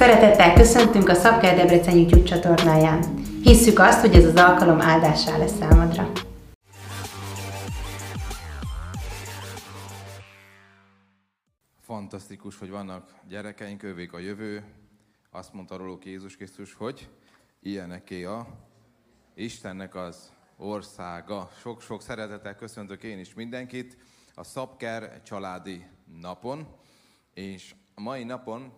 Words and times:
Szeretettel 0.00 0.54
köszöntünk 0.54 1.08
a 1.08 1.14
Szabker 1.14 1.56
Debrecen 1.56 1.96
YouTube 1.96 2.22
csatornáján. 2.22 3.14
Hisszük 3.42 3.78
azt, 3.78 4.00
hogy 4.00 4.14
ez 4.14 4.24
az 4.24 4.34
alkalom 4.34 4.80
áldássá 4.80 5.38
lesz 5.38 5.56
számodra. 5.56 6.12
Fantasztikus, 11.80 12.58
hogy 12.58 12.70
vannak 12.70 13.14
gyerekeink, 13.28 13.82
ővék 13.82 14.12
a 14.12 14.18
jövő. 14.18 14.64
Azt 15.30 15.52
mondta 15.52 15.76
róluk 15.76 16.04
Jézus 16.04 16.36
Krisztus, 16.36 16.74
hogy 16.74 17.08
ilyeneké 17.62 18.24
a 18.24 18.46
Istennek 19.34 19.94
az 19.94 20.32
országa. 20.56 21.50
Sok-sok 21.60 22.02
szeretettel 22.02 22.54
köszöntök 22.54 23.02
én 23.02 23.18
is 23.18 23.34
mindenkit 23.34 23.96
a 24.34 24.44
Szabker 24.44 25.22
családi 25.22 25.86
napon, 26.20 26.66
és 27.34 27.74
a 27.94 28.00
mai 28.00 28.24
napon 28.24 28.72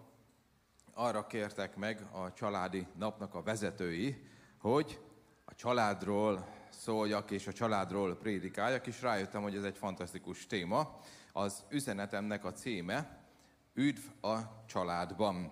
arra 0.95 1.27
kértek 1.27 1.77
meg 1.77 2.07
a 2.13 2.33
családi 2.33 2.87
napnak 2.99 3.35
a 3.35 3.43
vezetői, 3.43 4.27
hogy 4.59 5.01
a 5.45 5.55
családról 5.55 6.47
szóljak 6.71 7.31
és 7.31 7.47
a 7.47 7.53
családról 7.53 8.17
prédikáljak, 8.17 8.87
és 8.87 9.03
rájöttem, 9.03 9.43
hogy 9.43 9.57
ez 9.57 9.65
egy 9.65 9.77
fantasztikus 9.77 10.47
téma. 10.47 11.01
Az 11.33 11.65
üzenetemnek 11.69 12.45
a 12.45 12.53
címe 12.53 13.21
Üdv 13.75 14.25
a 14.25 14.37
családban. 14.67 15.51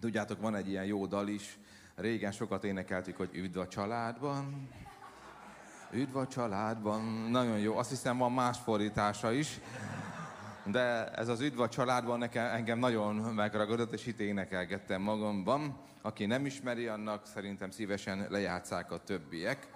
Tudjátok, 0.00 0.40
van 0.40 0.54
egy 0.54 0.68
ilyen 0.68 0.84
jó 0.84 1.06
dal 1.06 1.28
is, 1.28 1.58
régen 1.94 2.32
sokat 2.32 2.64
énekeltük, 2.64 3.16
hogy 3.16 3.30
üdv 3.32 3.58
a 3.58 3.68
családban, 3.68 4.68
üdv 5.90 6.16
a 6.16 6.26
családban, 6.26 7.02
nagyon 7.30 7.58
jó. 7.58 7.76
Azt 7.76 7.90
hiszem 7.90 8.18
van 8.18 8.32
más 8.32 8.58
fordítása 8.58 9.32
is, 9.32 9.60
de 10.70 11.10
ez 11.10 11.28
az 11.28 11.40
üdv 11.40 11.60
a 11.60 11.68
családban 11.68 12.18
nekem, 12.18 12.46
engem 12.46 12.78
nagyon 12.78 13.14
megragadott, 13.14 13.92
és 13.92 14.06
itt 14.06 14.20
énekelgettem 14.20 15.02
magamban. 15.02 15.80
Aki 16.02 16.26
nem 16.26 16.46
ismeri, 16.46 16.86
annak 16.86 17.26
szerintem 17.26 17.70
szívesen 17.70 18.26
lejátszák 18.28 18.92
a 18.92 19.02
többiek. 19.04 19.68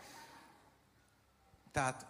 Tehát 1.72 2.06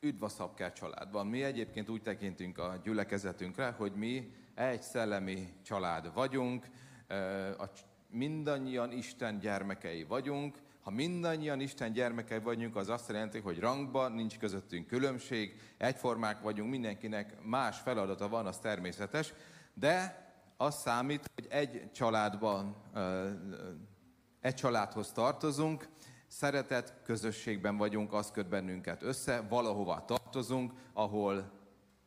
üdv 0.00 0.22
a 0.22 0.28
Szabker 0.28 0.72
családban. 0.72 1.26
Mi 1.26 1.42
egyébként 1.42 1.88
úgy 1.88 2.02
tekintünk 2.02 2.58
a 2.58 2.80
gyülekezetünkre, 2.84 3.74
hogy 3.76 3.92
mi 3.92 4.34
egy 4.54 4.82
szellemi 4.82 5.52
család 5.62 6.12
vagyunk, 6.12 6.66
mindannyian 8.08 8.92
Isten 8.92 9.38
gyermekei 9.38 10.04
vagyunk, 10.04 10.56
ha 10.82 10.90
mindannyian 10.90 11.60
Isten 11.60 11.92
gyermekei 11.92 12.38
vagyunk, 12.38 12.76
az 12.76 12.88
azt 12.88 13.08
jelenti, 13.08 13.38
hogy 13.38 13.58
rangban 13.58 14.12
nincs 14.12 14.38
közöttünk 14.38 14.86
különbség, 14.86 15.60
egyformák 15.78 16.40
vagyunk, 16.40 16.70
mindenkinek 16.70 17.42
más 17.42 17.78
feladata 17.78 18.28
van, 18.28 18.46
az 18.46 18.58
természetes, 18.58 19.32
de 19.74 20.26
az 20.56 20.80
számít, 20.80 21.30
hogy 21.34 21.46
egy 21.50 21.90
családban, 21.92 22.76
egy 24.40 24.54
családhoz 24.54 25.12
tartozunk, 25.12 25.88
szeretet 26.26 26.94
közösségben 27.04 27.76
vagyunk, 27.76 28.12
az 28.12 28.30
köt 28.30 28.48
bennünket 28.48 29.02
össze, 29.02 29.40
valahova 29.48 30.04
tartozunk, 30.04 30.72
ahol 30.92 31.50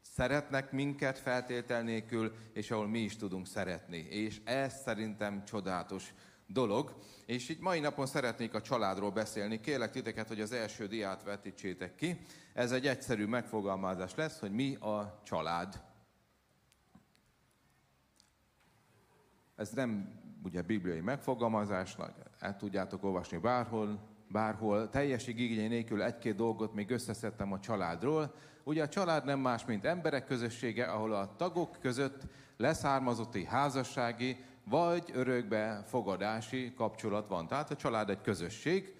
szeretnek 0.01 0.71
minket 0.71 1.17
feltétel 1.17 1.81
nélkül, 1.81 2.35
és 2.53 2.71
ahol 2.71 2.87
mi 2.87 2.99
is 2.99 3.15
tudunk 3.15 3.47
szeretni. 3.47 3.97
És 3.97 4.41
ez 4.43 4.81
szerintem 4.81 5.45
csodálatos 5.45 6.13
dolog. 6.47 6.95
És 7.25 7.49
így 7.49 7.59
mai 7.59 7.79
napon 7.79 8.05
szeretnék 8.05 8.53
a 8.53 8.61
családról 8.61 9.11
beszélni. 9.11 9.59
Kérlek 9.59 9.91
titeket, 9.91 10.27
hogy 10.27 10.41
az 10.41 10.51
első 10.51 10.87
diát 10.87 11.23
vetítsétek 11.23 11.95
ki. 11.95 12.19
Ez 12.53 12.71
egy 12.71 12.87
egyszerű 12.87 13.25
megfogalmazás 13.25 14.15
lesz, 14.15 14.39
hogy 14.39 14.51
mi 14.51 14.75
a 14.75 15.21
család. 15.23 15.81
Ez 19.55 19.69
nem 19.69 20.19
ugye 20.43 20.61
bibliai 20.61 20.99
megfogalmazás, 20.99 21.97
el 22.39 22.57
tudjátok 22.57 23.03
olvasni 23.03 23.37
bárhol, 23.37 23.99
bárhol. 24.27 24.89
Teljesig 24.89 25.39
igény 25.39 25.69
nélkül 25.69 26.03
egy-két 26.03 26.35
dolgot 26.35 26.73
még 26.73 26.89
összeszedtem 26.89 27.51
a 27.51 27.59
családról. 27.59 28.35
Ugye 28.63 28.83
a 28.83 28.87
család 28.89 29.25
nem 29.25 29.39
más, 29.39 29.65
mint 29.65 29.85
emberek 29.85 30.25
közössége, 30.25 30.85
ahol 30.85 31.13
a 31.13 31.35
tagok 31.35 31.77
között 31.81 32.21
leszármazotti 32.57 33.45
házassági, 33.45 34.37
vagy 34.69 35.03
örökbe 35.13 35.83
fogadási 35.87 36.73
kapcsolat 36.73 37.27
van. 37.27 37.47
Tehát 37.47 37.71
a 37.71 37.75
család 37.75 38.09
egy 38.09 38.21
közösség, 38.21 38.95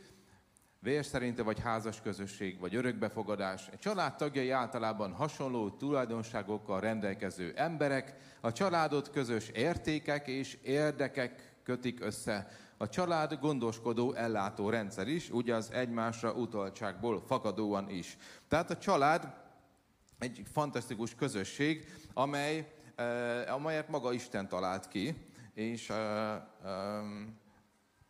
vér 0.79 1.05
szerinte 1.05 1.43
vagy 1.43 1.59
házas 1.59 2.01
közösség, 2.01 2.59
vagy 2.59 2.75
örökbefogadás. 2.75 3.67
Egy 3.71 3.79
család 3.79 4.15
tagjai 4.15 4.49
általában 4.49 5.11
hasonló 5.11 5.69
tulajdonságokkal 5.69 6.79
rendelkező 6.79 7.53
emberek, 7.55 8.15
a 8.41 8.51
családot 8.51 9.09
közös 9.09 9.49
értékek 9.49 10.27
és 10.27 10.57
érdekek 10.63 11.55
kötik 11.63 12.03
össze. 12.03 12.47
A 12.77 12.89
család 12.89 13.39
gondoskodó 13.39 14.13
ellátó 14.13 14.69
rendszer 14.69 15.07
is, 15.07 15.29
ugye 15.29 15.55
az 15.55 15.71
egymásra 15.71 16.33
utaltságból 16.33 17.23
fakadóan 17.27 17.89
is. 17.89 18.17
Tehát 18.47 18.69
a 18.71 18.77
család 18.77 19.33
egy 20.19 20.41
fantasztikus 20.51 21.15
közösség, 21.15 21.85
amely, 22.13 22.71
eh, 22.95 23.53
amelyet 23.53 23.89
maga 23.89 24.13
Isten 24.13 24.47
talált 24.47 24.87
ki, 24.87 25.15
és 25.55 25.91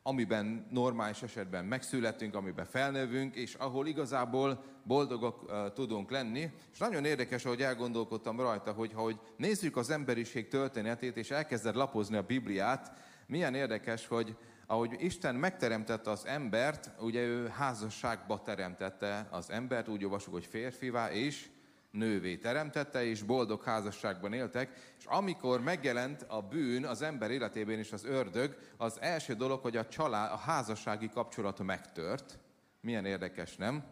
amiben 0.04 0.68
normális 0.70 1.22
esetben 1.22 1.66
megszületünk, 1.66 2.36
amiben 2.36 2.66
felnövünk, 2.66 3.36
és 3.36 3.54
ahol 3.54 3.88
igazából 3.88 4.64
boldogok 4.84 5.52
tudunk 5.74 6.12
lenni. 6.12 6.52
És 6.72 6.78
nagyon 6.78 7.06
érdekes, 7.06 7.44
hogy 7.44 7.62
elgondolkodtam 7.62 8.40
rajta, 8.40 8.72
hogy 8.72 8.94
ha 8.94 9.02
hogy 9.02 9.20
nézzük 9.38 9.78
az 9.78 9.90
emberiség 9.90 10.48
történetét, 10.48 11.18
és 11.18 11.32
elkezded 11.32 11.76
lapozni 11.76 12.18
a 12.18 12.22
Bibliát, 12.22 12.92
milyen 13.28 13.56
érdekes, 13.56 14.08
hogy 14.08 14.38
ahogy 14.68 14.96
Isten 15.00 15.36
megteremtette 15.36 16.12
az 16.12 16.26
embert, 16.26 16.92
ugye 17.00 17.22
ő 17.22 17.48
házasságba 17.48 18.42
teremtette 18.42 19.28
az 19.32 19.50
embert, 19.50 19.88
úgy 19.88 20.04
olvasjuk, 20.04 20.34
hogy 20.34 20.46
férfivá 20.46 21.12
és 21.12 21.50
nővé 21.96 22.38
teremtette, 22.38 23.06
és 23.06 23.22
boldog 23.22 23.64
házasságban 23.64 24.34
éltek, 24.34 24.94
és 25.00 25.06
amikor 25.06 25.62
megjelent 25.62 26.26
a 26.28 26.42
bűn 26.42 26.86
az 26.86 27.02
ember 27.02 27.32
életében 27.32 27.78
és 27.78 27.92
az 27.92 28.06
ördög, 28.06 28.58
az 28.78 29.02
első 29.02 29.34
dolog, 29.34 29.62
hogy 29.62 29.78
a 29.78 29.88
család, 29.88 30.32
a 30.32 30.38
házassági 30.38 31.10
kapcsolat 31.10 31.64
megtört. 31.64 32.40
Milyen 32.82 33.06
érdekes, 33.06 33.56
nem? 33.56 33.84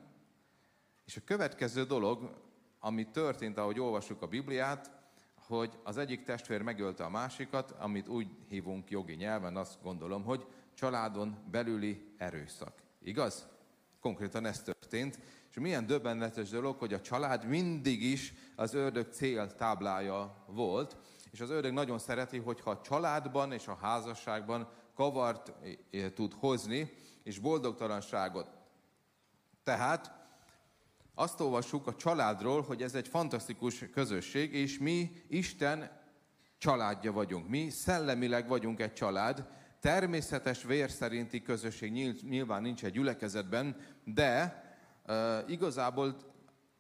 És 1.06 1.18
a 1.18 1.22
következő 1.26 1.84
dolog, 1.84 2.42
ami 2.80 3.08
történt, 3.12 3.58
ahogy 3.58 3.80
olvassuk 3.80 4.22
a 4.22 4.28
Bibliát, 4.28 4.92
hogy 5.48 5.80
az 5.84 5.98
egyik 5.98 6.24
testvér 6.24 6.62
megölte 6.62 7.04
a 7.04 7.10
másikat, 7.10 7.72
amit 7.72 8.08
úgy 8.08 8.28
hívunk 8.50 8.90
jogi 8.90 9.14
nyelven, 9.14 9.58
azt 9.58 9.82
gondolom, 9.84 10.24
hogy 10.24 10.46
családon 10.74 11.38
belüli 11.52 12.14
erőszak. 12.18 12.74
Igaz? 13.02 13.48
Konkrétan 14.00 14.46
ez 14.46 14.62
történt. 14.62 15.20
És 15.54 15.60
milyen 15.60 15.86
döbbenetes 15.86 16.50
dolog, 16.50 16.78
hogy 16.78 16.94
a 16.94 17.02
család 17.02 17.46
mindig 17.46 18.04
is 18.04 18.34
az 18.56 18.74
ördög 18.74 19.12
cél 19.12 19.56
táblája 19.56 20.46
volt, 20.48 20.98
és 21.32 21.40
az 21.40 21.50
ördög 21.50 21.74
nagyon 21.74 22.00
szereti, 22.00 22.38
hogyha 22.38 22.70
a 22.70 22.82
családban 22.82 23.52
és 23.52 23.68
a 23.68 23.78
házasságban 23.82 24.70
kavart 24.96 25.54
tud 26.14 26.34
hozni, 26.34 26.94
és 27.24 27.40
boldogtalanságot. 27.40 28.52
Tehát 29.64 30.12
azt 31.16 31.40
olvassuk 31.40 31.88
a 31.88 31.96
családról, 31.96 32.62
hogy 32.62 32.82
ez 32.82 32.96
egy 32.96 33.08
fantasztikus 33.08 33.86
közösség, 33.92 34.54
és 34.54 34.78
mi 34.78 35.12
Isten 35.28 36.00
családja 36.58 37.12
vagyunk. 37.12 37.50
Mi 37.50 37.70
szellemileg 37.70 38.48
vagyunk 38.48 38.80
egy 38.80 38.94
család, 38.94 39.48
természetes 39.80 40.64
vér 40.64 40.92
szerinti 40.92 41.42
közösség 41.42 41.92
nyilván 42.30 42.62
nincs 42.62 42.84
egy 42.84 42.92
gyülekezetben, 42.92 43.76
de 44.04 44.63
Igazából, 45.48 46.16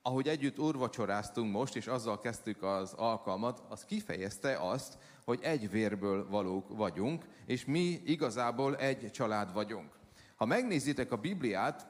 ahogy 0.01 0.27
együtt 0.27 0.59
úrvacsoráztunk 0.59 1.51
most, 1.51 1.75
és 1.75 1.87
azzal 1.87 2.19
kezdtük 2.19 2.63
az 2.63 2.93
alkalmat, 2.93 3.63
az 3.69 3.85
kifejezte 3.85 4.57
azt, 4.57 4.97
hogy 5.25 5.39
egy 5.41 5.69
vérből 5.69 6.29
valók 6.29 6.77
vagyunk, 6.77 7.25
és 7.45 7.65
mi 7.65 8.01
igazából 8.05 8.75
egy 8.75 9.11
család 9.11 9.53
vagyunk. 9.53 9.91
Ha 10.35 10.45
megnézitek 10.45 11.11
a 11.11 11.17
Bibliát, 11.17 11.87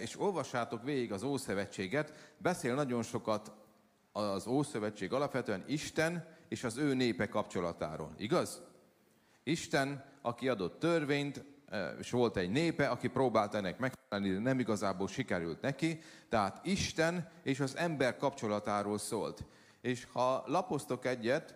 és 0.00 0.20
olvassátok 0.20 0.82
végig 0.82 1.12
az 1.12 1.22
Ószövetséget, 1.22 2.34
beszél 2.38 2.74
nagyon 2.74 3.02
sokat 3.02 3.52
az 4.12 4.46
Ószövetség 4.46 5.12
alapvetően 5.12 5.64
Isten 5.66 6.26
és 6.48 6.64
az 6.64 6.76
ő 6.76 6.94
népe 6.94 7.28
kapcsolatáról. 7.28 8.14
Igaz? 8.16 8.62
Isten, 9.42 10.04
aki 10.22 10.48
adott 10.48 10.78
törvényt, 10.78 11.44
és 11.98 12.10
volt 12.10 12.36
egy 12.36 12.50
népe, 12.50 12.88
aki 12.88 13.08
próbált 13.08 13.54
ennek 13.54 13.78
megfelelni, 13.78 14.32
de 14.32 14.38
nem 14.38 14.58
igazából 14.58 15.08
sikerült 15.08 15.60
neki. 15.60 16.00
Tehát 16.28 16.66
Isten 16.66 17.28
és 17.42 17.60
az 17.60 17.76
ember 17.76 18.16
kapcsolatáról 18.16 18.98
szólt. 18.98 19.44
És 19.80 20.06
ha 20.12 20.44
lapoztok 20.46 21.04
egyet, 21.04 21.54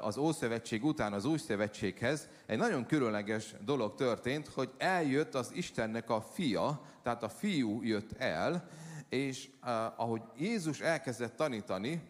az 0.00 0.16
Ószövetség 0.16 0.84
után 0.84 1.12
az 1.12 1.24
Új 1.24 1.38
Szövetséghez 1.38 2.28
egy 2.46 2.58
nagyon 2.58 2.86
különleges 2.86 3.54
dolog 3.64 3.94
történt, 3.94 4.48
hogy 4.48 4.70
eljött 4.78 5.34
az 5.34 5.52
Istennek 5.54 6.10
a 6.10 6.20
fia, 6.20 6.80
tehát 7.02 7.22
a 7.22 7.28
fiú 7.28 7.82
jött 7.82 8.12
el, 8.12 8.68
és 9.08 9.50
ahogy 9.96 10.22
Jézus 10.36 10.80
elkezdett 10.80 11.36
tanítani, 11.36 12.02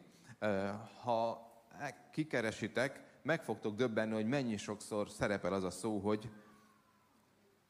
ha 1.03 1.51
kikeresitek, 2.13 3.03
meg 3.23 3.43
fogtok 3.43 3.77
döbbenni, 3.77 4.15
hogy 4.15 4.27
mennyi 4.27 4.57
sokszor 4.57 5.09
szerepel 5.09 5.53
az 5.53 5.65
a 5.65 5.71
szó, 5.71 5.99
hogy 5.99 6.31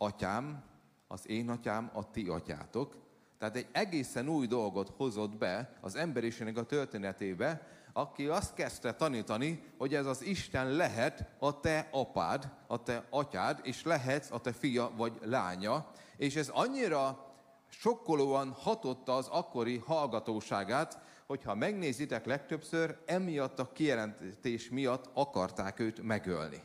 atyám, 0.05 0.63
az 1.09 1.29
én 1.29 1.51
atyám, 1.51 1.91
a 1.93 2.11
ti 2.11 2.29
atyátok. 2.29 2.97
Tehát 3.39 3.57
egy 3.57 3.69
egészen 3.73 4.29
új 4.29 4.47
dolgot 4.47 4.93
hozott 4.97 5.37
be 5.37 5.77
az 5.81 5.95
emberiségnek 5.95 6.57
a 6.57 6.65
történetébe, 6.65 7.67
aki 7.93 8.27
azt 8.27 8.55
kezdte 8.55 8.95
tanítani, 8.95 9.65
hogy 9.79 9.95
ez 9.95 10.07
az 10.07 10.23
Isten 10.23 10.71
lehet 10.71 11.27
a 11.39 11.61
te 11.61 11.89
apád, 11.91 12.51
a 12.67 12.83
te 12.83 13.07
atyád, 13.11 13.61
és 13.63 13.83
lehetsz 13.83 14.31
a 14.31 14.41
te 14.41 14.53
fia 14.53 14.91
vagy 14.97 15.13
lánya. 15.25 15.91
És 16.17 16.37
ez 16.37 16.49
annyira 16.49 17.33
sokkolóan 17.69 18.51
hatotta 18.51 19.17
az 19.17 19.29
akkori 19.29 19.77
hallgatóságát, 19.77 21.01
hogyha 21.27 21.55
megnézitek 21.55 22.27
legtöbbször, 22.27 22.99
emiatt 23.07 23.59
a 23.59 23.73
kijelentés 23.73 24.71
miatt 24.71 25.11
akarták 25.13 25.81
őt 25.81 26.03
megölni. 26.03 26.63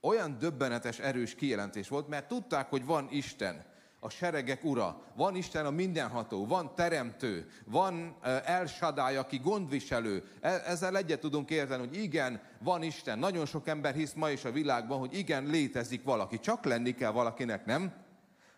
Olyan 0.00 0.38
döbbenetes, 0.38 0.98
erős 0.98 1.34
kijelentés 1.34 1.88
volt, 1.88 2.08
mert 2.08 2.28
tudták, 2.28 2.70
hogy 2.70 2.84
van 2.84 3.08
Isten, 3.10 3.64
a 4.00 4.08
seregek 4.10 4.64
ura, 4.64 5.02
van 5.16 5.34
Isten 5.34 5.66
a 5.66 5.70
mindenható, 5.70 6.46
van 6.46 6.74
teremtő, 6.74 7.50
van 7.64 8.16
El 8.44 8.66
Shaddai, 8.66 9.16
aki 9.16 9.38
gondviselő. 9.38 10.24
E, 10.40 10.48
ezzel 10.48 10.96
egyet 10.96 11.20
tudunk 11.20 11.50
érteni, 11.50 11.86
hogy 11.86 11.96
igen, 11.96 12.40
van 12.58 12.82
Isten. 12.82 13.18
Nagyon 13.18 13.46
sok 13.46 13.68
ember 13.68 13.94
hisz 13.94 14.12
ma 14.12 14.30
is 14.30 14.44
a 14.44 14.52
világban, 14.52 14.98
hogy 14.98 15.18
igen, 15.18 15.46
létezik 15.46 16.04
valaki. 16.04 16.38
Csak 16.38 16.64
lenni 16.64 16.94
kell 16.94 17.10
valakinek, 17.10 17.64
nem? 17.64 17.92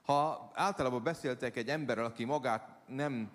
Ha 0.02 0.50
általában 0.54 1.02
beszéltek 1.02 1.56
egy 1.56 1.68
emberrel, 1.68 2.04
aki 2.04 2.24
magát 2.24 2.68
nem 2.86 3.30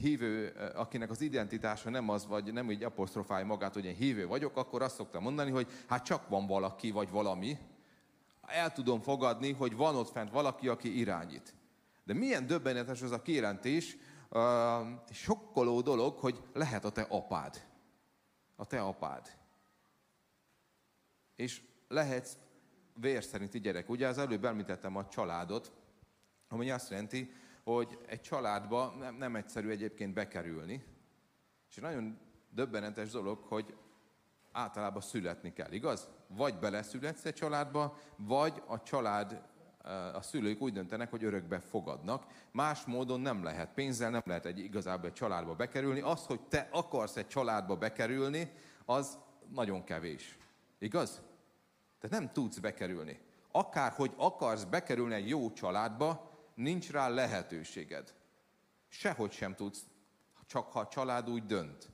hívő, 0.00 0.54
akinek 0.74 1.10
az 1.10 1.20
identitása 1.20 1.90
nem 1.90 2.08
az, 2.08 2.26
vagy 2.26 2.52
nem 2.52 2.70
így 2.70 2.82
apostrofálja 2.82 3.46
magát, 3.46 3.74
hogy 3.74 3.84
én 3.84 3.94
hívő 3.94 4.26
vagyok, 4.26 4.56
akkor 4.56 4.82
azt 4.82 4.94
szoktam 4.94 5.22
mondani, 5.22 5.50
hogy 5.50 5.66
hát 5.86 6.04
csak 6.04 6.28
van 6.28 6.46
valaki, 6.46 6.90
vagy 6.90 7.10
valami. 7.10 7.58
El 8.46 8.72
tudom 8.72 9.00
fogadni, 9.00 9.52
hogy 9.52 9.76
van 9.76 9.96
ott 9.96 10.10
fent 10.10 10.30
valaki, 10.30 10.68
aki 10.68 10.98
irányít. 10.98 11.54
De 12.04 12.14
milyen 12.14 12.46
döbbenetes 12.46 13.02
az 13.02 13.10
a 13.10 13.22
kijelentés, 13.22 13.96
uh, 14.30 14.40
sokkoló 15.10 15.80
dolog, 15.80 16.18
hogy 16.18 16.42
lehet 16.52 16.84
a 16.84 16.90
te 16.90 17.02
apád. 17.02 17.64
A 18.56 18.66
te 18.66 18.80
apád. 18.80 19.36
És 21.36 21.62
lehetsz 21.88 22.36
vér 22.94 23.24
szerinti 23.24 23.60
gyerek. 23.60 23.88
Ugye 23.88 24.08
az 24.08 24.18
előbb 24.18 24.44
említettem 24.44 24.96
a 24.96 25.08
családot, 25.08 25.72
ami 26.48 26.70
azt 26.70 26.90
jelenti, 26.90 27.32
hogy 27.66 27.98
egy 28.06 28.20
családba 28.20 28.94
nem, 28.98 29.14
nem 29.14 29.36
egyszerű 29.36 29.68
egyébként 29.68 30.14
bekerülni. 30.14 30.84
És 31.68 31.76
nagyon 31.76 32.18
döbbenetes 32.50 33.10
dolog, 33.10 33.42
hogy 33.42 33.74
általában 34.52 35.00
születni 35.02 35.52
kell, 35.52 35.72
igaz? 35.72 36.08
Vagy 36.28 36.58
beleszületsz 36.58 37.24
egy 37.24 37.34
családba, 37.34 37.98
vagy 38.16 38.62
a 38.66 38.82
család, 38.82 39.42
a 40.14 40.22
szülők 40.22 40.60
úgy 40.60 40.72
döntenek, 40.72 41.10
hogy 41.10 41.24
örökbe 41.24 41.60
fogadnak. 41.60 42.26
Más 42.50 42.84
módon 42.84 43.20
nem 43.20 43.42
lehet. 43.42 43.74
Pénzzel 43.74 44.10
nem 44.10 44.22
lehet 44.24 44.46
egy 44.46 44.58
igazából 44.58 45.06
egy 45.06 45.12
családba 45.12 45.54
bekerülni. 45.54 46.00
Az, 46.00 46.26
hogy 46.26 46.40
te 46.40 46.68
akarsz 46.72 47.16
egy 47.16 47.28
családba 47.28 47.76
bekerülni, 47.76 48.52
az 48.84 49.18
nagyon 49.52 49.84
kevés. 49.84 50.38
Igaz? 50.78 51.22
Tehát 52.00 52.20
nem 52.20 52.32
tudsz 52.32 52.58
bekerülni. 52.58 53.20
Akárhogy 53.50 54.12
akarsz 54.16 54.64
bekerülni 54.64 55.14
egy 55.14 55.28
jó 55.28 55.52
családba, 55.52 56.25
nincs 56.56 56.90
rá 56.90 57.08
lehetőséged. 57.08 58.14
Sehogy 58.88 59.32
sem 59.32 59.54
tudsz, 59.54 59.86
csak 60.46 60.72
ha 60.72 60.80
a 60.80 60.88
család 60.88 61.30
úgy 61.30 61.46
dönt. 61.46 61.88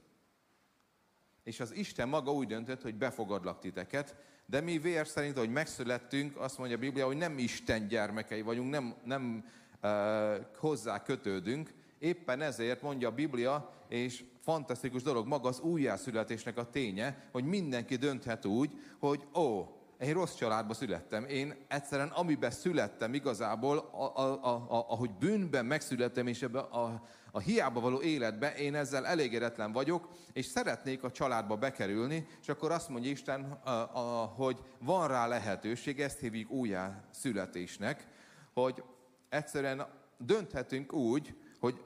És 1.42 1.60
az 1.60 1.72
Isten 1.72 2.08
maga 2.08 2.32
úgy 2.32 2.46
döntött, 2.46 2.82
hogy 2.82 2.94
befogadlak 2.94 3.60
titeket, 3.60 4.16
de 4.46 4.60
mi 4.60 4.78
vér 4.78 5.06
szerint, 5.06 5.38
hogy 5.38 5.50
megszülettünk, 5.50 6.36
azt 6.36 6.58
mondja 6.58 6.76
a 6.76 6.80
Biblia, 6.80 7.06
hogy 7.06 7.16
nem 7.16 7.38
Isten 7.38 7.88
gyermekei 7.88 8.42
vagyunk, 8.42 8.70
nem, 8.70 8.94
nem 9.04 9.44
uh, 9.82 10.46
hozzá 10.56 11.02
kötődünk. 11.02 11.72
Éppen 11.98 12.40
ezért 12.40 12.82
mondja 12.82 13.08
a 13.08 13.14
Biblia, 13.14 13.74
és 13.88 14.24
fantasztikus 14.40 15.02
dolog 15.02 15.26
maga 15.26 15.48
az 15.48 15.60
újjászületésnek 15.60 16.56
a 16.56 16.70
ténye, 16.70 17.28
hogy 17.30 17.44
mindenki 17.44 17.96
dönthet 17.96 18.44
úgy, 18.44 18.70
hogy 18.98 19.26
ó, 19.34 19.81
én 20.02 20.12
rossz 20.12 20.34
családba 20.34 20.74
születtem. 20.74 21.24
Én 21.24 21.54
egyszerűen 21.68 22.08
amiben 22.08 22.50
születtem 22.50 23.14
igazából, 23.14 23.78
a, 23.78 24.20
a, 24.20 24.44
a, 24.44 24.54
a, 24.54 24.86
ahogy 24.88 25.10
bűnben 25.10 25.66
megszülettem, 25.66 26.26
és 26.26 26.42
ebbe 26.42 26.58
a, 26.58 27.02
a 27.30 27.38
hiába 27.38 27.80
való 27.80 28.00
életbe, 28.02 28.54
én 28.54 28.74
ezzel 28.74 29.06
elégedetlen 29.06 29.72
vagyok, 29.72 30.08
és 30.32 30.46
szeretnék 30.46 31.02
a 31.02 31.10
családba 31.10 31.56
bekerülni, 31.56 32.26
és 32.40 32.48
akkor 32.48 32.70
azt 32.70 32.88
mondja 32.88 33.10
Isten, 33.10 33.42
a, 33.52 33.70
a, 33.70 34.24
hogy 34.24 34.62
van 34.78 35.08
rá 35.08 35.26
lehetőség, 35.26 36.00
ezt 36.00 36.18
hívjuk 36.18 36.50
újjá 36.50 37.04
születésnek, 37.10 38.06
hogy 38.54 38.82
egyszerűen 39.28 39.86
dönthetünk 40.18 40.92
úgy, 40.92 41.36
hogy 41.60 41.82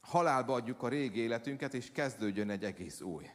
halálba 0.00 0.54
adjuk 0.54 0.82
a 0.82 0.88
régi 0.88 1.20
életünket, 1.20 1.74
és 1.74 1.90
kezdődjön 1.92 2.50
egy 2.50 2.64
egész 2.64 3.00
új. 3.00 3.30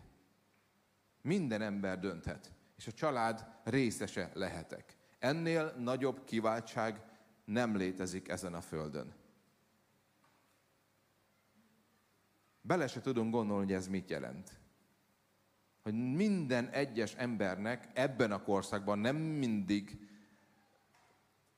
Minden 1.22 1.62
ember 1.62 2.00
dönthet 2.00 2.52
és 2.84 2.90
a 2.90 2.96
család 2.96 3.46
részese 3.64 4.32
lehetek. 4.34 4.98
Ennél 5.20 5.74
nagyobb 5.78 6.24
kiváltság 6.24 7.02
nem 7.46 7.76
létezik 7.76 8.28
ezen 8.28 8.54
a 8.54 8.62
földön. 8.62 9.14
Bele 12.62 12.88
se 12.88 13.02
tudunk 13.02 13.32
gondolni, 13.32 13.64
hogy 13.64 13.74
ez 13.74 13.88
mit 13.88 14.10
jelent. 14.10 14.60
Hogy 15.82 15.94
minden 15.94 16.70
egyes 16.70 17.14
embernek 17.14 17.90
ebben 17.94 18.32
a 18.32 18.44
korszakban 18.44 19.00
nem 19.00 19.16
mindig 19.16 20.08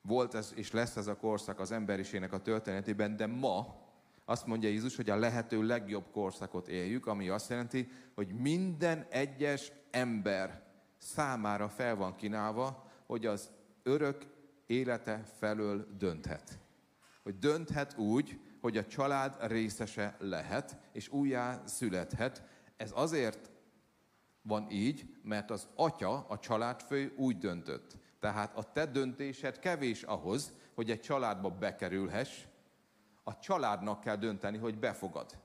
volt 0.02 0.34
ez 0.34 0.52
és 0.54 0.70
lesz 0.70 0.96
ez 0.96 1.06
a 1.06 1.16
korszak 1.16 1.60
az 1.60 1.72
emberiségnek 1.72 2.32
a 2.32 2.42
történetében, 2.42 3.16
de 3.16 3.26
ma 3.26 3.84
azt 4.24 4.46
mondja 4.46 4.68
Jézus, 4.68 4.96
hogy 4.96 5.10
a 5.10 5.16
lehető 5.16 5.62
legjobb 5.62 6.10
korszakot 6.10 6.68
éljük, 6.68 7.06
ami 7.06 7.28
azt 7.28 7.50
jelenti, 7.50 7.88
hogy 8.14 8.28
minden 8.34 9.06
egyes 9.10 9.72
ember 9.90 10.65
számára 11.06 11.68
fel 11.68 11.96
van 11.96 12.14
kínálva, 12.14 12.90
hogy 13.06 13.26
az 13.26 13.50
örök 13.82 14.26
élete 14.66 15.22
felől 15.38 15.86
dönthet. 15.98 16.58
Hogy 17.22 17.38
dönthet 17.38 17.96
úgy, 17.98 18.40
hogy 18.60 18.76
a 18.76 18.86
család 18.86 19.36
részese 19.40 20.16
lehet, 20.18 20.76
és 20.92 21.08
újjá 21.08 21.62
születhet. 21.66 22.42
Ez 22.76 22.90
azért 22.94 23.50
van 24.42 24.70
így, 24.70 25.16
mert 25.22 25.50
az 25.50 25.68
atya, 25.74 26.26
a 26.28 26.38
családfő 26.38 27.14
úgy 27.16 27.38
döntött. 27.38 27.96
Tehát 28.20 28.56
a 28.56 28.72
te 28.72 28.86
döntésed 28.86 29.58
kevés 29.58 30.02
ahhoz, 30.02 30.52
hogy 30.74 30.90
egy 30.90 31.00
családba 31.00 31.50
bekerülhess. 31.50 32.44
A 33.24 33.38
családnak 33.38 34.00
kell 34.00 34.16
dönteni, 34.16 34.58
hogy 34.58 34.78
befogad. 34.78 35.38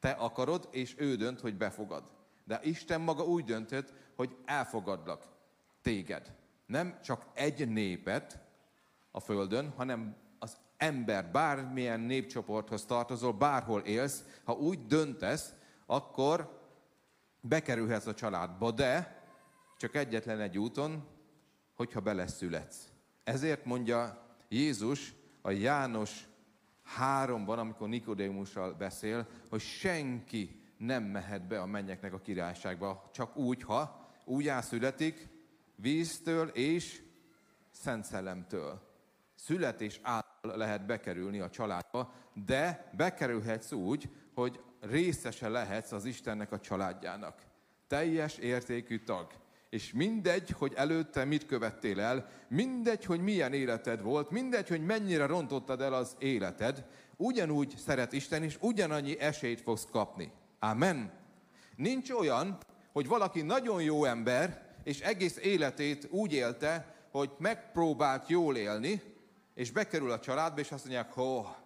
Te 0.00 0.10
akarod, 0.10 0.68
és 0.70 0.94
ő 0.98 1.16
dönt, 1.16 1.40
hogy 1.40 1.56
befogad. 1.56 2.10
De 2.44 2.60
Isten 2.62 3.00
maga 3.00 3.24
úgy 3.24 3.44
döntött, 3.44 3.92
hogy 4.16 4.36
elfogadlak 4.44 5.26
téged. 5.82 6.34
Nem 6.66 7.00
csak 7.02 7.26
egy 7.34 7.68
népet 7.68 8.38
a 9.10 9.20
Földön, 9.20 9.72
hanem 9.76 10.16
az 10.38 10.56
ember, 10.76 11.30
bármilyen 11.30 12.00
népcsoporthoz 12.00 12.84
tartozol, 12.84 13.32
bárhol 13.32 13.80
élsz, 13.80 14.24
ha 14.44 14.52
úgy 14.52 14.86
döntesz, 14.86 15.54
akkor 15.86 16.60
bekerülhetsz 17.40 18.06
a 18.06 18.14
családba, 18.14 18.70
de 18.70 19.22
csak 19.76 19.94
egyetlen 19.94 20.40
egy 20.40 20.58
úton, 20.58 21.06
hogyha 21.74 22.00
beleszületsz. 22.00 22.88
Ezért 23.24 23.64
mondja 23.64 24.26
Jézus 24.48 25.14
a 25.42 25.50
János 25.50 26.26
háromban, 26.82 27.58
amikor 27.58 27.88
Nikodémussal 27.88 28.72
beszél, 28.72 29.26
hogy 29.48 29.60
senki 29.60 30.62
nem 30.76 31.02
mehet 31.02 31.46
be 31.46 31.60
a 31.60 31.66
mennyeknek 31.66 32.12
a 32.12 32.20
királyságba, 32.20 33.10
csak 33.12 33.36
úgy, 33.36 33.62
ha 33.62 34.01
újjászületik 34.24 35.28
víztől 35.76 36.48
és 36.48 37.02
Szent 37.70 38.04
Szellemtől. 38.04 38.80
Születés 39.34 40.00
által 40.02 40.56
lehet 40.56 40.86
bekerülni 40.86 41.40
a 41.40 41.50
családba, 41.50 42.12
de 42.44 42.90
bekerülhetsz 42.96 43.72
úgy, 43.72 44.08
hogy 44.34 44.60
részese 44.80 45.48
lehetsz 45.48 45.92
az 45.92 46.04
Istennek 46.04 46.52
a 46.52 46.60
családjának. 46.60 47.42
Teljes 47.86 48.38
értékű 48.38 48.98
tag. 48.98 49.32
És 49.70 49.92
mindegy, 49.92 50.50
hogy 50.50 50.72
előtte 50.74 51.24
mit 51.24 51.46
követtél 51.46 52.00
el, 52.00 52.28
mindegy, 52.48 53.04
hogy 53.04 53.20
milyen 53.20 53.52
életed 53.52 54.02
volt, 54.02 54.30
mindegy, 54.30 54.68
hogy 54.68 54.84
mennyire 54.84 55.26
rontottad 55.26 55.80
el 55.80 55.92
az 55.92 56.16
életed, 56.18 56.86
ugyanúgy 57.16 57.74
szeret 57.76 58.12
Isten, 58.12 58.42
és 58.42 58.56
ugyanannyi 58.60 59.18
esélyt 59.18 59.60
fogsz 59.60 59.86
kapni. 59.90 60.32
Amen. 60.58 61.12
Nincs 61.76 62.10
olyan, 62.10 62.58
hogy 62.92 63.06
valaki 63.06 63.42
nagyon 63.42 63.82
jó 63.82 64.04
ember, 64.04 64.74
és 64.84 65.00
egész 65.00 65.36
életét 65.36 66.06
úgy 66.10 66.32
élte, 66.32 66.96
hogy 67.10 67.30
megpróbált 67.38 68.28
jól 68.28 68.56
élni, 68.56 69.02
és 69.54 69.70
bekerül 69.70 70.10
a 70.10 70.20
családba, 70.20 70.60
és 70.60 70.72
azt 70.72 70.84
mondják, 70.84 71.12
hogy 71.12 71.60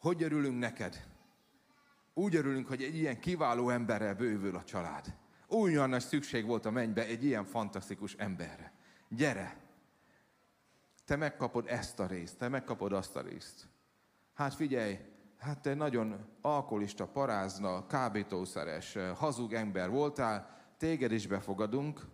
hogy 0.00 0.22
örülünk 0.22 0.58
neked. 0.58 1.06
Úgy 2.14 2.34
örülünk, 2.34 2.66
hogy 2.66 2.82
egy 2.82 2.96
ilyen 2.96 3.20
kiváló 3.20 3.70
emberrel 3.70 4.14
bővül 4.14 4.56
a 4.56 4.64
család. 4.64 5.14
Olyan 5.48 5.88
nagy 5.88 6.02
szükség 6.02 6.46
volt 6.46 6.66
a 6.66 6.70
mennybe 6.70 7.06
egy 7.06 7.24
ilyen 7.24 7.44
fantasztikus 7.44 8.14
emberre. 8.14 8.72
Gyere! 9.08 9.56
Te 11.04 11.16
megkapod 11.16 11.66
ezt 11.68 12.00
a 12.00 12.06
részt, 12.06 12.38
te 12.38 12.48
megkapod 12.48 12.92
azt 12.92 13.16
a 13.16 13.20
részt. 13.20 13.68
Hát 14.34 14.54
figyelj, 14.54 14.98
hát 15.40 15.62
te 15.62 15.74
nagyon 15.74 16.26
alkoholista, 16.40 17.06
parázna, 17.06 17.86
kábítószeres, 17.86 18.96
hazug 19.14 19.52
ember 19.52 19.90
voltál, 19.90 20.58
téged 20.76 21.12
is 21.12 21.26
befogadunk, 21.26 22.06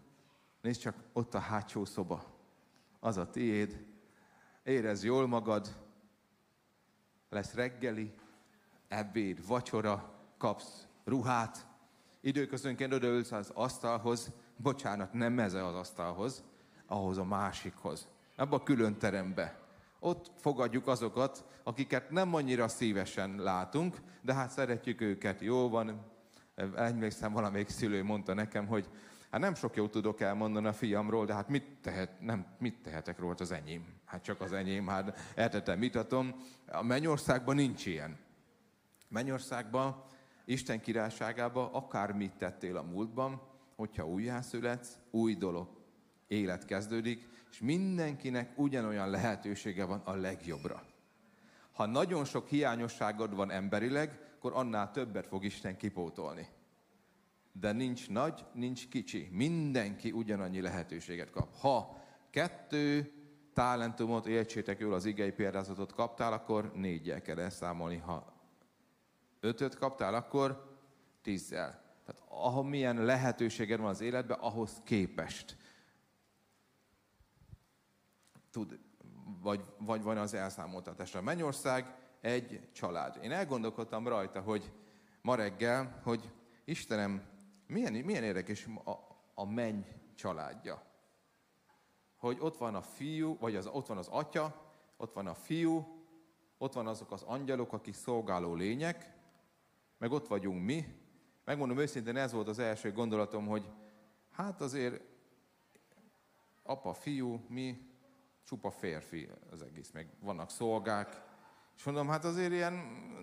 nézd 0.60 0.80
csak, 0.80 0.94
ott 1.12 1.34
a 1.34 1.38
hátsó 1.38 1.84
szoba, 1.84 2.24
az 3.00 3.16
a 3.16 3.30
tiéd, 3.30 3.84
érez 4.62 5.04
jól 5.04 5.26
magad, 5.26 5.76
lesz 7.30 7.54
reggeli, 7.54 8.14
ebéd, 8.88 9.46
vacsora, 9.46 10.14
kapsz 10.38 10.86
ruhát, 11.04 11.66
időközönként 12.20 12.92
odaülsz 12.92 13.32
az 13.32 13.50
asztalhoz, 13.54 14.32
bocsánat, 14.56 15.12
nem 15.12 15.38
ez 15.38 15.54
az 15.54 15.74
asztalhoz, 15.74 16.44
ahhoz 16.86 17.18
a 17.18 17.24
másikhoz, 17.24 18.08
abba 18.36 18.56
a 18.56 18.62
külön 18.62 18.98
terembe. 18.98 19.65
Ott 20.06 20.30
fogadjuk 20.36 20.86
azokat, 20.86 21.44
akiket 21.62 22.10
nem 22.10 22.34
annyira 22.34 22.68
szívesen 22.68 23.34
látunk, 23.36 23.96
de 24.22 24.34
hát 24.34 24.50
szeretjük 24.50 25.00
őket, 25.00 25.40
jó 25.40 25.68
van. 25.68 26.04
Emlékszem, 26.74 27.32
valamelyik 27.32 27.68
szülő 27.68 28.02
mondta 28.02 28.34
nekem, 28.34 28.66
hogy 28.66 28.88
hát 29.30 29.40
nem 29.40 29.54
sok 29.54 29.76
jót 29.76 29.90
tudok 29.90 30.20
elmondani 30.20 30.66
a 30.66 30.72
fiamról, 30.72 31.26
de 31.26 31.34
hát 31.34 31.48
mit, 31.48 31.64
tehet, 31.80 32.20
nem, 32.20 32.46
mit 32.58 32.82
tehetek 32.82 33.18
róla, 33.18 33.34
az 33.38 33.52
enyém. 33.52 33.84
Hát 34.04 34.22
csak 34.22 34.40
az 34.40 34.52
enyém, 34.52 34.86
hát 34.86 35.32
értetem, 35.36 35.78
mitatom. 35.78 36.34
A 36.66 36.82
mennyországban 36.82 37.54
nincs 37.54 37.86
ilyen. 37.86 38.18
Mennyországban, 39.08 40.02
Isten 40.44 40.80
királyságában 40.80 41.68
akármit 41.72 42.36
tettél 42.36 42.76
a 42.76 42.82
múltban, 42.82 43.42
hogyha 43.76 44.08
újjászületsz, 44.08 44.98
új 45.10 45.34
dolog, 45.34 45.68
élet 46.26 46.64
kezdődik, 46.64 47.28
és 47.50 47.58
mindenkinek 47.58 48.58
ugyanolyan 48.58 49.10
lehetősége 49.10 49.84
van 49.84 50.00
a 50.04 50.14
legjobbra. 50.14 50.82
Ha 51.72 51.86
nagyon 51.86 52.24
sok 52.24 52.48
hiányosságod 52.48 53.34
van 53.34 53.50
emberileg, 53.50 54.20
akkor 54.36 54.52
annál 54.54 54.90
többet 54.90 55.26
fog 55.26 55.44
Isten 55.44 55.76
kipótolni. 55.76 56.48
De 57.52 57.72
nincs 57.72 58.08
nagy, 58.08 58.44
nincs 58.52 58.88
kicsi. 58.88 59.28
Mindenki 59.32 60.10
ugyanannyi 60.10 60.60
lehetőséget 60.60 61.30
kap. 61.30 61.54
Ha 61.60 62.02
kettő 62.30 63.12
talentumot, 63.52 64.26
értsétek 64.26 64.78
jól 64.78 64.94
az 64.94 65.04
igei 65.04 65.32
példázatot 65.32 65.92
kaptál, 65.92 66.32
akkor 66.32 66.72
négyel 66.74 67.22
kell 67.22 67.38
elszámolni. 67.38 67.96
Ha 67.96 68.32
ötöt 69.40 69.76
kaptál, 69.76 70.14
akkor 70.14 70.78
tízzel. 71.22 71.84
Tehát 72.06 72.22
ahol 72.28 72.64
milyen 72.64 73.04
lehetőséged 73.04 73.80
van 73.80 73.88
az 73.88 74.00
életben, 74.00 74.38
ahhoz 74.38 74.80
képest 74.84 75.56
tud, 78.56 78.78
vagy, 79.42 79.64
vagy 79.78 80.02
van 80.02 80.18
az 80.18 80.34
elszámoltatásra. 80.34 81.22
Mennyország 81.22 81.94
egy 82.20 82.68
család. 82.72 83.18
Én 83.22 83.32
elgondolkodtam 83.32 84.08
rajta, 84.08 84.40
hogy 84.40 84.72
ma 85.22 85.34
reggel, 85.34 86.00
hogy 86.02 86.32
Istenem, 86.64 87.22
milyen, 87.66 87.92
milyen 87.92 88.22
érdekes 88.22 88.66
a, 88.84 88.90
a 89.34 89.44
menny 89.44 89.80
családja. 90.14 90.82
Hogy 92.16 92.36
ott 92.40 92.56
van 92.56 92.74
a 92.74 92.82
fiú, 92.82 93.36
vagy 93.38 93.56
az, 93.56 93.66
ott 93.66 93.86
van 93.86 93.98
az 93.98 94.08
atya, 94.08 94.72
ott 94.96 95.12
van 95.12 95.26
a 95.26 95.34
fiú, 95.34 96.04
ott 96.58 96.72
van 96.72 96.86
azok 96.86 97.12
az 97.12 97.22
angyalok, 97.22 97.72
akik 97.72 97.94
szolgáló 97.94 98.54
lények, 98.54 99.12
meg 99.98 100.12
ott 100.12 100.26
vagyunk 100.26 100.64
mi. 100.64 100.84
Megmondom 101.44 101.78
őszintén, 101.78 102.16
ez 102.16 102.32
volt 102.32 102.48
az 102.48 102.58
első 102.58 102.92
gondolatom, 102.92 103.46
hogy 103.46 103.70
hát 104.30 104.60
azért 104.60 105.02
apa, 106.62 106.94
fiú, 106.94 107.44
mi, 107.48 107.94
csupa 108.46 108.70
férfi 108.70 109.28
az 109.50 109.62
egész, 109.62 109.90
meg 109.90 110.08
vannak 110.20 110.50
szolgák, 110.50 111.22
és 111.76 111.84
mondom, 111.84 112.08
hát 112.08 112.24
azért 112.24 112.52
ilyen, 112.52 112.72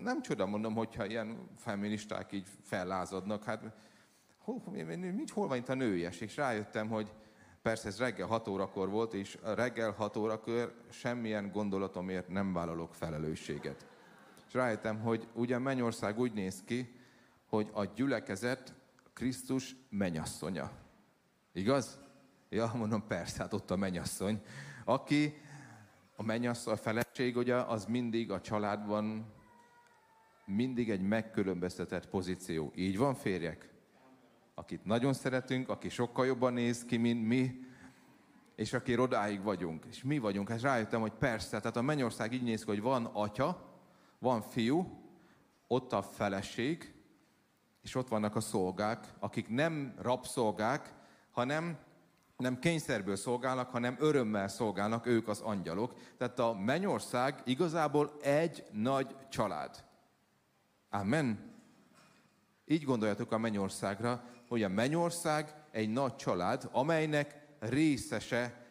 nem 0.02 0.22
csoda 0.22 0.46
mondom, 0.46 0.74
hogyha 0.74 1.06
ilyen 1.06 1.48
feministák 1.56 2.32
így 2.32 2.46
fellázadnak, 2.62 3.44
hát 3.44 3.62
hol, 4.38 4.62
nincs 4.86 5.32
hol 5.32 5.48
van 5.48 5.56
itt 5.56 5.68
a 5.68 5.74
nőies, 5.74 6.20
és 6.20 6.36
rájöttem, 6.36 6.88
hogy 6.88 7.12
persze 7.62 7.88
ez 7.88 7.98
reggel 7.98 8.26
6 8.26 8.48
órakor 8.48 8.88
volt, 8.88 9.14
és 9.14 9.38
reggel 9.42 9.90
6 9.90 10.16
órakor 10.16 10.74
semmilyen 10.90 11.50
gondolatomért 11.50 12.28
nem 12.28 12.52
vállalok 12.52 12.94
felelősséget. 12.94 13.86
És 14.46 14.54
rájöttem, 14.54 15.00
hogy 15.00 15.28
ugye 15.32 15.58
Mennyország 15.58 16.18
úgy 16.18 16.32
néz 16.32 16.62
ki, 16.64 16.98
hogy 17.48 17.70
a 17.72 17.84
gyülekezet 17.84 18.74
Krisztus 19.12 19.76
menyasszonya. 19.90 20.70
Igaz? 21.52 21.98
Ja, 22.48 22.72
mondom, 22.74 23.06
persze, 23.06 23.42
hát 23.42 23.52
ott 23.52 23.70
a 23.70 23.76
menyasszony. 23.76 24.42
Aki 24.84 25.40
a 26.16 26.22
mennyasszony, 26.22 26.72
a 26.72 26.76
feleség, 26.76 27.36
ugye, 27.36 27.54
az 27.54 27.84
mindig 27.84 28.30
a 28.30 28.40
családban 28.40 29.32
mindig 30.44 30.90
egy 30.90 31.02
megkülönböztetett 31.02 32.08
pozíció. 32.08 32.72
Így 32.74 32.98
van, 32.98 33.14
férjek? 33.14 33.72
Akit 34.54 34.84
nagyon 34.84 35.12
szeretünk, 35.12 35.68
aki 35.68 35.88
sokkal 35.88 36.26
jobban 36.26 36.52
néz 36.52 36.84
ki, 36.84 36.96
mint 36.96 37.26
mi, 37.26 37.60
és 38.54 38.72
aki 38.72 38.98
odáig 38.98 39.42
vagyunk. 39.42 39.84
És 39.88 40.02
mi 40.02 40.18
vagyunk. 40.18 40.48
Hát 40.48 40.60
rájöttem, 40.60 41.00
hogy 41.00 41.12
persze, 41.12 41.58
tehát 41.58 41.76
a 41.76 41.82
mennyország 41.82 42.32
így 42.32 42.42
néz 42.42 42.64
ki, 42.64 42.70
hogy 42.70 42.80
van 42.80 43.04
atya, 43.04 43.72
van 44.18 44.42
fiú, 44.42 45.02
ott 45.66 45.92
a 45.92 46.02
feleség, 46.02 46.94
és 47.82 47.94
ott 47.94 48.08
vannak 48.08 48.36
a 48.36 48.40
szolgák, 48.40 49.14
akik 49.18 49.48
nem 49.48 49.94
rabszolgák, 49.98 50.94
hanem 51.30 51.78
nem 52.36 52.58
kényszerből 52.58 53.16
szolgálnak, 53.16 53.70
hanem 53.70 53.96
örömmel 53.98 54.48
szolgálnak 54.48 55.06
ők 55.06 55.28
az 55.28 55.40
angyalok. 55.40 55.94
Tehát 56.18 56.38
a 56.38 56.54
mennyország 56.54 57.42
igazából 57.44 58.16
egy 58.22 58.64
nagy 58.72 59.16
család. 59.28 59.84
Amen. 60.90 61.52
Így 62.66 62.84
gondoljatok 62.84 63.32
a 63.32 63.38
mennyországra, 63.38 64.24
hogy 64.48 64.62
a 64.62 64.68
mennyország 64.68 65.54
egy 65.70 65.92
nagy 65.92 66.16
család, 66.16 66.68
amelynek 66.72 67.46
részese 67.58 68.62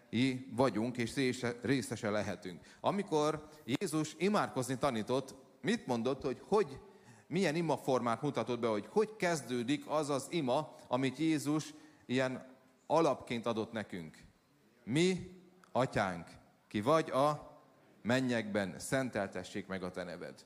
vagyunk, 0.56 0.98
és 0.98 1.46
részese 1.62 2.10
lehetünk. 2.10 2.62
Amikor 2.82 3.48
Jézus 3.66 4.16
imádkozni 4.18 4.78
tanított, 4.78 5.36
mit 5.62 5.86
mondott, 5.86 6.22
hogy 6.22 6.42
hogy, 6.48 6.80
milyen 7.28 7.56
imaformát 7.56 8.22
mutatott 8.22 8.60
be, 8.60 8.68
hogy 8.68 8.88
hogy 8.90 9.16
kezdődik 9.16 9.84
az 9.88 10.10
az 10.10 10.28
ima, 10.30 10.76
amit 10.88 11.18
Jézus 11.18 11.74
ilyen 12.06 12.53
alapként 12.88 13.46
adott 13.46 13.72
nekünk. 13.72 14.24
Mi, 14.84 15.42
atyánk, 15.72 16.28
ki 16.68 16.82
vagy 16.82 17.10
a 17.10 17.52
mennyekben, 18.02 18.80
szenteltessék 18.80 19.68
meg 19.68 19.84
a 19.84 19.92
te 19.92 20.04
neved. 20.04 20.46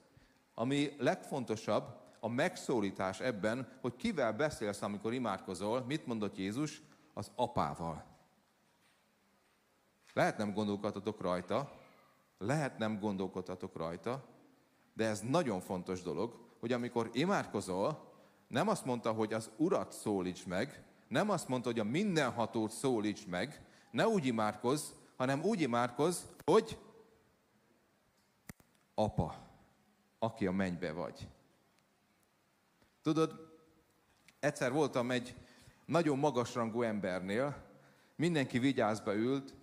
Ami 0.54 0.96
legfontosabb, 0.98 2.06
a 2.20 2.28
megszólítás 2.28 3.20
ebben, 3.20 3.78
hogy 3.82 3.96
kivel 3.96 4.34
beszélsz, 4.34 4.82
amikor 4.82 5.14
imádkozol, 5.14 5.82
mit 5.82 6.06
mondott 6.06 6.38
Jézus? 6.38 6.82
Az 7.14 7.32
apával. 7.36 8.06
Lehet 10.14 10.38
nem 10.38 10.54
gondolkodhatok 10.54 11.22
rajta, 11.22 11.72
lehet 12.38 12.78
nem 12.78 13.00
gondolkodhatok 13.00 13.76
rajta, 13.76 14.26
de 14.94 15.06
ez 15.06 15.20
nagyon 15.22 15.60
fontos 15.60 16.02
dolog, 16.02 16.40
hogy 16.60 16.72
amikor 16.72 17.10
imádkozol, 17.14 18.14
nem 18.48 18.68
azt 18.68 18.86
mondta, 18.86 19.12
hogy 19.12 19.34
az 19.34 19.50
Urat 19.58 19.92
szólíts 19.92 20.46
meg, 20.46 20.84
nem 21.08 21.30
azt 21.30 21.48
mondta, 21.48 21.70
hogy 21.70 21.80
a 21.80 21.84
mindenhatót 21.84 22.72
szólíts 22.72 23.28
meg, 23.28 23.62
ne 23.92 24.08
úgy 24.08 24.26
imádkozz, 24.26 24.90
hanem 25.16 25.44
úgy 25.44 25.62
imádkozz, 25.62 26.22
hogy 26.46 26.78
apa, 28.96 29.36
aki 30.20 30.48
a 30.48 30.52
mennybe 30.52 30.92
vagy. 30.92 31.28
Tudod, 33.02 33.60
egyszer 34.40 34.72
voltam 34.72 35.12
egy 35.12 35.36
nagyon 35.86 36.20
magasrangú 36.20 36.82
embernél, 36.82 37.66
mindenki 38.16 38.60
vigyázba 38.60 39.16
ült 39.16 39.54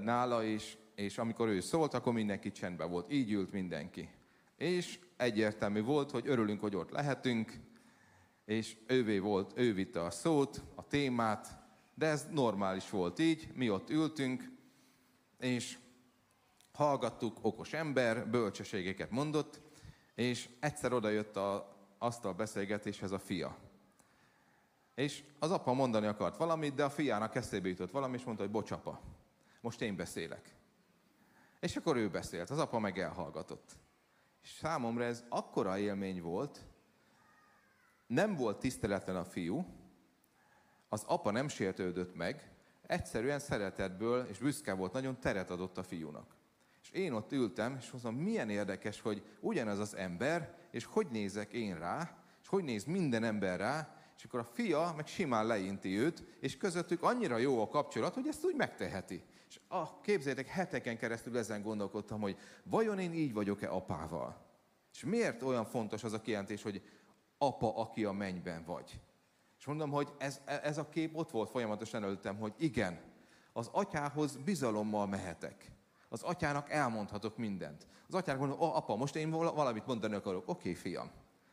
nála, 0.00 0.44
és, 0.44 0.76
és 0.94 1.18
amikor 1.18 1.48
ő 1.48 1.60
szólt, 1.60 1.94
akkor 1.94 2.12
mindenki 2.12 2.52
csendben 2.52 2.90
volt. 2.90 3.12
Így 3.12 3.32
ült 3.32 3.52
mindenki. 3.52 4.08
És 4.56 4.98
egyértelmű 5.16 5.82
volt, 5.82 6.10
hogy 6.10 6.28
örülünk, 6.28 6.60
hogy 6.60 6.76
ott 6.76 6.90
lehetünk, 6.90 7.60
és 8.48 8.76
ővé 8.86 9.18
volt, 9.18 9.52
ő 9.54 9.74
vitte 9.74 10.02
a 10.04 10.10
szót, 10.10 10.62
a 10.74 10.86
témát, 10.86 11.58
de 11.94 12.06
ez 12.06 12.26
normális 12.30 12.90
volt 12.90 13.18
így, 13.18 13.48
mi 13.54 13.70
ott 13.70 13.90
ültünk, 13.90 14.50
és 15.38 15.78
hallgattuk, 16.72 17.38
okos 17.40 17.72
ember, 17.72 18.28
bölcsességeket 18.30 19.10
mondott, 19.10 19.60
és 20.14 20.48
egyszer 20.60 20.92
odajött 20.92 21.36
a 21.36 21.76
asztal 21.98 22.32
beszélgetéshez 22.32 23.10
a 23.10 23.18
fia. 23.18 23.56
És 24.94 25.22
az 25.38 25.50
apa 25.50 25.72
mondani 25.72 26.06
akart 26.06 26.36
valamit, 26.36 26.74
de 26.74 26.84
a 26.84 26.90
fiának 26.90 27.34
eszébe 27.34 27.68
jutott 27.68 27.90
valami, 27.90 28.16
és 28.16 28.24
mondta, 28.24 28.42
hogy 28.42 28.52
bocsapa, 28.52 29.00
most 29.60 29.80
én 29.80 29.96
beszélek. 29.96 30.54
És 31.60 31.76
akkor 31.76 31.96
ő 31.96 32.10
beszélt, 32.10 32.50
az 32.50 32.58
apa 32.58 32.78
meg 32.78 32.98
elhallgatott. 32.98 33.76
És 34.42 34.50
számomra 34.50 35.04
ez 35.04 35.24
akkora 35.28 35.78
élmény 35.78 36.22
volt, 36.22 36.67
nem 38.08 38.34
volt 38.34 38.58
tiszteletlen 38.58 39.16
a 39.16 39.24
fiú, 39.24 39.64
az 40.88 41.02
apa 41.06 41.30
nem 41.30 41.48
sértődött 41.48 42.14
meg, 42.14 42.50
egyszerűen 42.86 43.38
szeretetből 43.38 44.26
és 44.30 44.38
büszke 44.38 44.72
volt, 44.72 44.92
nagyon 44.92 45.20
teret 45.20 45.50
adott 45.50 45.78
a 45.78 45.82
fiúnak. 45.82 46.36
És 46.82 46.90
én 46.90 47.12
ott 47.12 47.32
ültem, 47.32 47.76
és 47.80 47.90
mondom, 47.90 48.14
milyen 48.14 48.50
érdekes, 48.50 49.00
hogy 49.00 49.22
ugyanaz 49.40 49.78
az 49.78 49.96
ember, 49.96 50.56
és 50.70 50.84
hogy 50.84 51.06
nézek 51.10 51.52
én 51.52 51.78
rá, 51.78 52.18
és 52.42 52.48
hogy 52.48 52.64
néz 52.64 52.84
minden 52.84 53.24
ember 53.24 53.58
rá, 53.58 53.96
és 54.16 54.24
akkor 54.24 54.40
a 54.40 54.44
fia 54.44 54.92
meg 54.96 55.06
simán 55.06 55.46
leinti 55.46 55.98
őt, 55.98 56.24
és 56.40 56.56
közöttük 56.56 57.02
annyira 57.02 57.36
jó 57.36 57.62
a 57.62 57.68
kapcsolat, 57.68 58.14
hogy 58.14 58.26
ezt 58.28 58.44
úgy 58.44 58.54
megteheti. 58.54 59.22
És 59.48 59.60
ah, 59.68 59.88
képzeljétek, 60.02 60.46
heteken 60.46 60.98
keresztül 60.98 61.38
ezen 61.38 61.62
gondolkodtam, 61.62 62.20
hogy 62.20 62.38
vajon 62.62 62.98
én 62.98 63.12
így 63.12 63.32
vagyok-e 63.32 63.70
apával? 63.70 64.46
És 64.94 65.04
miért 65.04 65.42
olyan 65.42 65.64
fontos 65.64 66.04
az 66.04 66.12
a 66.12 66.20
kijelentés, 66.20 66.62
hogy 66.62 66.82
apa, 67.38 67.76
aki 67.76 68.04
a 68.04 68.12
mennyben 68.12 68.64
vagy? 68.64 69.00
És 69.58 69.64
mondom, 69.64 69.90
hogy 69.90 70.12
ez, 70.18 70.40
ez 70.44 70.78
a 70.78 70.88
kép 70.88 71.16
ott 71.16 71.30
volt 71.30 71.50
folyamatosan 71.50 72.02
előttem, 72.02 72.36
hogy 72.36 72.54
igen, 72.56 73.00
az 73.52 73.68
atyához 73.72 74.36
bizalommal 74.36 75.06
mehetek. 75.06 75.72
Az 76.08 76.22
atyának 76.22 76.70
elmondhatok 76.70 77.36
mindent. 77.36 77.86
Az 78.08 78.14
atyának 78.14 78.40
mondom, 78.40 78.60
oh, 78.60 78.76
apa, 78.76 78.96
most 78.96 79.16
én 79.16 79.30
valamit 79.30 79.86
mondani 79.86 80.14
akarok. 80.14 80.48
Oké, 80.48 80.70
okay, 80.70 80.74
fiam. 80.74 81.10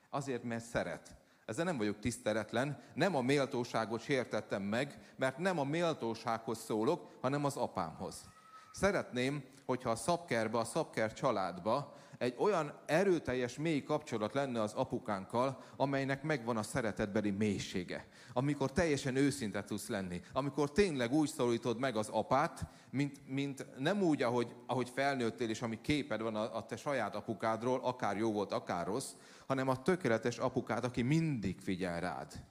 Azért, 0.10 0.44
mert 0.44 0.63
szeret. 0.63 1.15
Ezzel 1.46 1.65
nem 1.65 1.77
vagyok 1.77 2.00
tiszteletlen, 2.00 2.82
nem 2.94 3.15
a 3.15 3.22
méltóságot 3.22 4.01
sértettem 4.01 4.62
meg, 4.62 5.13
mert 5.15 5.38
nem 5.38 5.60
a 5.60 5.63
méltósághoz 5.63 6.58
szólok, 6.58 7.08
hanem 7.22 7.46
az 7.46 7.58
apámhoz. 7.58 8.30
Szeretném, 8.72 9.44
hogyha 9.65 9.89
a 9.89 9.96
szabkerbe, 9.96 10.58
a 10.58 10.63
szabker 10.63 11.13
családba 11.13 11.94
egy 12.18 12.36
olyan 12.38 12.80
erőteljes, 12.86 13.58
mély 13.58 13.84
kapcsolat 13.84 14.34
lenne 14.34 14.62
az 14.62 14.74
apukánkkal, 14.74 15.64
amelynek 15.78 16.24
megvan 16.24 16.58
a 16.58 16.64
szeretetbeli 16.64 17.32
mélysége. 17.32 18.08
Amikor 18.34 18.72
teljesen 18.72 19.16
őszinte 19.16 19.64
tudsz 19.64 19.88
lenni. 19.88 20.22
Amikor 20.34 20.72
tényleg 20.72 21.14
úgy 21.14 21.30
szólítod 21.30 21.80
meg 21.80 21.96
az 21.96 22.10
apát, 22.10 22.66
mint, 22.90 23.28
mint 23.28 23.66
nem 23.78 24.02
úgy, 24.02 24.22
ahogy, 24.22 24.56
ahogy 24.66 24.90
felnőttél, 24.90 25.50
és 25.50 25.62
ami 25.62 25.82
képed 25.82 26.22
van 26.22 26.36
a, 26.36 26.56
a 26.56 26.66
te 26.66 26.76
saját 26.76 27.16
apukádról, 27.16 27.80
akár 27.84 28.18
jó 28.18 28.32
volt, 28.32 28.52
akár 28.52 28.86
rossz, 28.86 29.12
hanem 29.48 29.68
a 29.68 29.82
tökéletes 29.82 30.38
apukát, 30.38 30.84
aki 30.84 31.02
mindig 31.02 31.60
figyel 31.60 32.00
rád. 32.00 32.44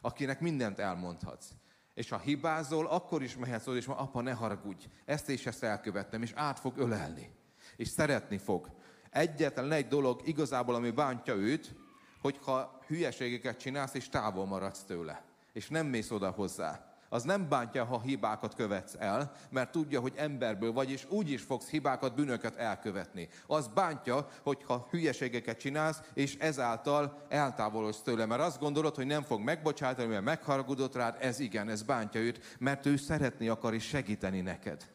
Akinek 0.00 0.40
mindent 0.40 0.78
elmondhatsz. 0.78 1.48
És 1.94 2.08
ha 2.08 2.18
hibázol, 2.18 2.86
akkor 2.86 3.22
is 3.22 3.36
mehetsz 3.36 3.66
oda, 3.66 3.76
és 3.76 3.86
ma 3.86 3.96
apa, 3.96 4.20
ne 4.20 4.32
haragudj, 4.32 4.86
ezt 5.04 5.28
és 5.28 5.46
ezt 5.46 5.62
elkövettem, 5.62 6.22
és 6.22 6.32
át 6.34 6.58
fog 6.58 6.78
ölelni. 6.78 7.30
És 7.76 7.88
szeretni 7.88 8.38
fog. 8.38 8.70
Egyetlen 9.16 9.72
egy 9.72 9.88
dolog 9.88 10.20
igazából, 10.24 10.74
ami 10.74 10.90
bántja 10.90 11.34
őt, 11.34 11.74
hogyha 12.20 12.78
hülyeségeket 12.86 13.58
csinálsz, 13.58 13.94
és 13.94 14.08
távol 14.08 14.46
maradsz 14.46 14.84
tőle. 14.84 15.24
És 15.52 15.68
nem 15.68 15.86
mész 15.86 16.10
oda 16.10 16.30
hozzá. 16.30 16.94
Az 17.08 17.22
nem 17.22 17.48
bántja, 17.48 17.84
ha 17.84 18.00
hibákat 18.00 18.54
követsz 18.54 18.94
el, 18.98 19.32
mert 19.50 19.70
tudja, 19.70 20.00
hogy 20.00 20.12
emberből 20.16 20.72
vagy, 20.72 20.90
és 20.90 21.06
úgy 21.08 21.30
is 21.30 21.42
fogsz 21.42 21.68
hibákat, 21.68 22.14
bűnöket 22.14 22.56
elkövetni. 22.56 23.28
Az 23.46 23.68
bántja, 23.68 24.28
hogyha 24.42 24.86
hülyeségeket 24.90 25.58
csinálsz, 25.58 26.00
és 26.14 26.36
ezáltal 26.36 27.26
eltávolodsz 27.28 28.02
tőle, 28.02 28.26
mert 28.26 28.42
azt 28.42 28.60
gondolod, 28.60 28.94
hogy 28.94 29.06
nem 29.06 29.22
fog 29.22 29.40
megbocsátani, 29.40 30.08
mert 30.08 30.24
megharagudott 30.24 30.94
rád, 30.94 31.16
ez 31.20 31.38
igen, 31.38 31.68
ez 31.68 31.82
bántja 31.82 32.20
őt, 32.20 32.56
mert 32.58 32.86
ő 32.86 32.96
szeretni 32.96 33.48
akar 33.48 33.74
és 33.74 33.84
segíteni 33.84 34.40
neked. 34.40 34.90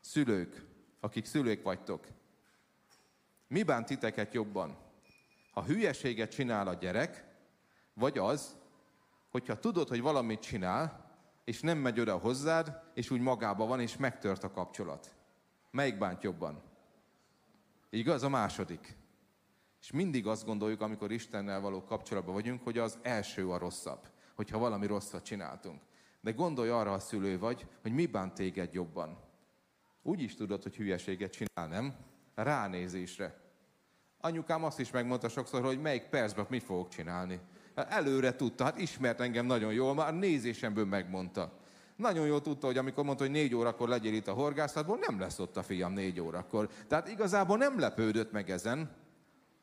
Szülők, 0.00 0.64
akik 1.00 1.24
szülők 1.24 1.62
vagytok, 1.62 2.06
mi 3.54 3.62
bánt 3.62 3.86
titeket 3.86 4.34
jobban? 4.34 4.76
Ha 5.52 5.64
hülyeséget 5.64 6.30
csinál 6.30 6.68
a 6.68 6.74
gyerek, 6.74 7.24
vagy 7.92 8.18
az, 8.18 8.56
hogyha 9.30 9.58
tudod, 9.58 9.88
hogy 9.88 10.00
valamit 10.00 10.40
csinál, 10.40 11.10
és 11.44 11.60
nem 11.60 11.78
megy 11.78 12.00
oda 12.00 12.18
hozzád, 12.18 12.80
és 12.94 13.10
úgy 13.10 13.20
magába 13.20 13.66
van, 13.66 13.80
és 13.80 13.96
megtört 13.96 14.44
a 14.44 14.50
kapcsolat. 14.50 15.14
Melyik 15.70 15.98
bánt 15.98 16.22
jobban? 16.22 16.62
Igaz? 17.90 18.22
A 18.22 18.28
második. 18.28 18.96
És 19.80 19.90
mindig 19.90 20.26
azt 20.26 20.44
gondoljuk, 20.44 20.80
amikor 20.80 21.12
Istennel 21.12 21.60
való 21.60 21.84
kapcsolatban 21.84 22.34
vagyunk, 22.34 22.62
hogy 22.62 22.78
az 22.78 22.98
első 23.02 23.50
a 23.50 23.58
rosszabb, 23.58 24.08
hogyha 24.34 24.58
valami 24.58 24.86
rosszat 24.86 25.24
csináltunk. 25.24 25.80
De 26.20 26.32
gondolj 26.32 26.68
arra, 26.68 26.90
ha 26.90 26.98
szülő 26.98 27.38
vagy, 27.38 27.66
hogy 27.82 27.92
mi 27.92 28.06
bánt 28.06 28.34
téged 28.34 28.72
jobban. 28.72 29.18
Úgy 30.02 30.20
is 30.20 30.34
tudod, 30.34 30.62
hogy 30.62 30.76
hülyeséget 30.76 31.32
csinál, 31.32 31.68
nem? 31.68 31.94
Ránézésre. 32.34 33.42
Anyukám 34.24 34.64
azt 34.64 34.80
is 34.80 34.90
megmondta 34.90 35.28
sokszor, 35.28 35.62
hogy 35.62 35.80
melyik 35.80 36.02
percben 36.02 36.46
mit 36.48 36.62
fogok 36.62 36.88
csinálni. 36.88 37.40
Előre 37.74 38.36
tudta, 38.36 38.64
hát 38.64 38.78
ismert 38.78 39.20
engem 39.20 39.46
nagyon 39.46 39.72
jól, 39.72 39.94
már 39.94 40.14
nézésemből 40.14 40.84
megmondta. 40.84 41.52
Nagyon 41.96 42.26
jól 42.26 42.40
tudta, 42.40 42.66
hogy 42.66 42.78
amikor 42.78 43.04
mondta, 43.04 43.22
hogy 43.22 43.32
négy 43.32 43.54
órakor 43.54 43.88
legyél 43.88 44.14
itt 44.14 44.28
a 44.28 44.32
horgászatból, 44.32 44.98
nem 45.06 45.20
lesz 45.20 45.38
ott 45.38 45.56
a 45.56 45.62
fiam 45.62 45.92
négy 45.92 46.20
órakor. 46.20 46.68
Tehát 46.88 47.08
igazából 47.08 47.56
nem 47.56 47.78
lepődött 47.78 48.32
meg 48.32 48.50
ezen. 48.50 48.90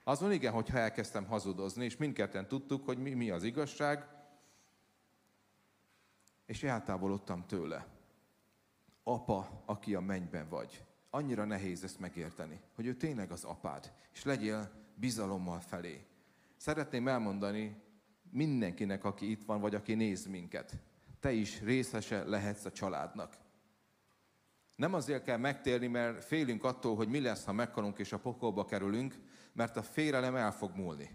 Azon 0.03 0.31
igen, 0.31 0.53
hogyha 0.53 0.77
elkezdtem 0.77 1.25
hazudozni, 1.25 1.85
és 1.85 1.97
mindketten 1.97 2.47
tudtuk, 2.47 2.85
hogy 2.85 2.97
mi, 2.97 3.13
mi 3.13 3.29
az 3.29 3.43
igazság, 3.43 4.07
és 6.45 6.63
eltávolodtam 6.63 7.45
tőle. 7.47 7.87
Apa, 9.03 9.63
aki 9.65 9.95
a 9.95 10.01
mennyben 10.01 10.49
vagy. 10.49 10.83
Annyira 11.13 11.45
nehéz 11.45 11.83
ezt 11.83 11.99
megérteni, 11.99 12.59
hogy 12.75 12.85
ő 12.85 12.93
tényleg 12.93 13.31
az 13.31 13.43
apád, 13.43 13.91
és 14.13 14.23
legyél 14.23 14.71
bizalommal 14.95 15.59
felé. 15.59 16.05
Szeretném 16.57 17.07
elmondani 17.07 17.81
mindenkinek, 18.29 19.03
aki 19.03 19.29
itt 19.29 19.43
van, 19.43 19.61
vagy 19.61 19.75
aki 19.75 19.93
néz 19.93 20.25
minket. 20.25 20.73
Te 21.19 21.31
is 21.31 21.61
részese 21.61 22.23
lehetsz 22.23 22.65
a 22.65 22.71
családnak. 22.71 23.37
Nem 24.75 24.93
azért 24.93 25.23
kell 25.23 25.37
megtérni, 25.37 25.87
mert 25.87 26.23
félünk 26.23 26.63
attól, 26.63 26.95
hogy 26.95 27.07
mi 27.07 27.19
lesz, 27.19 27.45
ha 27.45 27.51
meghalunk 27.51 27.99
és 27.99 28.11
a 28.11 28.19
pokolba 28.19 28.65
kerülünk, 28.65 29.15
mert 29.53 29.77
a 29.77 29.83
félelem 29.83 30.35
el 30.35 30.51
fog 30.51 30.75
múlni. 30.75 31.09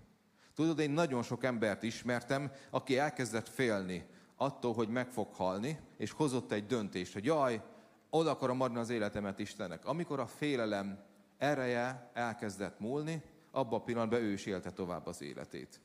Tudod, 0.54 0.78
én 0.78 0.90
nagyon 0.90 1.22
sok 1.22 1.44
embert 1.44 1.82
ismertem, 1.82 2.50
aki 2.70 2.98
elkezdett 2.98 3.48
félni 3.48 4.06
attól, 4.36 4.74
hogy 4.74 4.88
meg 4.88 5.10
fog 5.10 5.32
halni, 5.32 5.78
és 5.96 6.10
hozott 6.10 6.52
egy 6.52 6.66
döntést, 6.66 7.12
hogy 7.12 7.24
jaj, 7.24 7.62
oda 8.10 8.30
akarom 8.30 8.60
adni 8.60 8.78
az 8.78 8.90
életemet 8.90 9.38
Istennek. 9.38 9.86
Amikor 9.86 10.20
a 10.20 10.26
félelem 10.26 10.98
ereje 11.38 12.10
elkezdett 12.14 12.80
múlni, 12.80 13.22
abban 13.50 13.80
a 13.80 13.82
pillanatban 13.82 14.20
ő 14.20 14.32
is 14.32 14.46
élte 14.46 14.70
tovább 14.70 15.06
az 15.06 15.22
életét. 15.22 15.80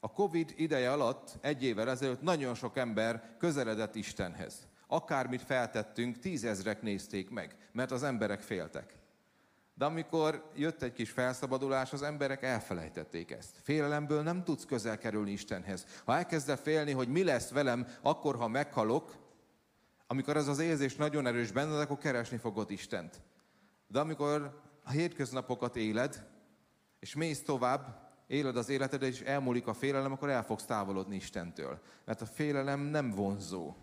A 0.00 0.12
Covid 0.12 0.52
ideje 0.56 0.92
alatt, 0.92 1.38
egy 1.40 1.64
évvel 1.64 1.90
ezelőtt 1.90 2.22
nagyon 2.22 2.54
sok 2.54 2.76
ember 2.76 3.36
közeledett 3.38 3.94
Istenhez. 3.94 4.66
Akármit 4.86 5.42
feltettünk, 5.42 6.18
tízezrek 6.18 6.82
nézték 6.82 7.30
meg, 7.30 7.56
mert 7.72 7.90
az 7.90 8.02
emberek 8.02 8.40
féltek. 8.40 8.94
De 9.74 9.84
amikor 9.84 10.50
jött 10.54 10.82
egy 10.82 10.92
kis 10.92 11.10
felszabadulás, 11.10 11.92
az 11.92 12.02
emberek 12.02 12.42
elfelejtették 12.42 13.30
ezt. 13.30 13.56
Félelemből 13.62 14.22
nem 14.22 14.44
tudsz 14.44 14.64
közel 14.64 14.98
kerülni 14.98 15.30
Istenhez. 15.30 15.86
Ha 16.04 16.16
elkezded 16.16 16.58
félni, 16.58 16.92
hogy 16.92 17.08
mi 17.08 17.24
lesz 17.24 17.50
velem 17.50 17.86
akkor, 18.02 18.36
ha 18.36 18.48
meghalok, 18.48 19.21
amikor 20.12 20.36
ez 20.36 20.48
az 20.48 20.58
érzés 20.58 20.96
nagyon 20.96 21.26
erős 21.26 21.50
benned, 21.50 21.80
akkor 21.80 21.98
keresni 21.98 22.36
fogod 22.36 22.70
Istent. 22.70 23.20
De 23.86 24.00
amikor 24.00 24.60
a 24.84 24.90
hétköznapokat 24.90 25.76
éled, 25.76 26.28
és 26.98 27.14
mész 27.14 27.42
tovább, 27.42 28.10
éled 28.26 28.56
az 28.56 28.68
életed, 28.68 29.02
és 29.02 29.20
elmúlik 29.20 29.66
a 29.66 29.72
félelem, 29.72 30.12
akkor 30.12 30.30
el 30.30 30.44
fogsz 30.44 30.64
távolodni 30.64 31.16
Istentől. 31.16 31.80
Mert 32.04 32.20
a 32.20 32.26
félelem 32.26 32.80
nem 32.80 33.10
vonzó. 33.10 33.74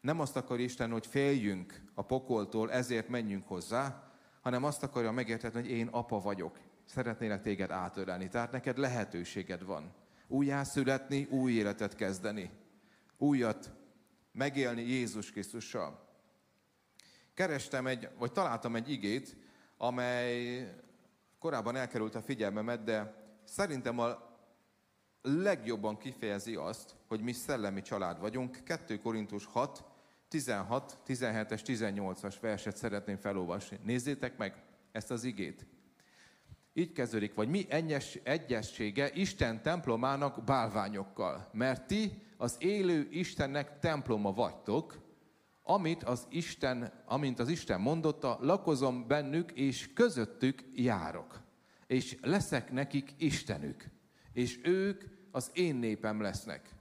Nem 0.00 0.20
azt 0.20 0.36
akar 0.36 0.60
Isten, 0.60 0.90
hogy 0.90 1.06
féljünk 1.06 1.82
a 1.94 2.02
pokoltól, 2.02 2.72
ezért 2.72 3.08
menjünk 3.08 3.46
hozzá, 3.46 4.10
hanem 4.40 4.64
azt 4.64 4.82
akarja 4.82 5.12
megértetni, 5.12 5.60
hogy 5.60 5.70
én 5.70 5.86
apa 5.86 6.20
vagyok. 6.20 6.58
Szeretnélek 6.84 7.42
téged 7.42 7.70
átölelni. 7.70 8.28
Tehát 8.28 8.52
neked 8.52 8.78
lehetőséged 8.78 9.64
van. 9.64 9.92
Újjászületni, 10.28 11.24
új 11.30 11.52
életet 11.52 11.94
kezdeni. 11.94 12.50
Újat 13.18 13.78
megélni 14.40 14.82
Jézus 14.82 15.30
Krisztussal. 15.30 16.08
Kerestem 17.34 17.86
egy, 17.86 18.08
vagy 18.18 18.32
találtam 18.32 18.76
egy 18.76 18.90
igét, 18.90 19.36
amely 19.76 20.66
korábban 21.38 21.76
elkerült 21.76 22.14
a 22.14 22.22
figyelmemet, 22.22 22.84
de 22.84 23.24
szerintem 23.44 23.98
a 23.98 24.38
legjobban 25.22 25.98
kifejezi 25.98 26.54
azt, 26.54 26.94
hogy 27.08 27.20
mi 27.20 27.32
szellemi 27.32 27.82
család 27.82 28.20
vagyunk. 28.20 28.64
2 28.64 28.98
Korintus 28.98 29.44
6, 29.44 29.84
16, 30.28 30.98
17-es, 31.06 31.60
18-as 31.64 32.36
verset 32.40 32.76
szeretném 32.76 33.16
felolvasni. 33.16 33.78
Nézzétek 33.82 34.36
meg 34.36 34.62
ezt 34.92 35.10
az 35.10 35.24
igét. 35.24 35.66
Így 36.72 36.92
kezdődik, 36.92 37.34
vagy 37.34 37.48
mi 37.48 37.66
egyes, 37.68 38.18
egyessége 38.22 39.10
Isten 39.12 39.62
templomának 39.62 40.44
bálványokkal, 40.44 41.50
mert 41.52 41.86
ti 41.86 42.28
az 42.40 42.56
élő 42.58 43.08
Istennek 43.10 43.78
temploma 43.78 44.32
vagytok, 44.32 44.98
amit 45.62 46.02
az 46.02 46.26
Isten, 46.30 47.02
amint 47.06 47.38
az 47.38 47.48
Isten 47.48 47.80
mondotta, 47.80 48.38
lakozom 48.40 49.06
bennük, 49.06 49.50
és 49.50 49.92
közöttük 49.92 50.64
járok. 50.74 51.40
És 51.86 52.16
leszek 52.20 52.72
nekik 52.72 53.14
Istenük. 53.18 53.84
és 54.32 54.60
ők 54.62 55.04
az 55.30 55.50
én 55.54 55.74
népem 55.74 56.20
lesznek. 56.20 56.74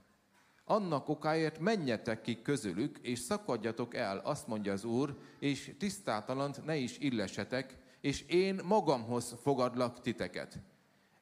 Annak 0.65 1.09
okáért 1.09 1.59
menjetek 1.59 2.21
ki 2.21 2.41
közülük, 2.41 2.97
és 3.01 3.19
szakadjatok 3.19 3.95
el, 3.95 4.17
azt 4.17 4.47
mondja 4.47 4.73
az 4.73 4.83
Úr, 4.83 5.17
és 5.39 5.75
tisztátalant 5.77 6.65
ne 6.65 6.75
is 6.75 6.97
illesetek, 6.97 7.77
és 8.01 8.21
én 8.21 8.59
magamhoz 8.63 9.35
fogadlak 9.41 10.01
titeket. 10.01 10.59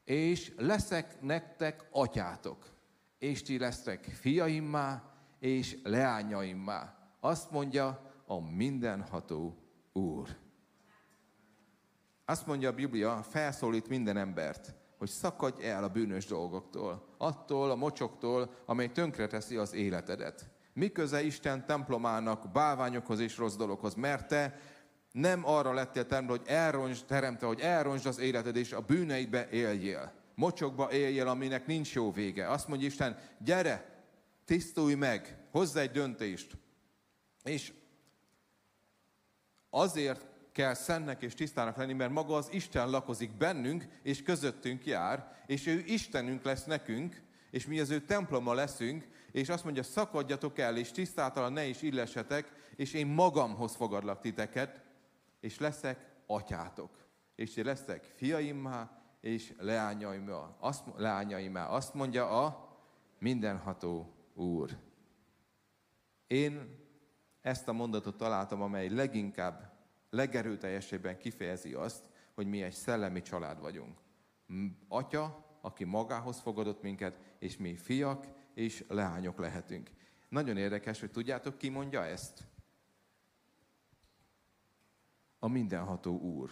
És 0.03 0.53
leszek 0.57 1.21
nektek 1.21 1.87
atyátok, 1.91 2.76
és 3.19 3.43
ti 3.43 3.57
lesztek 3.57 4.03
fiaimmá, 4.03 5.03
és 5.39 5.77
leányaimmá. 5.83 6.97
Azt 7.19 7.51
mondja 7.51 8.11
a 8.25 8.39
mindenható 8.39 9.57
Úr. 9.93 10.37
Azt 12.25 12.47
mondja 12.47 12.69
a 12.69 12.73
Biblia, 12.73 13.23
felszólít 13.29 13.89
minden 13.89 14.17
embert, 14.17 14.75
hogy 14.97 15.09
szakadj 15.09 15.63
el 15.63 15.83
a 15.83 15.89
bűnös 15.89 16.25
dolgoktól, 16.25 17.07
attól 17.17 17.71
a 17.71 17.75
mocsoktól, 17.75 18.53
amely 18.65 18.91
tönkreteszi 18.91 19.55
az 19.55 19.73
életedet. 19.73 20.49
Mi 20.73 20.91
köze 20.91 21.21
Isten 21.21 21.65
templomának, 21.65 22.51
bálványokhoz 22.51 23.19
és 23.19 23.37
rossz 23.37 23.55
dologhoz? 23.55 23.93
Mert 23.93 24.27
te 24.27 24.59
nem 25.11 25.45
arra 25.45 25.73
lettél 25.73 26.05
teremtve, 26.05 26.37
hogy 26.37 26.47
elrontsd, 26.47 27.05
teremte, 27.05 27.45
hogy 27.45 27.59
elrontsd 27.59 28.05
az 28.05 28.19
életed, 28.19 28.55
és 28.55 28.71
a 28.71 28.81
bűneidbe 28.81 29.49
éljél. 29.49 30.11
Mocsokba 30.39 30.91
éljél, 30.91 31.27
aminek 31.27 31.65
nincs 31.65 31.93
jó 31.93 32.11
vége. 32.11 32.49
Azt 32.49 32.67
mondja 32.67 32.87
Isten, 32.87 33.17
gyere, 33.37 34.03
tisztulj 34.45 34.93
meg, 34.93 35.37
hozz 35.51 35.75
egy 35.75 35.91
döntést. 35.91 36.57
És 37.43 37.73
azért 39.69 40.25
kell 40.51 40.73
szennek 40.73 41.21
és 41.21 41.33
tisztának 41.33 41.77
lenni, 41.77 41.93
mert 41.93 42.11
maga 42.11 42.35
az 42.35 42.49
Isten 42.51 42.89
lakozik 42.89 43.37
bennünk, 43.37 43.87
és 44.03 44.23
közöttünk 44.23 44.85
jár, 44.85 45.43
és 45.45 45.67
ő 45.67 45.83
Istenünk 45.85 46.43
lesz 46.43 46.65
nekünk, 46.65 47.21
és 47.51 47.65
mi 47.65 47.79
az 47.79 47.89
ő 47.89 48.01
temploma 48.01 48.53
leszünk, 48.53 49.07
és 49.31 49.49
azt 49.49 49.63
mondja, 49.63 49.83
szakadjatok 49.83 50.59
el, 50.59 50.77
és 50.77 50.91
tisztátalan 50.91 51.53
ne 51.53 51.65
is 51.65 51.81
illesetek, 51.81 52.51
és 52.75 52.93
én 52.93 53.07
magamhoz 53.07 53.75
fogadlak 53.75 54.19
titeket, 54.19 54.81
és 55.39 55.59
leszek 55.59 56.05
atyátok. 56.25 57.05
És 57.35 57.53
ti 57.53 57.63
leszek 57.63 58.13
fiaimmá, 58.15 58.97
és 59.27 59.53
leányaimmá. 59.57 60.55
Azt, 60.59 60.83
leányaimá. 60.95 61.67
Azt 61.67 61.93
mondja 61.93 62.45
a 62.45 62.69
mindenható 63.19 64.13
Úr. 64.33 64.77
Én 66.27 66.79
ezt 67.41 67.67
a 67.67 67.73
mondatot 67.73 68.17
találtam, 68.17 68.61
amely 68.61 68.89
leginkább 68.89 69.77
legerőteljesebben 70.09 71.17
kifejezi 71.17 71.73
azt, 71.73 72.09
hogy 72.33 72.47
mi 72.47 72.61
egy 72.61 72.73
szellemi 72.73 73.21
család 73.21 73.59
vagyunk. 73.59 73.97
Atya, 74.87 75.45
aki 75.61 75.83
magához 75.83 76.39
fogadott 76.39 76.81
minket, 76.81 77.19
és 77.39 77.57
mi 77.57 77.75
fiak 77.75 78.27
és 78.53 78.85
leányok 78.87 79.37
lehetünk. 79.37 79.91
Nagyon 80.29 80.57
érdekes, 80.57 80.99
hogy 80.99 81.11
tudjátok, 81.11 81.57
ki 81.57 81.69
mondja 81.69 82.05
ezt? 82.05 82.47
A 85.39 85.47
mindenható 85.47 86.19
Úr. 86.19 86.51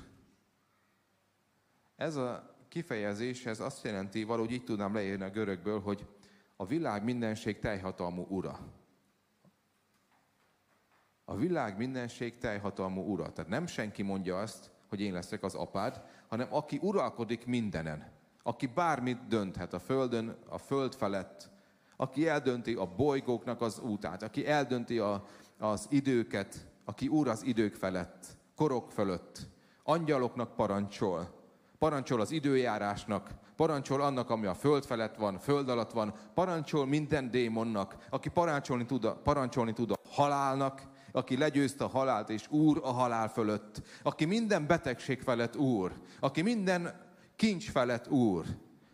Ez 1.95 2.15
a 2.15 2.54
kifejezés, 2.75 3.45
ez 3.45 3.59
azt 3.59 3.83
jelenti, 3.83 4.23
valahogy 4.23 4.51
így 4.51 4.63
tudnám 4.63 4.93
leírni 4.93 5.23
a 5.23 5.29
görögből, 5.29 5.81
hogy 5.81 6.07
a 6.55 6.65
világ 6.65 7.03
mindenség 7.03 7.59
teljhatalmú 7.59 8.25
ura. 8.29 8.59
A 11.25 11.35
világ 11.35 11.77
mindenség 11.77 12.38
teljhatalmú 12.38 13.01
ura. 13.01 13.31
Tehát 13.31 13.49
nem 13.49 13.67
senki 13.67 14.01
mondja 14.01 14.39
azt, 14.39 14.71
hogy 14.89 15.01
én 15.01 15.13
leszek 15.13 15.43
az 15.43 15.55
apád, 15.55 16.01
hanem 16.27 16.47
aki 16.51 16.79
uralkodik 16.81 17.45
mindenen. 17.45 18.11
Aki 18.43 18.65
bármit 18.65 19.27
dönthet 19.27 19.73
a 19.73 19.79
földön, 19.79 20.38
a 20.49 20.57
föld 20.57 20.95
felett, 20.95 21.49
aki 21.95 22.27
eldönti 22.27 22.73
a 22.73 22.95
bolygóknak 22.95 23.61
az 23.61 23.79
útát, 23.79 24.23
aki 24.23 24.47
eldönti 24.47 24.99
a, 24.99 25.25
az 25.59 25.88
időket, 25.89 26.67
aki 26.85 27.07
úr 27.07 27.27
az 27.27 27.43
idők 27.43 27.75
felett, 27.75 28.25
korok 28.55 28.91
fölött, 28.91 29.47
angyaloknak 29.83 30.55
parancsol, 30.55 31.34
parancsol 31.85 32.21
az 32.21 32.31
időjárásnak, 32.31 33.29
parancsol 33.55 34.01
annak, 34.01 34.29
ami 34.29 34.45
a 34.45 34.53
föld 34.53 34.85
felett 34.85 35.15
van, 35.15 35.39
föld 35.39 35.69
alatt 35.69 35.91
van, 35.91 36.13
parancsol 36.33 36.85
minden 36.85 37.31
démonnak, 37.31 37.95
aki 38.09 38.29
parancsolni 38.29 38.85
tud 38.85 39.05
a, 39.05 39.15
parancsolni 39.15 39.73
tud 39.73 39.91
a 39.91 39.97
halálnak, 40.09 40.81
aki 41.11 41.37
legyőzte 41.37 41.83
a 41.83 41.87
halált, 41.87 42.29
és 42.29 42.49
úr 42.49 42.79
a 42.83 42.91
halál 42.91 43.29
fölött, 43.29 43.81
aki 44.03 44.25
minden 44.25 44.67
betegség 44.67 45.21
felett 45.21 45.55
úr, 45.55 45.91
aki 46.19 46.41
minden 46.41 47.01
kincs 47.35 47.71
felett 47.71 48.07
úr, 48.07 48.45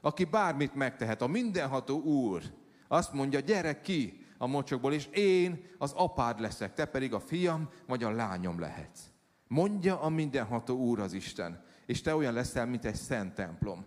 aki 0.02 0.24
bármit 0.24 0.76
megtehet, 0.76 1.22
a 1.22 1.28
mindenható 1.28 2.02
úr, 2.02 2.42
azt 2.88 3.14
mondja, 3.14 3.40
gyere 3.40 3.82
ki 3.82 4.26
a 4.38 4.48
mocsokból, 4.48 4.94
és 4.94 5.06
én 5.06 5.66
az 5.78 5.94
apád 5.96 6.40
leszek, 6.40 6.74
te 6.74 6.86
pedig 6.86 7.14
a 7.14 7.20
fiam 7.20 7.70
vagy 7.88 8.04
a 8.04 8.12
lányom 8.12 8.60
lehetsz. 8.60 9.02
Mondja 9.48 10.02
a 10.02 10.10
mindenható 10.10 10.78
úr 10.78 11.00
az 11.00 11.14
Isten, 11.14 11.70
és 11.86 12.02
te 12.02 12.16
olyan 12.16 12.34
leszel, 12.34 12.66
mint 12.66 12.86
egy 12.86 12.96
szent 12.96 13.34
templom. 13.34 13.86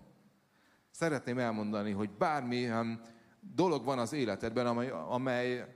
Szeretném 0.90 1.38
elmondani, 1.38 1.90
hogy 1.90 2.11
bármilyen 2.11 3.00
dolog 3.40 3.85
van 3.85 3.98
az 3.98 4.12
életedben, 4.12 4.66
amely, 4.66 4.90
amely 4.90 5.74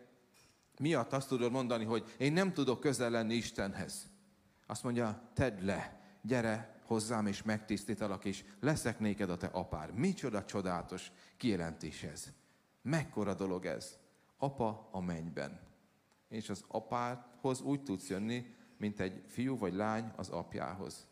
miatt 0.79 1.13
azt 1.13 1.29
tudod 1.29 1.53
mondani, 1.53 1.85
hogy 1.85 2.15
én 2.19 2.33
nem 2.33 2.53
tudok 2.53 2.81
közel 2.81 3.11
lenni 3.11 3.35
Istenhez. 3.35 4.11
Azt 4.67 4.83
mondja, 4.83 5.31
tedd 5.35 5.65
le, 5.65 6.01
gyere 6.23 6.81
hozzám 6.87 7.27
és 7.27 7.43
megtisztítalak, 7.43 8.25
és 8.25 8.45
leszek 8.61 8.99
néked 8.99 9.31
a 9.31 9.37
te 9.37 9.47
apár. 9.47 9.91
Micsoda 9.93 10.45
csodálatos 10.45 11.13
kijelentés 11.37 12.03
ez. 12.03 12.33
Mekkora 12.83 13.35
dolog 13.35 13.65
ez. 13.65 13.99
Apa 14.37 14.89
a 14.93 15.01
mennyben. 15.01 15.61
És 16.29 16.51
az 16.51 16.65
apádhoz 16.69 17.61
úgy 17.61 17.83
tudsz 17.83 18.09
jönni, 18.09 18.55
mint 18.77 19.01
egy 19.01 19.23
fiú 19.27 19.59
vagy 19.59 19.75
lány 19.75 20.13
az 20.17 20.29
apjához. 20.29 21.07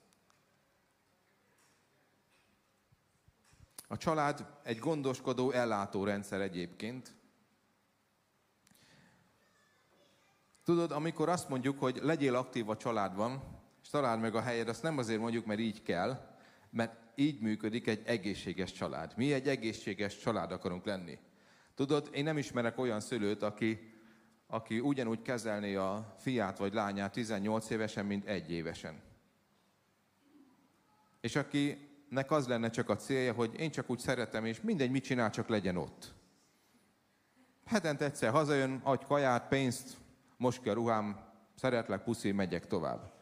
A 3.87 3.97
család 3.97 4.47
egy 4.63 4.79
gondoskodó 4.79 5.51
ellátórendszer 5.51 6.41
egyébként, 6.41 7.15
Tudod, 10.67 10.93
amikor 10.93 11.29
azt 11.29 11.49
mondjuk, 11.49 11.79
hogy 11.79 11.99
legyél 12.03 12.35
aktív 12.35 12.69
a 12.69 12.77
családban, 12.77 13.43
és 13.83 13.89
találd 13.89 14.21
meg 14.21 14.35
a 14.35 14.41
helyed, 14.41 14.69
azt 14.69 14.83
nem 14.83 14.99
azért 14.99 15.21
mondjuk, 15.21 15.47
mert 15.47 15.61
így 15.61 15.83
kell, 15.83 16.37
mert 16.71 16.95
így 17.15 17.41
működik 17.41 17.87
egy 17.87 18.03
egészséges 18.07 18.73
család. 18.73 19.13
Mi 19.17 19.33
egy 19.33 19.49
egészséges 19.49 20.19
család 20.19 20.53
akarunk 20.53 20.85
lenni. 20.85 21.19
Tudod, 21.75 22.09
én 22.13 22.25
nem 22.25 22.39
ismerek 22.39 22.79
olyan 22.79 23.01
szülőt, 23.01 23.43
aki, 23.43 23.95
aki 24.47 24.81
ugyanúgy 24.81 25.23
kezelné 25.23 25.75
a 25.75 26.15
fiát 26.19 26.59
vagy 26.59 26.75
lányát 26.75 27.13
18 27.13 27.71
évesen, 27.71 28.07
mint 28.07 28.25
egy 28.27 28.51
évesen. 28.51 29.03
És 31.21 31.37
akinek 32.07 32.31
az 32.31 32.47
lenne 32.47 32.71
csak 32.71 32.89
a 32.89 32.97
célja, 32.97 33.33
hogy 33.33 33.55
én 33.59 33.71
csak 33.71 33.91
úgy 33.91 33.99
szeretem, 33.99 34.45
és 34.45 34.61
mindegy, 34.61 34.91
mit 34.91 35.05
csinál, 35.05 35.31
csak 35.31 35.49
legyen 35.49 35.77
ott. 35.77 36.15
Hetente 37.65 38.05
egyszer 38.05 38.31
hazajön, 38.31 38.81
adj 38.85 39.05
kaját, 39.05 39.49
pénzt, 39.49 39.97
most 40.37 40.63
ki 40.63 40.69
a 40.69 40.73
ruhám, 40.73 41.21
szeretlek, 41.55 42.03
puszi, 42.03 42.33
megyek 42.33 42.67
tovább. 42.67 43.13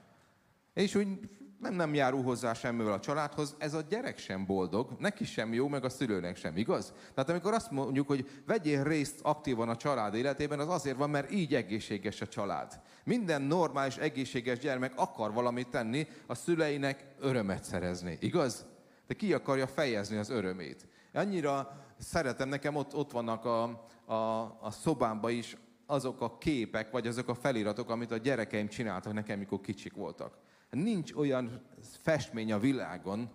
És 0.75 0.94
úgy 0.94 1.18
nem, 1.59 1.75
nem 1.75 1.94
járul 1.94 2.23
hozzá 2.23 2.53
semmivel 2.53 2.92
a 2.92 3.01
családhoz, 3.01 3.55
ez 3.59 3.75
a 3.75 3.81
gyerek 3.88 4.18
sem 4.18 4.47
boldog, 4.47 4.97
neki 4.99 5.25
sem 5.25 5.53
jó, 5.53 5.68
meg 5.68 5.85
a 5.85 5.88
szülőnek 5.88 6.37
sem, 6.37 6.57
igaz? 6.57 6.92
Tehát 7.14 7.31
amikor 7.31 7.53
azt 7.53 7.70
mondjuk, 7.70 8.07
hogy 8.07 8.42
vegyél 8.47 8.83
részt 8.83 9.20
aktívan 9.23 9.68
a 9.68 9.77
család 9.77 10.14
életében, 10.14 10.61
az 10.61 10.68
azért 10.68 10.97
van, 10.97 11.11
mert 11.11 11.31
így 11.31 11.55
egészséges 11.55 12.20
a 12.20 12.29
család. 12.29 12.81
Minden 13.05 13.42
normális, 13.42 13.97
egészséges 13.97 14.59
gyermek 14.59 14.92
akar 14.97 15.33
valamit 15.33 15.68
tenni, 15.68 16.07
a 16.27 16.35
szüleinek 16.35 17.14
örömet 17.18 17.64
szerezni, 17.64 18.18
igaz? 18.20 18.66
De 19.07 19.14
ki 19.14 19.33
akarja 19.33 19.67
fejezni 19.67 20.17
az 20.17 20.31
örömét. 20.31 20.87
Annyira 21.12 21.85
szeretem, 21.99 22.49
nekem 22.49 22.77
ott, 22.77 22.95
ott 22.95 23.11
vannak 23.11 23.45
a, 23.45 23.62
a, 24.05 24.14
a 24.61 24.71
szobámba 24.71 25.31
is 25.31 25.57
azok 25.87 26.21
a 26.21 26.38
képek, 26.38 26.90
vagy 26.90 27.07
azok 27.07 27.29
a 27.29 27.35
feliratok, 27.35 27.90
amit 27.90 28.11
a 28.11 28.17
gyerekeim 28.17 28.69
csináltak 28.69 29.12
nekem, 29.12 29.38
mikor 29.38 29.61
kicsik 29.61 29.95
voltak. 29.95 30.37
Nincs 30.71 31.12
olyan 31.12 31.62
festmény 32.03 32.53
a 32.53 32.59
világon, 32.59 33.31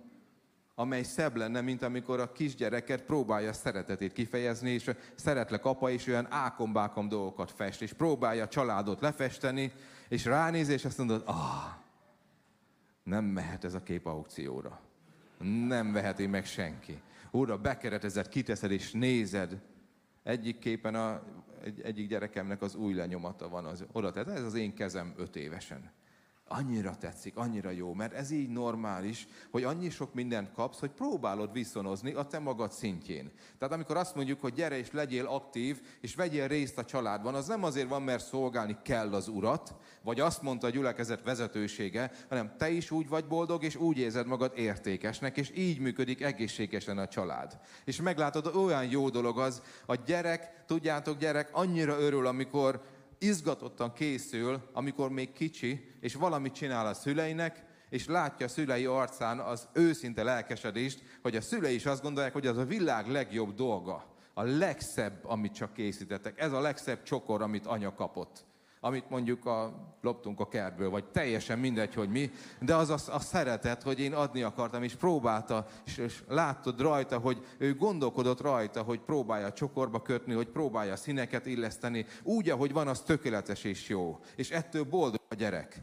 amely 0.75 1.03
szebb 1.03 1.35
lenne, 1.35 1.61
mint 1.61 1.81
amikor 1.81 2.19
a 2.19 2.31
kisgyereket 2.31 3.01
próbálja 3.01 3.53
szeretetét 3.53 4.13
kifejezni, 4.13 4.69
és 4.69 4.91
szeretlek 5.15 5.65
apa, 5.65 5.89
és 5.89 6.07
olyan 6.07 6.27
ákombákom 6.29 7.09
dolgokat 7.09 7.51
fest, 7.51 7.81
és 7.81 7.93
próbálja 7.93 8.43
a 8.43 8.47
családot 8.47 9.01
lefesteni, 9.01 9.71
és 10.09 10.25
ránéz, 10.25 10.69
és 10.69 10.85
azt 10.85 10.97
mondod, 10.97 11.23
ah, 11.25 11.73
nem 13.03 13.25
mehet 13.25 13.63
ez 13.63 13.73
a 13.73 13.83
kép 13.83 14.05
aukcióra. 14.05 14.79
Nem 15.67 15.91
veheti 15.91 16.27
meg 16.27 16.45
senki. 16.45 17.01
Úr, 17.31 17.59
bekeretezed, 17.59 18.29
kiteszed, 18.29 18.71
és 18.71 18.91
nézed. 18.91 19.61
Egyik 20.23 20.59
képen 20.59 20.95
a 20.95 21.23
egy, 21.63 21.81
egyik 21.81 22.07
gyerekemnek 22.07 22.61
az 22.61 22.75
új 22.75 22.93
lenyomata 22.93 23.49
van 23.49 23.65
az 23.65 23.85
oda. 23.91 24.11
Tehát 24.11 24.29
ez 24.29 24.43
az 24.43 24.53
én 24.53 24.73
kezem 24.73 25.13
öt 25.17 25.35
évesen. 25.35 25.91
Annyira 26.51 26.97
tetszik, 26.97 27.37
annyira 27.37 27.69
jó, 27.69 27.93
mert 27.93 28.13
ez 28.13 28.31
így 28.31 28.49
normális, 28.49 29.27
hogy 29.51 29.63
annyi 29.63 29.89
sok 29.89 30.13
mindent 30.13 30.51
kapsz, 30.51 30.79
hogy 30.79 30.89
próbálod 30.89 31.51
viszonozni 31.51 32.13
a 32.13 32.23
te 32.23 32.39
magad 32.39 32.71
szintjén. 32.71 33.31
Tehát 33.57 33.73
amikor 33.73 33.97
azt 33.97 34.15
mondjuk, 34.15 34.41
hogy 34.41 34.53
gyere 34.53 34.77
és 34.77 34.91
legyél 34.91 35.25
aktív, 35.25 35.81
és 36.01 36.15
vegyél 36.15 36.47
részt 36.47 36.77
a 36.77 36.85
családban, 36.85 37.35
az 37.35 37.47
nem 37.47 37.63
azért 37.63 37.89
van, 37.89 38.01
mert 38.01 38.25
szolgálni 38.25 38.77
kell 38.83 39.13
az 39.13 39.27
urat, 39.27 39.75
vagy 40.01 40.19
azt 40.19 40.41
mondta 40.41 40.67
a 40.67 40.69
gyülekezet 40.69 41.23
vezetősége, 41.23 42.11
hanem 42.29 42.57
te 42.57 42.69
is 42.69 42.91
úgy 42.91 43.07
vagy 43.07 43.25
boldog, 43.25 43.63
és 43.63 43.75
úgy 43.75 43.97
érzed 43.97 44.27
magad 44.27 44.51
értékesnek, 44.55 45.37
és 45.37 45.51
így 45.55 45.79
működik 45.79 46.21
egészségesen 46.21 46.97
a 46.97 47.07
család. 47.07 47.59
És 47.85 48.01
meglátod, 48.01 48.55
olyan 48.55 48.85
jó 48.85 49.09
dolog 49.09 49.39
az, 49.39 49.61
a 49.85 49.95
gyerek, 49.95 50.63
tudjátok, 50.65 51.17
gyerek 51.17 51.49
annyira 51.51 51.99
örül, 51.99 52.27
amikor 52.27 52.81
izgatottan 53.19 53.93
készül, 53.93 54.69
amikor 54.73 55.09
még 55.09 55.31
kicsi, 55.31 55.95
és 56.01 56.15
valamit 56.15 56.53
csinál 56.53 56.87
a 56.87 56.93
szüleinek, 56.93 57.63
és 57.89 58.07
látja 58.07 58.45
a 58.45 58.49
szülei 58.49 58.85
arcán 58.85 59.39
az 59.39 59.67
őszinte 59.73 60.23
lelkesedést, 60.23 61.03
hogy 61.21 61.35
a 61.35 61.41
szülei 61.41 61.75
is 61.75 61.85
azt 61.85 62.01
gondolják, 62.01 62.33
hogy 62.33 62.47
az 62.47 62.57
a 62.57 62.65
világ 62.65 63.07
legjobb 63.07 63.53
dolga, 63.53 64.15
a 64.33 64.43
legszebb, 64.43 65.25
amit 65.25 65.53
csak 65.53 65.73
készítettek. 65.73 66.39
Ez 66.39 66.51
a 66.51 66.59
legszebb 66.59 67.03
csokor, 67.03 67.41
amit 67.41 67.65
anya 67.65 67.93
kapott 67.93 68.45
amit 68.79 69.09
mondjuk 69.09 69.45
a, 69.45 69.87
loptunk 70.01 70.39
a 70.39 70.47
kertből, 70.47 70.89
vagy 70.89 71.05
teljesen 71.05 71.59
mindegy, 71.59 71.93
hogy 71.93 72.09
mi, 72.09 72.31
de 72.59 72.75
az 72.75 72.89
a, 72.89 73.13
a 73.13 73.19
szeretet, 73.19 73.83
hogy 73.83 73.99
én 73.99 74.13
adni 74.13 74.41
akartam, 74.41 74.83
és 74.83 74.95
próbálta, 74.95 75.65
és, 75.85 75.97
és 75.97 76.23
láttad 76.27 76.81
rajta, 76.81 77.17
hogy 77.17 77.45
ő 77.57 77.75
gondolkodott 77.75 78.41
rajta, 78.41 78.81
hogy 78.81 78.99
próbálja 78.99 79.53
csokorba 79.53 80.01
kötni, 80.01 80.33
hogy 80.33 80.47
próbálja 80.47 80.95
színeket 80.95 81.45
illeszteni, 81.45 82.05
úgy, 82.23 82.49
ahogy 82.49 82.73
van, 82.73 82.87
az 82.87 83.01
tökéletes 83.01 83.63
és 83.63 83.89
jó. 83.89 84.19
És 84.35 84.49
ettől 84.49 84.83
boldog 84.83 85.21
a 85.29 85.35
gyerek, 85.35 85.81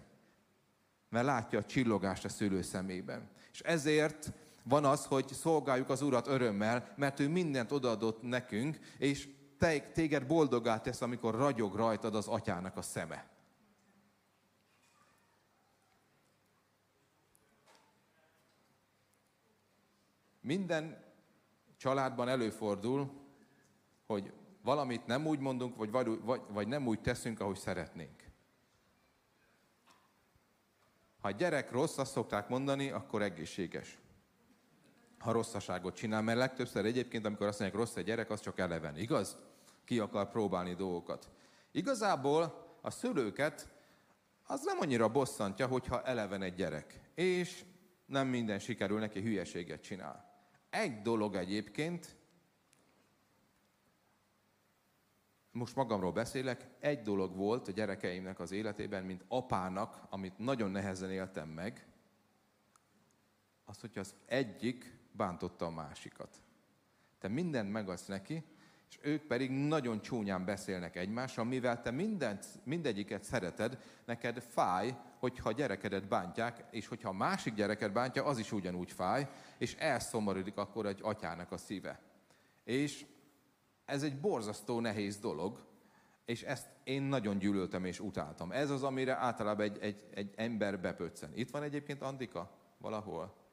mert 1.09 1.27
látja 1.27 1.59
a 1.59 1.65
csillogást 1.65 2.25
a 2.25 2.29
szülő 2.29 2.63
szemében. 2.63 3.29
És 3.53 3.61
ezért 3.61 4.33
van 4.63 4.85
az, 4.85 5.05
hogy 5.05 5.29
szolgáljuk 5.29 5.89
az 5.89 6.03
Urat 6.03 6.27
örömmel, 6.27 6.93
mert 6.97 7.21
ő 7.21 7.29
mindent 7.29 7.73
odaadott 7.73 8.23
nekünk, 8.23 8.79
és 8.99 9.29
te, 9.59 9.81
téged 9.81 10.27
boldogá 10.27 10.81
tesz, 10.81 11.01
amikor 11.01 11.35
ragyog 11.35 11.75
rajtad 11.75 12.15
az 12.15 12.29
atyának 12.29 12.77
a 12.77 12.83
szeme. 12.83 13.31
Minden 20.41 21.05
családban 21.77 22.29
előfordul, 22.29 23.11
hogy 24.07 24.33
valamit 24.63 25.07
nem 25.07 25.27
úgy 25.27 25.39
mondunk, 25.39 25.77
vagy, 25.77 25.91
vagy, 25.91 26.41
vagy 26.49 26.69
nem 26.69 26.87
úgy 26.87 27.01
teszünk, 27.01 27.41
ahogy 27.41 27.57
szeretnénk. 27.57 28.25
Ha 31.21 31.29
a 31.29 31.31
gyerek 31.31 31.71
rossz, 31.71 31.99
azt 31.99 32.13
szokták 32.13 32.49
mondani, 32.49 32.91
akkor 32.91 33.23
egészséges 33.23 33.99
ha 35.19 35.33
rosszaságot 35.33 35.95
csinál, 35.95 36.23
mert 36.23 36.39
legtöbbször 36.39 36.85
egyébként, 36.85 37.27
amikor 37.27 37.47
azt 37.47 37.59
mondják 37.61 37.81
rossz 37.81 37.97
egy 37.97 38.05
gyerek, 38.05 38.31
az 38.31 38.41
csak 38.41 38.59
eleven, 38.59 38.97
igaz? 38.97 39.37
Ki 39.85 39.99
akar 39.99 40.31
próbálni 40.31 40.75
dolgokat. 40.75 41.29
Igazából 41.71 42.67
a 42.81 42.91
szülőket 42.91 43.69
az 44.47 44.65
nem 44.65 44.79
annyira 44.81 45.09
bosszantja, 45.09 45.67
hogyha 45.67 46.03
eleven 46.03 46.43
egy 46.43 46.55
gyerek, 46.55 47.01
és 47.15 47.65
nem 48.07 48.29
minden 48.29 48.59
sikerül 48.59 48.99
neki 48.99 49.21
hülyeséget 49.21 49.83
csinál. 49.83 50.35
Egy 50.71 51.03
dolog 51.03 51.35
egyébként, 51.35 52.17
most 55.51 55.77
magamról 55.77 56.13
beszélek, 56.13 56.69
egy 56.81 57.03
dolog 57.03 57.37
volt 57.37 57.69
a 57.69 57.73
gyerekeimnek 57.73 58.41
az 58.41 58.51
életében, 58.51 59.05
mint 59.05 59.25
apának, 59.29 60.07
amit 60.11 60.39
nagyon 60.39 60.71
nehezen 60.71 61.11
éltem 61.11 61.49
meg, 61.49 61.87
az, 63.65 63.81
hogy 63.81 63.99
az 63.99 64.15
egyik 64.27 64.96
bántotta 65.17 65.67
a 65.67 65.71
másikat. 65.71 66.37
Te 67.19 67.29
mindent 67.29 67.73
megadsz 67.73 68.07
neki, 68.07 68.45
és 68.91 68.99
ők 69.03 69.23
pedig 69.23 69.51
nagyon 69.51 70.01
csúnyán 70.01 70.45
beszélnek 70.45 70.97
egymással, 70.97 71.45
mivel 71.45 71.81
te 71.81 71.91
mindent, 71.91 72.47
mindegyiket 72.65 73.25
szereted, 73.25 73.79
neked 74.05 74.43
fáj, 74.43 74.97
hogyha 75.19 75.49
a 75.49 75.53
gyerekedet 75.53 76.09
bántják, 76.09 76.65
és 76.71 76.87
hogyha 76.87 77.09
a 77.09 77.13
másik 77.13 77.55
gyereket 77.55 77.93
bántja, 77.93 78.25
az 78.25 78.39
is 78.39 78.53
ugyanúgy 78.53 78.93
fáj, 78.93 79.29
és 79.59 79.75
elszomorodik 79.75 80.57
akkor 80.57 80.87
egy 80.87 81.01
atyának 81.03 81.53
a 81.53 81.57
szíve. 81.57 82.01
És 82.65 83.07
ez 83.85 84.03
egy 84.03 84.21
borzasztó 84.21 84.81
nehéz 84.81 85.19
dolog, 85.19 85.65
és 86.25 86.43
ezt 86.43 86.69
én 86.85 87.03
nagyon 87.03 87.39
gyűlöltem 87.39 87.85
és 87.85 88.01
utáltam. 88.01 88.53
Ez 88.53 88.71
az, 88.71 88.83
amire 88.83 89.17
általában 89.17 89.65
egy, 89.65 89.79
egy, 89.81 90.05
egy 90.15 90.33
ember 90.37 90.81
bepöccen. 90.81 91.31
Itt 91.35 91.51
van 91.51 91.63
egyébként 91.63 92.03
Andika? 92.03 92.51
Valahol? 92.79 93.46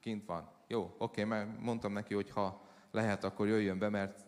Kint 0.00 0.26
van. 0.26 0.50
Jó, 0.66 0.94
oké, 0.98 1.24
mert 1.24 1.60
mondtam 1.60 1.92
neki, 1.92 2.14
hogy 2.14 2.30
ha 2.30 2.64
lehet, 2.90 3.24
akkor 3.24 3.46
jöjjön 3.46 3.78
be, 3.78 3.88
mert 3.88 4.26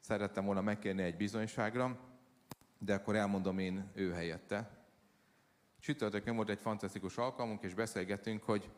szerettem 0.00 0.44
volna 0.44 0.60
megkérni 0.60 1.02
egy 1.02 1.16
bizonyságra, 1.16 1.98
de 2.78 2.94
akkor 2.94 3.16
elmondom 3.16 3.58
én 3.58 3.90
ő 3.94 4.12
helyette. 4.12 4.86
Csütörtökön 5.80 6.36
volt 6.36 6.48
egy 6.48 6.58
fantasztikus 6.58 7.16
alkalmunk, 7.16 7.62
és 7.62 7.74
beszélgettünk, 7.74 8.42
hogy 8.42 8.70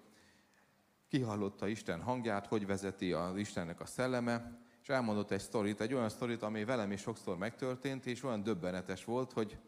kihallotta 1.09 1.66
Isten 1.66 2.03
hangját, 2.03 2.46
hogy 2.46 2.66
vezeti 2.66 3.12
az 3.12 3.37
Istennek 3.37 3.81
a 3.81 3.87
szelleme, 3.87 4.59
és 4.83 4.88
elmondott 4.88 5.31
egy 5.31 5.40
sztorit, 5.40 5.81
egy 5.81 5.94
olyan 5.94 6.09
sztorit, 6.09 6.42
ami 6.42 6.64
velem 6.64 6.92
is 6.92 7.01
sokszor 7.01 7.38
megtörtént, 7.38 8.07
és 8.07 8.22
olyan 8.22 8.42
döbbenetes 8.42 9.05
volt, 9.05 9.33
hogy 9.33 9.59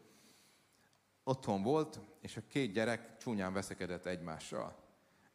otthon 1.23 1.63
volt, 1.63 1.99
és 2.21 2.37
a 2.37 2.41
két 2.47 2.71
gyerek 2.71 3.17
csúnyán 3.17 3.53
veszekedett 3.53 4.05
egymással, 4.05 4.88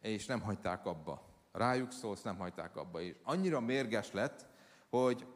és 0.06 0.26
nem 0.26 0.40
hagyták 0.40 0.86
abba 0.86 1.32
rájuk 1.54 1.92
szólsz, 1.92 2.22
nem 2.22 2.36
hagyták 2.36 2.76
abba. 2.76 3.00
És 3.00 3.14
annyira 3.22 3.60
mérges 3.60 4.12
lett, 4.12 4.46
hogy 4.88 5.26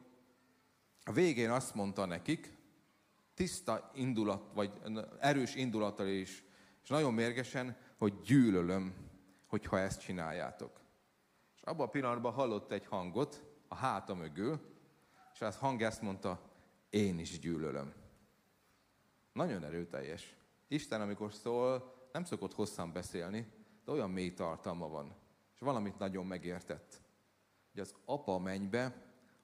a 1.02 1.12
végén 1.12 1.50
azt 1.50 1.74
mondta 1.74 2.04
nekik, 2.04 2.57
tiszta 3.35 3.90
indulat, 3.94 4.50
vagy 4.54 4.81
erős 5.20 5.54
indulattal 5.54 6.07
is, 6.07 6.44
és 6.83 6.88
nagyon 6.88 7.14
mérgesen, 7.14 7.76
hogy 7.98 8.20
gyűlölöm, 8.20 8.94
hogyha 9.46 9.78
ezt 9.78 10.00
csináljátok. 10.00 10.81
És 11.57 11.62
abban 11.62 11.87
a 11.87 11.90
pillanatban 11.90 12.33
hallott 12.33 12.72
egy 12.72 12.87
hangot 12.87 13.44
a 13.68 13.74
háta 13.74 14.14
mögül, 14.14 14.61
és 15.35 15.40
az 15.40 15.57
hang 15.57 15.83
ezt 15.83 16.02
mondta, 16.02 16.40
én 16.90 17.18
is 17.18 17.38
gyűlölöm. 17.38 17.92
Nagyon 19.33 19.64
erőteljes. 19.64 20.37
Isten, 20.68 21.00
amikor 21.00 21.33
szól, 21.33 21.94
nem 22.12 22.24
szokott 22.24 22.54
hosszan 22.54 22.92
beszélni, 22.92 23.58
de 23.88 23.94
olyan 23.94 24.11
mély 24.11 24.35
tartalma 24.35 24.88
van 24.88 25.14
és 25.55 25.61
valamit 25.61 25.98
nagyon 25.98 26.27
megértett. 26.27 27.01
Hogy 27.72 27.81
az 27.81 27.94
apa 28.05 28.38
mennybe 28.38 28.94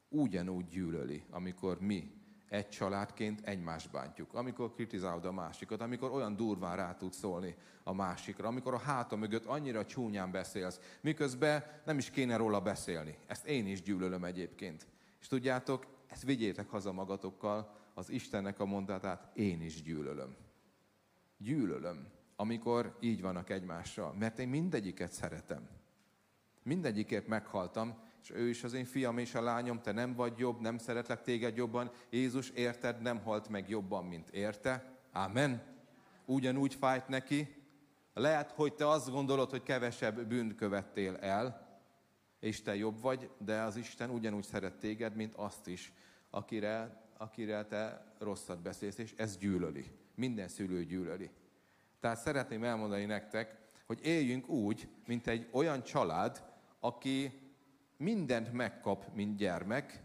ugyanúgy 0.08 0.68
gyűlöli, 0.68 1.24
amikor 1.30 1.80
mi 1.80 2.12
egy 2.48 2.68
családként 2.68 3.40
egymást 3.46 3.90
bántjuk, 3.90 4.34
amikor 4.34 4.72
kritizálod 4.72 5.24
a 5.24 5.32
másikat, 5.32 5.80
amikor 5.80 6.10
olyan 6.10 6.36
durván 6.36 6.76
rá 6.76 6.96
tudsz 6.96 7.16
szólni 7.16 7.56
a 7.82 7.92
másikra, 7.92 8.48
amikor 8.48 8.74
a 8.74 8.78
háta 8.78 9.16
mögött 9.16 9.44
annyira 9.44 9.86
csúnyán 9.86 10.30
beszélsz, 10.30 10.80
miközben 11.00 11.64
nem 11.84 11.98
is 11.98 12.10
kéne 12.10 12.36
róla 12.36 12.60
beszélni. 12.60 13.18
Ezt 13.26 13.46
én 13.46 13.66
is 13.66 13.82
gyűlölöm 13.82 14.24
egyébként. 14.24 14.86
És 15.20 15.26
tudjátok, 15.26 15.86
ezt 16.06 16.22
vigyétek 16.22 16.68
haza 16.68 16.92
magatokkal, 16.92 17.76
az 17.94 18.10
Istennek 18.10 18.60
a 18.60 18.64
mondatát 18.64 19.36
én 19.36 19.62
is 19.62 19.82
gyűlölöm. 19.82 20.36
Gyűlölöm, 21.36 22.13
amikor 22.36 22.96
így 23.00 23.20
vannak 23.20 23.50
egymással, 23.50 24.12
mert 24.12 24.38
én 24.38 24.48
mindegyiket 24.48 25.12
szeretem. 25.12 25.68
Mindegyikért 26.62 27.26
meghaltam, 27.26 27.94
és 28.22 28.30
ő 28.30 28.48
is 28.48 28.64
az 28.64 28.72
én 28.72 28.84
fiam 28.84 29.18
és 29.18 29.34
a 29.34 29.42
lányom, 29.42 29.80
te 29.80 29.92
nem 29.92 30.14
vagy 30.14 30.38
jobb, 30.38 30.60
nem 30.60 30.78
szeretlek 30.78 31.22
téged 31.22 31.56
jobban. 31.56 31.90
Jézus 32.10 32.50
érted, 32.50 33.00
nem 33.02 33.18
halt 33.18 33.48
meg 33.48 33.68
jobban, 33.68 34.04
mint 34.04 34.28
érte. 34.28 34.98
Amen. 35.12 35.62
Ugyanúgy 36.24 36.74
fájt 36.74 37.08
neki. 37.08 37.54
Lehet, 38.14 38.50
hogy 38.50 38.74
te 38.74 38.88
azt 38.88 39.10
gondolod, 39.10 39.50
hogy 39.50 39.62
kevesebb 39.62 40.26
bűnt 40.26 40.54
követtél 40.54 41.16
el, 41.16 41.78
és 42.40 42.62
te 42.62 42.76
jobb 42.76 43.00
vagy, 43.00 43.30
de 43.38 43.60
az 43.60 43.76
Isten 43.76 44.10
ugyanúgy 44.10 44.44
szeret 44.44 44.78
téged, 44.78 45.14
mint 45.14 45.34
azt 45.34 45.66
is, 45.66 45.92
akire, 46.30 47.02
akire 47.16 47.64
te 47.64 48.14
rosszat 48.18 48.62
beszélsz, 48.62 48.98
és 48.98 49.14
ez 49.16 49.36
gyűlöli. 49.36 49.84
Minden 50.14 50.48
szülő 50.48 50.84
gyűlöli. 50.84 51.30
Tehát 52.04 52.20
szeretném 52.20 52.64
elmondani 52.64 53.04
nektek, 53.04 53.56
hogy 53.86 53.98
éljünk 54.02 54.48
úgy, 54.48 54.88
mint 55.06 55.26
egy 55.26 55.48
olyan 55.52 55.82
család, 55.82 56.44
aki 56.80 57.40
mindent 57.96 58.52
megkap, 58.52 59.14
mint 59.14 59.36
gyermek, 59.36 60.02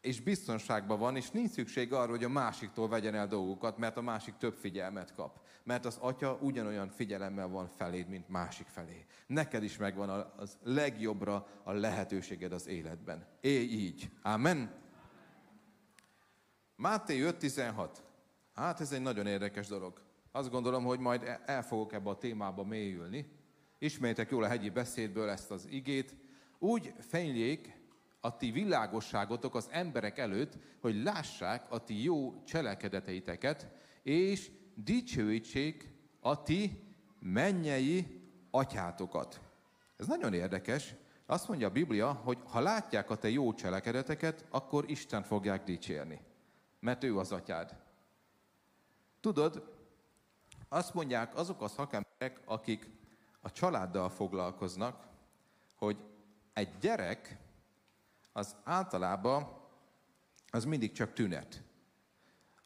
és 0.00 0.20
biztonságban 0.20 0.98
van, 0.98 1.16
és 1.16 1.30
nincs 1.30 1.50
szükség 1.50 1.92
arra, 1.92 2.10
hogy 2.10 2.24
a 2.24 2.28
másiktól 2.28 2.88
vegyen 2.88 3.14
el 3.14 3.26
dolgokat, 3.26 3.78
mert 3.78 3.96
a 3.96 4.00
másik 4.00 4.36
több 4.36 4.54
figyelmet 4.54 5.14
kap. 5.14 5.40
Mert 5.62 5.84
az 5.84 5.96
atya 6.00 6.38
ugyanolyan 6.40 6.88
figyelemmel 6.88 7.48
van 7.48 7.68
feléd, 7.68 8.08
mint 8.08 8.28
másik 8.28 8.66
felé. 8.66 9.06
Neked 9.26 9.62
is 9.62 9.76
megvan 9.76 10.08
az 10.36 10.58
legjobbra 10.62 11.46
a 11.62 11.72
lehetőséged 11.72 12.52
az 12.52 12.66
életben. 12.66 13.26
Élj 13.40 13.72
így. 13.72 14.10
Amen. 14.22 14.74
Máté 16.76 17.20
5.16. 17.22 17.88
Hát 18.54 18.80
ez 18.80 18.92
egy 18.92 19.02
nagyon 19.02 19.26
érdekes 19.26 19.66
dolog. 19.66 20.06
Azt 20.38 20.50
gondolom, 20.50 20.84
hogy 20.84 20.98
majd 20.98 21.22
e- 21.22 21.42
el 21.46 21.62
fogok 21.62 21.92
ebbe 21.92 22.10
a 22.10 22.18
témába 22.18 22.64
mélyülni. 22.64 23.26
Ismerjétek 23.78 24.30
jól 24.30 24.44
a 24.44 24.48
hegyi 24.48 24.70
beszédből 24.70 25.28
ezt 25.28 25.50
az 25.50 25.66
igét. 25.70 26.16
Úgy 26.58 26.92
fényljék 26.98 27.76
a 28.20 28.36
ti 28.36 28.50
világosságotok 28.50 29.54
az 29.54 29.68
emberek 29.70 30.18
előtt, 30.18 30.58
hogy 30.80 31.02
lássák 31.02 31.70
a 31.70 31.78
ti 31.84 32.02
jó 32.02 32.42
cselekedeteiteket, 32.44 33.66
és 34.02 34.50
dicsőítsék 34.74 35.88
a 36.20 36.42
ti 36.42 36.82
mennyei 37.20 38.20
atyátokat. 38.50 39.40
Ez 39.96 40.06
nagyon 40.06 40.34
érdekes. 40.34 40.94
Azt 41.26 41.48
mondja 41.48 41.66
a 41.66 41.70
Biblia, 41.72 42.12
hogy 42.12 42.38
ha 42.44 42.60
látják 42.60 43.10
a 43.10 43.16
te 43.16 43.30
jó 43.30 43.54
cselekedeteket, 43.54 44.44
akkor 44.50 44.90
Isten 44.90 45.22
fogják 45.22 45.64
dicsérni. 45.64 46.20
Mert 46.80 47.04
ő 47.04 47.18
az 47.18 47.32
atyád. 47.32 47.76
Tudod, 49.20 49.77
azt 50.68 50.94
mondják 50.94 51.36
azok 51.36 51.62
a 51.62 51.68
szakemberek, 51.68 52.40
akik 52.44 52.90
a 53.40 53.50
családdal 53.50 54.10
foglalkoznak, 54.10 55.06
hogy 55.74 55.96
egy 56.52 56.78
gyerek 56.78 57.38
az 58.32 58.56
általában 58.64 59.56
az 60.50 60.64
mindig 60.64 60.92
csak 60.92 61.12
tünet. 61.12 61.62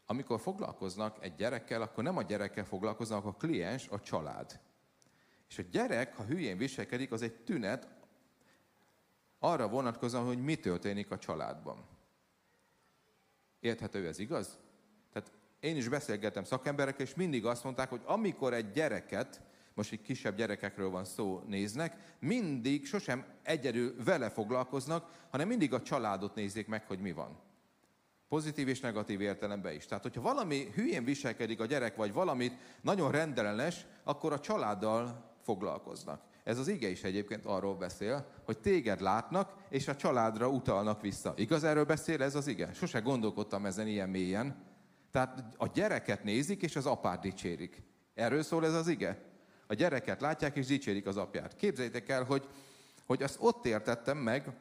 Amikor 0.05 0.39
foglalkoznak 0.39 1.23
egy 1.23 1.35
gyerekkel, 1.35 1.81
akkor 1.81 2.03
nem 2.03 2.17
a 2.17 2.23
gyerekkel 2.23 2.65
foglalkoznak, 2.65 3.25
a 3.25 3.33
kliens, 3.33 3.87
a 3.87 3.99
család. 3.99 4.59
És 5.49 5.57
a 5.57 5.63
gyerek, 5.71 6.15
ha 6.15 6.23
hülyén 6.23 6.57
viselkedik, 6.57 7.11
az 7.11 7.21
egy 7.21 7.43
tünet 7.43 7.87
arra 9.39 9.67
vonatkozóan, 9.67 10.25
hogy 10.25 10.43
mi 10.43 10.55
történik 10.55 11.11
a 11.11 11.17
családban. 11.17 11.85
Érthető 13.59 14.07
ez 14.07 14.19
igaz? 14.19 14.59
Én 15.63 15.77
is 15.77 15.87
beszélgetem 15.87 16.43
szakemberekkel, 16.43 17.05
és 17.05 17.15
mindig 17.15 17.45
azt 17.45 17.63
mondták, 17.63 17.89
hogy 17.89 18.01
amikor 18.05 18.53
egy 18.53 18.71
gyereket, 18.71 19.41
most 19.73 19.91
egy 19.91 20.01
kisebb 20.01 20.35
gyerekekről 20.35 20.89
van 20.89 21.05
szó, 21.05 21.41
néznek, 21.47 22.15
mindig 22.19 22.85
sosem 22.85 23.25
egyedül 23.43 23.95
vele 24.03 24.29
foglalkoznak, 24.29 25.09
hanem 25.29 25.47
mindig 25.47 25.73
a 25.73 25.81
családot 25.81 26.35
nézik 26.35 26.67
meg, 26.67 26.87
hogy 26.87 26.99
mi 26.99 27.11
van. 27.11 27.39
Pozitív 28.27 28.67
és 28.67 28.79
negatív 28.79 29.21
értelemben 29.21 29.73
is. 29.73 29.85
Tehát, 29.85 30.03
hogyha 30.03 30.21
valami 30.21 30.69
hülyén 30.75 31.03
viselkedik 31.03 31.59
a 31.59 31.65
gyerek, 31.65 31.95
vagy 31.95 32.13
valamit 32.13 32.53
nagyon 32.81 33.11
rendellenes, 33.11 33.85
akkor 34.03 34.33
a 34.33 34.39
családdal 34.39 35.31
foglalkoznak. 35.41 36.21
Ez 36.43 36.57
az 36.57 36.67
ige 36.67 36.89
is 36.89 37.03
egyébként 37.03 37.45
arról 37.45 37.75
beszél, 37.75 38.27
hogy 38.45 38.59
téged 38.59 39.01
látnak, 39.01 39.53
és 39.69 39.87
a 39.87 39.95
családra 39.95 40.47
utalnak 40.47 41.01
vissza. 41.01 41.33
Igaz 41.35 41.63
erről 41.63 41.85
beszél 41.85 42.21
ez 42.21 42.35
az 42.35 42.47
ige? 42.47 42.73
Sose 42.73 42.99
gondolkodtam 42.99 43.65
ezen 43.65 43.87
ilyen 43.87 44.09
mélyen. 44.09 44.71
Tehát 45.13 45.43
a 45.57 45.67
gyereket 45.67 46.23
nézik, 46.23 46.61
és 46.61 46.75
az 46.75 46.85
apát 46.85 47.21
dicsérik. 47.21 47.81
Erről 48.13 48.43
szól 48.43 48.65
ez 48.65 48.73
az 48.73 48.87
ige? 48.87 49.21
A 49.67 49.73
gyereket 49.73 50.21
látják, 50.21 50.55
és 50.55 50.65
dicsérik 50.65 51.05
az 51.05 51.17
apját. 51.17 51.55
Képzeljétek 51.55 52.09
el, 52.09 52.23
hogy, 52.23 52.47
hogy 53.05 53.23
azt 53.23 53.37
ott 53.39 53.65
értettem 53.65 54.17
meg, 54.17 54.53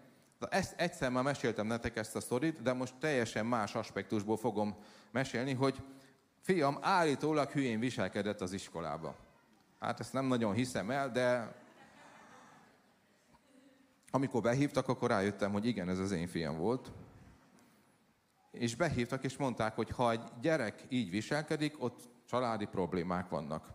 ezt 0.50 0.80
egyszer 0.80 1.10
már 1.10 1.22
meséltem 1.22 1.66
nektek 1.66 1.96
ezt 1.96 2.16
a 2.16 2.20
sztorit, 2.20 2.62
de 2.62 2.72
most 2.72 2.94
teljesen 2.98 3.46
más 3.46 3.74
aspektusból 3.74 4.36
fogom 4.36 4.76
mesélni, 5.10 5.52
hogy 5.52 5.82
fiam 6.40 6.78
állítólag 6.80 7.50
hülyén 7.50 7.78
viselkedett 7.78 8.40
az 8.40 8.52
iskolába. 8.52 9.16
Hát 9.80 10.00
ezt 10.00 10.12
nem 10.12 10.24
nagyon 10.24 10.54
hiszem 10.54 10.90
el, 10.90 11.10
de 11.10 11.54
amikor 14.10 14.42
behívtak, 14.42 14.88
akkor 14.88 15.10
rájöttem, 15.10 15.52
hogy 15.52 15.66
igen, 15.66 15.88
ez 15.88 15.98
az 15.98 16.10
én 16.10 16.26
fiam 16.26 16.58
volt. 16.58 16.92
És 18.52 18.76
behívtak, 18.76 19.24
és 19.24 19.36
mondták, 19.36 19.74
hogy 19.74 19.90
ha 19.90 20.10
egy 20.10 20.24
gyerek 20.40 20.84
így 20.88 21.10
viselkedik, 21.10 21.82
ott 21.82 22.08
családi 22.26 22.66
problémák 22.66 23.28
vannak. 23.28 23.72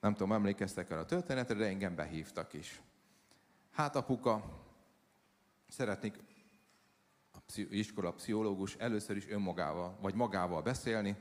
Nem 0.00 0.12
tudom, 0.12 0.32
emlékeztek 0.32 0.90
el 0.90 0.98
a 0.98 1.04
történetre, 1.04 1.54
de 1.54 1.66
engem 1.66 1.94
behívtak 1.94 2.52
is. 2.52 2.82
Hát 3.70 3.96
apuka, 3.96 4.60
szeretnék 5.68 6.18
a 7.32 7.38
iskola 7.70 8.12
pszichológus 8.12 8.74
először 8.74 9.16
is 9.16 9.28
önmagával, 9.28 9.98
vagy 10.00 10.14
magával 10.14 10.62
beszélni. 10.62 11.16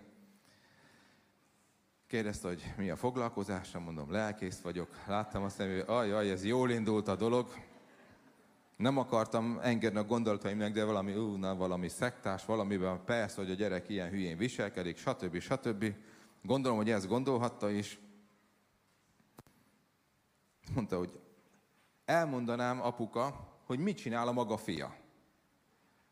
Kérdezte, 2.08 2.48
hogy 2.48 2.74
mi 2.78 2.90
a 2.90 2.96
foglalkozásom, 2.96 3.84
mondom, 3.84 4.12
lelkész 4.12 4.62
vagyok. 4.62 4.96
Láttam 5.08 5.44
azt, 5.44 5.58
hogy 5.58 5.84
ajaj, 5.88 6.32
ez 6.32 6.46
jól 6.46 6.72
indult 6.72 7.08
a 7.08 7.16
dolog. 7.16 7.54
Nem 8.82 8.98
akartam 8.98 9.60
engedni 9.62 10.00
a 10.00 10.04
gondolataimnak, 10.04 10.72
de 10.72 10.84
valami, 10.84 11.16
ú, 11.16 11.36
na, 11.36 11.56
valami 11.56 11.88
szektás, 11.88 12.46
valamiben 12.46 13.04
persze, 13.06 13.42
hogy 13.42 13.52
a 13.52 13.54
gyerek 13.54 13.90
ilyen 13.90 14.10
hülyén 14.10 14.38
viselkedik, 14.38 14.98
stb. 14.98 15.40
stb. 15.40 15.94
Gondolom, 16.42 16.78
hogy 16.78 16.90
ezt 16.90 17.08
gondolhatta 17.08 17.70
is. 17.70 18.00
Mondta, 20.74 20.98
hogy 20.98 21.20
elmondanám 22.06 22.82
apuka, 22.82 23.58
hogy 23.66 23.80
mit 23.80 23.98
csinál 23.98 24.28
a 24.28 24.32
maga 24.32 24.58
fia. 24.58 24.96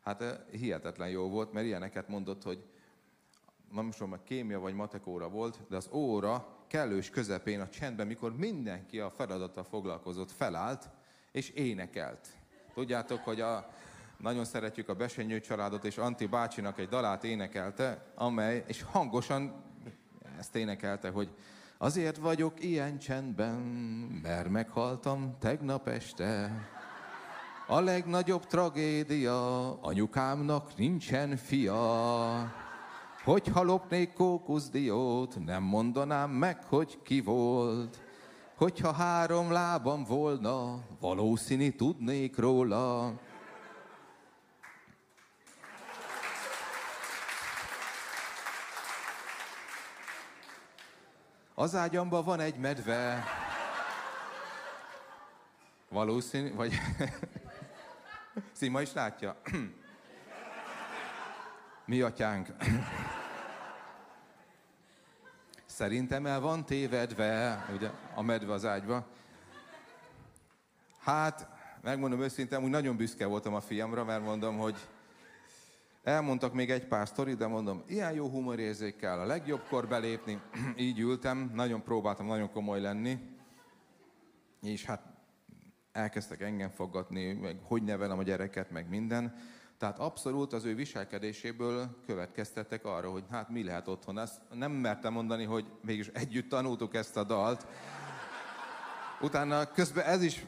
Hát 0.00 0.22
eh, 0.22 0.38
hihetetlen 0.50 1.08
jó 1.08 1.28
volt, 1.28 1.52
mert 1.52 1.66
ilyeneket 1.66 2.08
mondott, 2.08 2.42
hogy 2.42 2.64
nem 3.72 3.84
most 3.84 4.06
meg 4.06 4.22
kémia 4.22 4.60
vagy 4.60 4.74
matekóra 4.74 5.28
volt, 5.28 5.60
de 5.68 5.76
az 5.76 5.88
óra 5.92 6.64
kellős 6.66 7.10
közepén 7.10 7.60
a 7.60 7.68
csendben, 7.68 8.06
mikor 8.06 8.36
mindenki 8.36 9.00
a 9.00 9.10
feladattal 9.10 9.64
foglalkozott, 9.64 10.30
felállt 10.30 10.90
és 11.32 11.48
énekelt. 11.48 12.38
Tudjátok, 12.80 13.24
hogy 13.24 13.40
a, 13.40 13.70
nagyon 14.16 14.44
szeretjük 14.44 14.88
a 14.88 14.94
Besenyő 14.94 15.40
családot, 15.40 15.84
és 15.84 15.98
Anti 15.98 16.26
bácsinak 16.26 16.78
egy 16.78 16.88
dalát 16.88 17.24
énekelte, 17.24 18.12
amely, 18.14 18.64
és 18.66 18.82
hangosan 18.82 19.64
ezt 20.38 20.56
énekelte, 20.56 21.10
hogy 21.10 21.30
azért 21.78 22.16
vagyok 22.16 22.64
ilyen 22.64 22.98
csendben, 22.98 23.54
mert 24.22 24.48
meghaltam 24.48 25.36
tegnap 25.38 25.88
este. 25.88 26.52
A 27.66 27.80
legnagyobb 27.80 28.46
tragédia, 28.46 29.72
anyukámnak 29.80 30.76
nincsen 30.76 31.36
fia. 31.36 32.52
Hogyha 33.24 33.62
lopnék 33.62 34.12
kókuszdiót, 34.12 35.44
nem 35.44 35.62
mondanám 35.62 36.30
meg, 36.30 36.64
hogy 36.64 36.98
ki 37.02 37.20
volt. 37.20 38.09
Hogyha 38.60 38.92
három 38.92 39.52
lábam 39.52 40.04
volna, 40.04 40.84
valószínű 40.98 41.70
tudnék 41.70 42.36
róla. 42.36 43.12
Az 51.54 51.74
ágyamban 51.74 52.24
van 52.24 52.40
egy 52.40 52.56
medve. 52.56 53.24
Valószínű, 55.88 56.54
vagy... 56.54 56.74
Szima 58.52 58.80
is 58.80 58.92
látja. 58.92 59.40
Mi 61.86 62.00
atyánk. 62.00 62.48
Szerintem 65.80 66.26
el 66.26 66.40
van 66.40 66.64
tévedve, 66.64 67.64
ugye, 67.74 67.90
a 68.14 68.22
medve 68.22 68.52
az 68.52 68.64
ágyba. 68.64 69.06
Hát, 70.98 71.48
megmondom 71.82 72.20
őszintén, 72.20 72.62
úgy 72.62 72.70
nagyon 72.70 72.96
büszke 72.96 73.26
voltam 73.26 73.54
a 73.54 73.60
fiamra, 73.60 74.04
mert 74.04 74.22
mondom, 74.22 74.58
hogy 74.58 74.76
elmondtak 76.02 76.52
még 76.52 76.70
egy 76.70 76.86
pár 76.86 77.08
sztorit, 77.08 77.36
de 77.36 77.46
mondom, 77.46 77.82
ilyen 77.86 78.12
jó 78.12 78.28
humorérzékkel 78.28 79.20
a 79.20 79.24
legjobbkor 79.24 79.88
belépni. 79.88 80.40
Így 80.76 80.98
ültem, 80.98 81.50
nagyon 81.54 81.82
próbáltam 81.82 82.26
nagyon 82.26 82.50
komoly 82.50 82.80
lenni. 82.80 83.18
És 84.62 84.84
hát 84.84 85.02
elkezdtek 85.92 86.40
engem 86.40 86.70
foggatni, 86.70 87.32
meg 87.32 87.56
hogy 87.62 87.82
nevelem 87.82 88.18
a 88.18 88.22
gyereket, 88.22 88.70
meg 88.70 88.88
minden. 88.88 89.34
Tehát 89.80 89.98
abszolút 89.98 90.52
az 90.52 90.64
ő 90.64 90.74
viselkedéséből 90.74 91.88
következtettek 92.06 92.84
arra, 92.84 93.10
hogy 93.10 93.24
hát 93.30 93.48
mi 93.48 93.64
lehet 93.64 93.88
otthon. 93.88 94.18
Ezt 94.18 94.40
nem 94.52 94.72
mertem 94.72 95.12
mondani, 95.12 95.44
hogy 95.44 95.64
mégis 95.80 96.08
együtt 96.12 96.48
tanultuk 96.48 96.94
ezt 96.94 97.16
a 97.16 97.24
dalt. 97.24 97.66
Utána 99.20 99.70
közben 99.70 100.04
ez 100.04 100.22
is, 100.22 100.46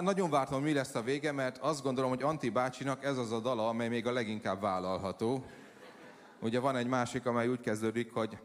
nagyon 0.00 0.30
vártam, 0.30 0.54
hogy 0.54 0.68
mi 0.68 0.72
lesz 0.72 0.94
a 0.94 1.02
vége, 1.02 1.32
mert 1.32 1.58
azt 1.58 1.82
gondolom, 1.82 2.10
hogy 2.10 2.22
Anti 2.22 2.50
bácsinak 2.50 3.04
ez 3.04 3.18
az 3.18 3.32
a 3.32 3.40
dala, 3.40 3.68
amely 3.68 3.88
még 3.88 4.06
a 4.06 4.12
leginkább 4.12 4.60
vállalható. 4.60 5.44
Ugye 6.40 6.60
van 6.60 6.76
egy 6.76 6.88
másik, 6.88 7.26
amely 7.26 7.48
úgy 7.48 7.60
kezdődik, 7.60 8.12
hogy 8.12 8.38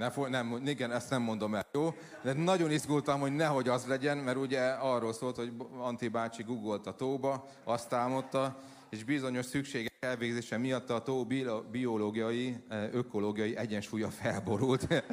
ne, 0.00 0.28
nem, 0.28 0.62
igen, 0.66 0.92
ezt 0.92 1.10
nem 1.10 1.22
mondom 1.22 1.54
el, 1.54 1.66
jó? 1.72 1.94
De 2.22 2.32
nagyon 2.32 2.70
izgultam, 2.70 3.20
hogy 3.20 3.32
nehogy 3.32 3.68
az 3.68 3.86
legyen, 3.86 4.18
mert 4.18 4.36
ugye 4.36 4.60
arról 4.60 5.12
szólt, 5.12 5.36
hogy 5.36 5.52
Anti 5.78 6.08
bácsi 6.08 6.42
googolt 6.42 6.86
a 6.86 6.94
tóba, 6.94 7.48
azt 7.64 7.88
támadta, 7.88 8.58
és 8.90 9.04
bizonyos 9.04 9.46
szükségek 9.46 9.96
elvégzése 10.00 10.56
miatt 10.56 10.90
a 10.90 11.02
tó 11.02 11.26
biológiai, 11.70 12.56
ökológiai 12.92 13.56
egyensúlya 13.56 14.08
felborult. 14.08 14.86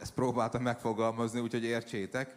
Ezt 0.00 0.14
próbáltam 0.14 0.62
megfogalmazni, 0.62 1.40
úgyhogy 1.40 1.64
értsétek. 1.64 2.36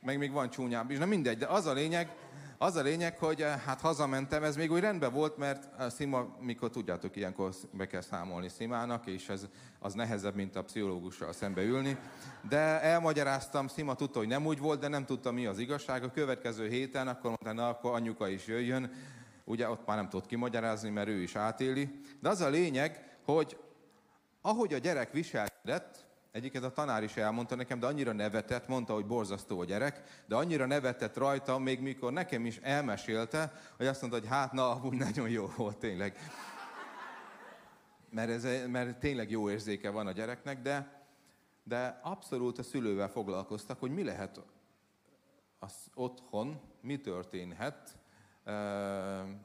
Meg 0.00 0.18
még 0.18 0.32
van 0.32 0.50
csúnyább 0.50 0.90
is, 0.90 0.98
na 0.98 1.06
mindegy, 1.06 1.38
de 1.38 1.46
az 1.46 1.66
a 1.66 1.72
lényeg, 1.72 2.14
Az 2.62 2.76
a 2.76 2.82
lényeg, 2.82 3.18
hogy 3.18 3.42
eh, 3.42 3.60
hát 3.60 3.80
hazamentem, 3.80 4.42
ez 4.42 4.56
még 4.56 4.72
úgy 4.72 4.80
rendben 4.80 5.12
volt, 5.12 5.36
mert 5.36 5.80
a 5.80 5.90
Szima, 5.90 6.36
mikor 6.40 6.70
tudjátok, 6.70 7.16
ilyenkor 7.16 7.54
be 7.70 7.86
kell 7.86 8.00
számolni 8.00 8.48
Szimának, 8.48 9.06
és 9.06 9.28
ez 9.28 9.46
az 9.78 9.94
nehezebb, 9.94 10.34
mint 10.34 10.56
a 10.56 10.62
pszichológussal 10.62 11.32
szembe 11.32 11.62
ülni. 11.62 11.96
De 12.48 12.80
elmagyaráztam, 12.80 13.68
Szima 13.68 13.94
tudta, 13.94 14.18
hogy 14.18 14.28
nem 14.28 14.46
úgy 14.46 14.58
volt, 14.58 14.80
de 14.80 14.88
nem 14.88 15.04
tudta, 15.04 15.32
mi 15.32 15.46
az 15.46 15.58
igazság. 15.58 16.02
A 16.02 16.10
következő 16.10 16.68
héten, 16.68 17.08
akkor 17.08 17.24
mondta, 17.24 17.52
na, 17.52 17.68
akkor 17.68 17.94
anyuka 17.94 18.28
is 18.28 18.46
jöjjön. 18.46 18.92
Ugye 19.44 19.68
ott 19.68 19.86
már 19.86 19.96
nem 19.96 20.08
tudott 20.08 20.26
kimagyarázni, 20.26 20.90
mert 20.90 21.08
ő 21.08 21.22
is 21.22 21.36
átéli. 21.36 22.00
De 22.20 22.28
az 22.28 22.40
a 22.40 22.48
lényeg, 22.48 23.16
hogy 23.24 23.56
ahogy 24.42 24.74
a 24.74 24.78
gyerek 24.78 25.12
viselkedett, 25.12 26.01
Egyiket 26.32 26.62
a 26.62 26.72
tanár 26.72 27.02
is 27.02 27.16
elmondta 27.16 27.54
nekem, 27.54 27.78
de 27.78 27.86
annyira 27.86 28.12
nevetett, 28.12 28.68
mondta, 28.68 28.94
hogy 28.94 29.06
borzasztó 29.06 29.60
a 29.60 29.64
gyerek, 29.64 30.22
de 30.26 30.36
annyira 30.36 30.66
nevetett 30.66 31.16
rajta, 31.16 31.58
még 31.58 31.80
mikor 31.80 32.12
nekem 32.12 32.46
is 32.46 32.56
elmesélte, 32.56 33.52
hogy 33.76 33.86
azt 33.86 34.00
mondta, 34.00 34.18
hogy 34.18 34.28
hát 34.28 34.52
na, 34.52 34.70
amúgy 34.70 34.96
nagyon 34.96 35.28
jó 35.28 35.46
volt 35.56 35.76
tényleg. 35.76 36.16
Mert, 38.10 38.30
ez, 38.30 38.66
mert 38.68 38.98
tényleg 38.98 39.30
jó 39.30 39.50
érzéke 39.50 39.90
van 39.90 40.06
a 40.06 40.12
gyereknek, 40.12 40.62
de, 40.62 41.04
de 41.62 42.00
abszolút 42.02 42.58
a 42.58 42.62
szülővel 42.62 43.08
foglalkoztak, 43.08 43.80
hogy 43.80 43.90
mi 43.90 44.04
lehet 44.04 44.40
az 45.58 45.74
otthon, 45.94 46.60
mi 46.80 47.00
történhet 47.00 47.96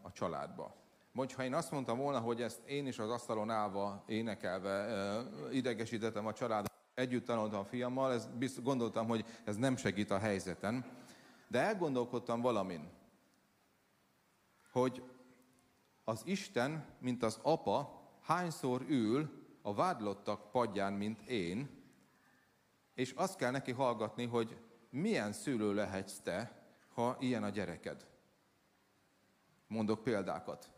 a 0.02 0.12
családba. 0.12 0.76
Mondj, 1.12 1.34
ha 1.34 1.44
én 1.44 1.54
azt 1.54 1.72
mondtam 1.72 1.98
volna, 1.98 2.20
hogy 2.20 2.42
ezt 2.42 2.62
én 2.66 2.88
is 2.88 3.00
az 3.00 3.10
asztalon 3.10 3.50
állva, 3.50 4.04
énekelve 4.06 4.88
idegesítettem 5.52 6.28
a 6.28 6.34
családot, 6.34 6.76
együtt 6.98 7.26
tanultam 7.26 7.60
a 7.60 7.66
fiammal, 7.66 8.14
ez 8.14 8.28
biztos, 8.38 8.64
gondoltam, 8.64 9.08
hogy 9.08 9.26
ez 9.44 9.56
nem 9.56 9.76
segít 9.76 10.12
a 10.12 10.18
helyzeten. 10.18 10.86
De 11.48 11.60
elgondolkodtam 11.60 12.42
valamin, 12.42 12.90
hogy 14.72 15.04
az 16.04 16.22
Isten, 16.26 16.86
mint 17.00 17.24
az 17.24 17.40
apa, 17.42 18.02
hányszor 18.22 18.82
ül 18.88 19.46
a 19.62 19.74
vádlottak 19.74 20.52
padján, 20.52 20.94
mint 20.94 21.22
én, 21.22 21.70
és 22.94 23.12
azt 23.12 23.38
kell 23.38 23.52
neki 23.52 23.72
hallgatni, 23.72 24.26
hogy 24.26 24.58
milyen 24.90 25.32
szülő 25.32 25.74
lehetsz 25.74 26.20
te, 26.20 26.62
ha 26.94 27.18
ilyen 27.20 27.44
a 27.44 27.50
gyereked. 27.50 28.08
Mondok 29.68 30.04
példákat 30.04 30.77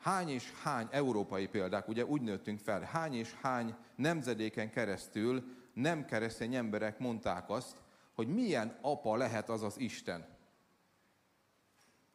hány 0.00 0.28
és 0.28 0.52
hány 0.62 0.88
európai 0.90 1.46
példák, 1.46 1.88
ugye 1.88 2.04
úgy 2.04 2.22
nőttünk 2.22 2.58
fel, 2.58 2.80
hány 2.80 3.14
és 3.14 3.34
hány 3.42 3.74
nemzedéken 3.96 4.70
keresztül 4.70 5.44
nem 5.74 6.04
keresztény 6.04 6.54
emberek 6.54 6.98
mondták 6.98 7.50
azt, 7.50 7.76
hogy 8.14 8.28
milyen 8.28 8.78
apa 8.80 9.16
lehet 9.16 9.48
az 9.48 9.62
az 9.62 9.78
Isten, 9.78 10.26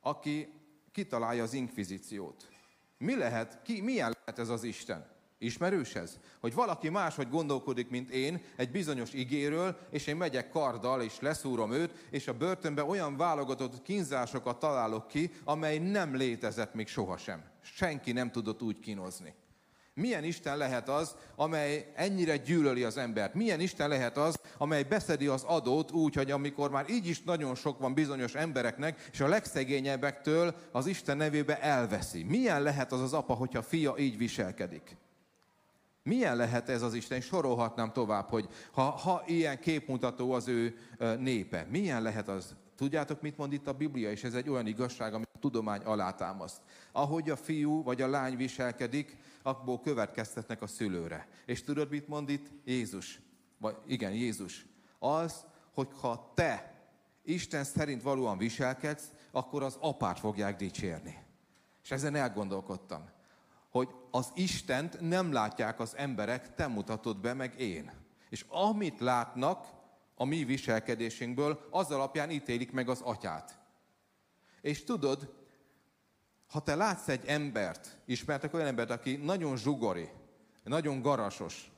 aki 0.01 0.53
kitalálja 0.91 1.43
az 1.43 1.53
inkvizíciót. 1.53 2.49
Mi 2.97 3.15
lehet, 3.15 3.61
ki, 3.61 3.81
milyen 3.81 4.15
lehet 4.19 4.39
ez 4.39 4.49
az 4.49 4.63
Isten? 4.63 5.13
Ismerős 5.37 5.95
ez? 5.95 6.19
Hogy 6.39 6.53
valaki 6.53 6.89
máshogy 6.89 7.29
gondolkodik, 7.29 7.89
mint 7.89 8.09
én, 8.09 8.41
egy 8.55 8.71
bizonyos 8.71 9.13
igéről, 9.13 9.77
és 9.89 10.07
én 10.07 10.15
megyek 10.15 10.49
karddal, 10.49 11.01
és 11.01 11.19
leszúrom 11.19 11.71
őt, 11.71 12.07
és 12.09 12.27
a 12.27 12.37
börtönben 12.37 12.89
olyan 12.89 13.17
válogatott 13.17 13.81
kínzásokat 13.81 14.59
találok 14.59 15.07
ki, 15.07 15.31
amely 15.43 15.77
nem 15.77 16.15
létezett 16.15 16.73
még 16.73 16.87
sohasem. 16.87 17.53
Senki 17.73 18.11
nem 18.11 18.31
tudott 18.31 18.61
úgy 18.61 18.79
kínozni. 18.79 19.33
Milyen 19.93 20.23
Isten 20.23 20.57
lehet 20.57 20.89
az, 20.89 21.15
amely 21.35 21.91
ennyire 21.95 22.37
gyűlöli 22.37 22.83
az 22.83 22.97
embert? 22.97 23.33
Milyen 23.33 23.59
Isten 23.59 23.89
lehet 23.89 24.17
az, 24.17 24.39
amely 24.57 24.83
beszedi 24.83 25.27
az 25.27 25.43
adót 25.43 25.91
úgy, 25.91 26.15
hogy 26.15 26.31
amikor 26.31 26.69
már 26.69 26.89
így 26.89 27.07
is 27.07 27.21
nagyon 27.21 27.55
sok 27.55 27.79
van 27.79 27.93
bizonyos 27.93 28.35
embereknek, 28.35 29.09
és 29.11 29.19
a 29.21 29.27
legszegényebbektől 29.27 30.55
az 30.71 30.87
Isten 30.87 31.17
nevébe 31.17 31.61
elveszi? 31.61 32.23
Milyen 32.23 32.61
lehet 32.61 32.91
az 32.91 33.01
az 33.01 33.13
apa, 33.13 33.33
hogyha 33.33 33.61
fia 33.61 33.95
így 33.97 34.17
viselkedik? 34.17 34.97
Milyen 36.03 36.35
lehet 36.35 36.69
ez 36.69 36.81
az 36.81 36.93
Isten? 36.93 37.21
Sorolhatnám 37.21 37.93
tovább, 37.93 38.29
hogy 38.29 38.49
ha, 38.71 38.81
ha 38.81 39.23
ilyen 39.25 39.59
képmutató 39.59 40.31
az 40.31 40.47
ő 40.47 40.77
népe, 41.19 41.67
milyen 41.69 42.01
lehet 42.01 42.27
az? 42.27 42.55
Tudjátok, 42.75 43.21
mit 43.21 43.37
mond 43.37 43.53
itt 43.53 43.67
a 43.67 43.73
Biblia? 43.73 44.11
És 44.11 44.23
ez 44.23 44.33
egy 44.33 44.49
olyan 44.49 44.67
igazság, 44.67 45.13
amit 45.13 45.29
a 45.33 45.39
tudomány 45.39 45.81
alátámaszt. 45.81 46.61
Ahogy 46.91 47.29
a 47.29 47.35
fiú 47.35 47.83
vagy 47.83 48.01
a 48.01 48.07
lány 48.07 48.37
viselkedik, 48.37 49.17
abból 49.43 49.79
következtetnek 49.79 50.61
a 50.61 50.67
szülőre. 50.67 51.27
És 51.45 51.63
tudod, 51.63 51.89
mit 51.89 52.07
mond 52.07 52.29
itt 52.29 52.47
Jézus? 52.65 53.19
Vagy 53.57 53.75
igen, 53.85 54.11
Jézus. 54.11 54.65
Az, 54.99 55.45
hogy 55.73 55.89
ha 55.99 56.31
te 56.35 56.73
Isten 57.23 57.63
szerint 57.63 58.01
valóan 58.01 58.37
viselkedsz, 58.37 59.09
akkor 59.31 59.63
az 59.63 59.77
apát 59.79 60.19
fogják 60.19 60.55
dicsérni. 60.55 61.23
És 61.83 61.91
ezen 61.91 62.15
elgondolkodtam 62.15 63.13
hogy 63.75 63.89
az 64.11 64.31
Istent 64.33 65.01
nem 65.01 65.31
látják 65.31 65.79
az 65.79 65.95
emberek, 65.97 66.55
te 66.55 66.67
mutatod 66.67 67.17
be, 67.17 67.33
meg 67.33 67.59
én. 67.59 67.91
És 68.29 68.45
amit 68.49 68.99
látnak 68.99 69.67
a 70.15 70.25
mi 70.25 70.43
viselkedésünkből, 70.43 71.67
az 71.69 71.91
alapján 71.91 72.29
ítélik 72.29 72.71
meg 72.71 72.89
az 72.89 73.01
atyát. 73.01 73.59
És 74.61 74.83
tudod, 74.83 75.33
ha 76.47 76.59
te 76.59 76.75
látsz 76.75 77.07
egy 77.07 77.25
embert, 77.25 77.97
ismertek 78.05 78.53
olyan 78.53 78.67
embert, 78.67 78.89
aki 78.89 79.15
nagyon 79.15 79.57
zsugori, 79.57 80.09
nagyon 80.63 81.01
garasos, 81.01 81.71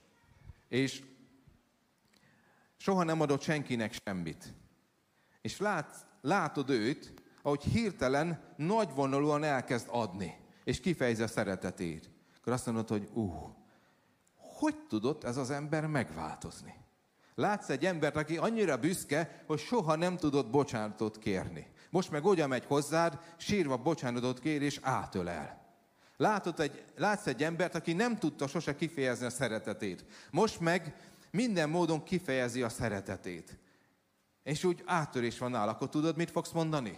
és 0.68 1.04
soha 2.78 3.04
nem 3.04 3.22
adott 3.22 3.42
senkinek 3.42 3.96
semmit, 4.06 4.54
és 5.42 5.58
látsz, 5.60 5.98
látod 6.22 6.70
őt, 6.70 7.14
ahogy 7.42 7.64
hirtelen 7.64 8.54
nagyvonalúan 8.56 9.44
elkezd 9.44 9.88
adni 9.90 10.46
és 10.64 10.80
kifejezi 10.80 11.24
a 11.24 11.28
szeretetét. 11.28 12.10
Akkor 12.38 12.54
azt 12.54 12.66
mondod, 12.66 12.88
hogy 12.88 13.10
ú, 13.14 13.56
hogy 14.36 14.76
tudott 14.88 15.24
ez 15.24 15.38
az 15.38 15.50
ember 15.50 15.86
megváltozni? 15.86 16.77
Látsz 17.38 17.70
egy 17.70 17.86
embert, 17.86 18.16
aki 18.16 18.38
annyira 18.38 18.78
büszke, 18.78 19.44
hogy 19.46 19.60
soha 19.60 19.96
nem 19.96 20.18
tudott 20.18 20.50
bocsánatot 20.50 21.20
kérni. 21.20 21.68
Most 21.90 22.12
meg 22.12 22.26
oda 22.26 22.48
megy 22.48 22.66
hozzád, 22.66 23.20
sírva 23.38 23.78
bocsánatot 23.78 24.40
kér, 24.40 24.62
és 24.62 24.80
átölel. 24.82 25.66
Látod 26.16 26.60
egy, 26.60 26.84
látsz 26.96 27.28
egy 27.28 27.44
embert, 27.44 27.76
aki 27.76 27.94
nem 27.94 28.18
tudta 28.18 28.48
sose 28.48 28.76
kifejezni 28.76 29.26
a 29.26 29.30
szeretetét. 29.30 30.06
Most 30.32 30.60
meg 30.60 30.96
minden 31.32 31.70
módon 31.70 32.04
kifejezi 32.04 32.62
a 32.62 32.70
szeretetét. 32.70 33.58
És 34.44 34.64
úgy 34.64 34.84
áttörés 34.86 35.38
van 35.38 35.52
nála, 35.52 35.72
akkor 35.72 35.90
tudod, 35.90 36.18
mit 36.18 36.32
fogsz 36.32 36.52
mondani? 36.52 36.98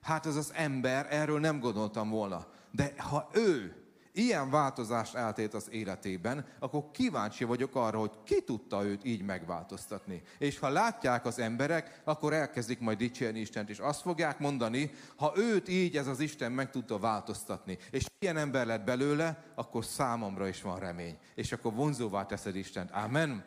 Hát 0.00 0.26
ez 0.26 0.36
az 0.36 0.52
ember, 0.54 1.06
erről 1.10 1.40
nem 1.40 1.60
gondoltam 1.60 2.10
volna. 2.10 2.46
De 2.70 2.94
ha 2.96 3.30
ő 3.32 3.83
ilyen 4.16 4.50
változást 4.50 5.14
eltét 5.14 5.54
az 5.54 5.68
életében, 5.70 6.46
akkor 6.58 6.90
kíváncsi 6.90 7.44
vagyok 7.44 7.76
arra, 7.76 7.98
hogy 7.98 8.10
ki 8.24 8.42
tudta 8.42 8.84
őt 8.84 9.04
így 9.04 9.22
megváltoztatni. 9.22 10.22
És 10.38 10.58
ha 10.58 10.68
látják 10.68 11.26
az 11.26 11.38
emberek, 11.38 12.00
akkor 12.04 12.32
elkezdik 12.32 12.80
majd 12.80 12.98
dicsérni 12.98 13.40
Istent, 13.40 13.70
és 13.70 13.78
azt 13.78 14.00
fogják 14.00 14.38
mondani, 14.38 14.90
ha 15.16 15.32
őt 15.36 15.68
így 15.68 15.96
ez 15.96 16.06
az 16.06 16.20
Isten 16.20 16.52
meg 16.52 16.70
tudta 16.70 16.98
változtatni, 16.98 17.78
és 17.90 18.04
ilyen 18.18 18.36
ember 18.36 18.66
lett 18.66 18.84
belőle, 18.84 19.44
akkor 19.54 19.84
számomra 19.84 20.48
is 20.48 20.62
van 20.62 20.78
remény. 20.78 21.18
És 21.34 21.52
akkor 21.52 21.74
vonzóvá 21.74 22.26
teszed 22.26 22.56
Istent. 22.56 22.90
Amen. 22.90 23.44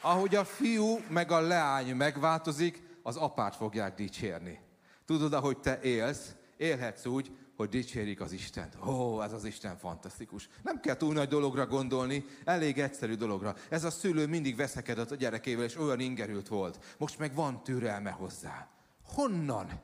Ahogy 0.00 0.34
a 0.34 0.44
fiú 0.44 0.98
meg 1.08 1.30
a 1.30 1.40
leány 1.40 1.94
megváltozik, 1.96 2.82
az 3.02 3.16
apát 3.16 3.56
fogják 3.56 3.94
dicsérni. 3.94 4.60
Tudod, 5.06 5.32
ahogy 5.32 5.58
te 5.58 5.80
élsz, 5.80 6.34
élhetsz 6.56 7.06
úgy, 7.06 7.30
hogy 7.56 7.68
dicsérik 7.68 8.20
az 8.20 8.32
Istent. 8.32 8.76
Ó, 8.86 9.22
ez 9.22 9.32
az 9.32 9.44
Isten 9.44 9.76
fantasztikus. 9.76 10.48
Nem 10.62 10.80
kell 10.80 10.96
túl 10.96 11.12
nagy 11.12 11.28
dologra 11.28 11.66
gondolni, 11.66 12.24
elég 12.44 12.78
egyszerű 12.78 13.14
dologra. 13.14 13.56
Ez 13.68 13.84
a 13.84 13.90
szülő 13.90 14.26
mindig 14.26 14.56
veszekedett 14.56 15.10
a 15.10 15.14
gyerekével, 15.14 15.64
és 15.64 15.76
olyan 15.76 16.00
ingerült 16.00 16.48
volt. 16.48 16.94
Most 16.98 17.18
meg 17.18 17.34
van 17.34 17.62
türelme 17.62 18.10
hozzá. 18.10 18.68
Honnan? 19.02 19.80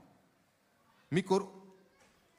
Mikor 1.08 1.50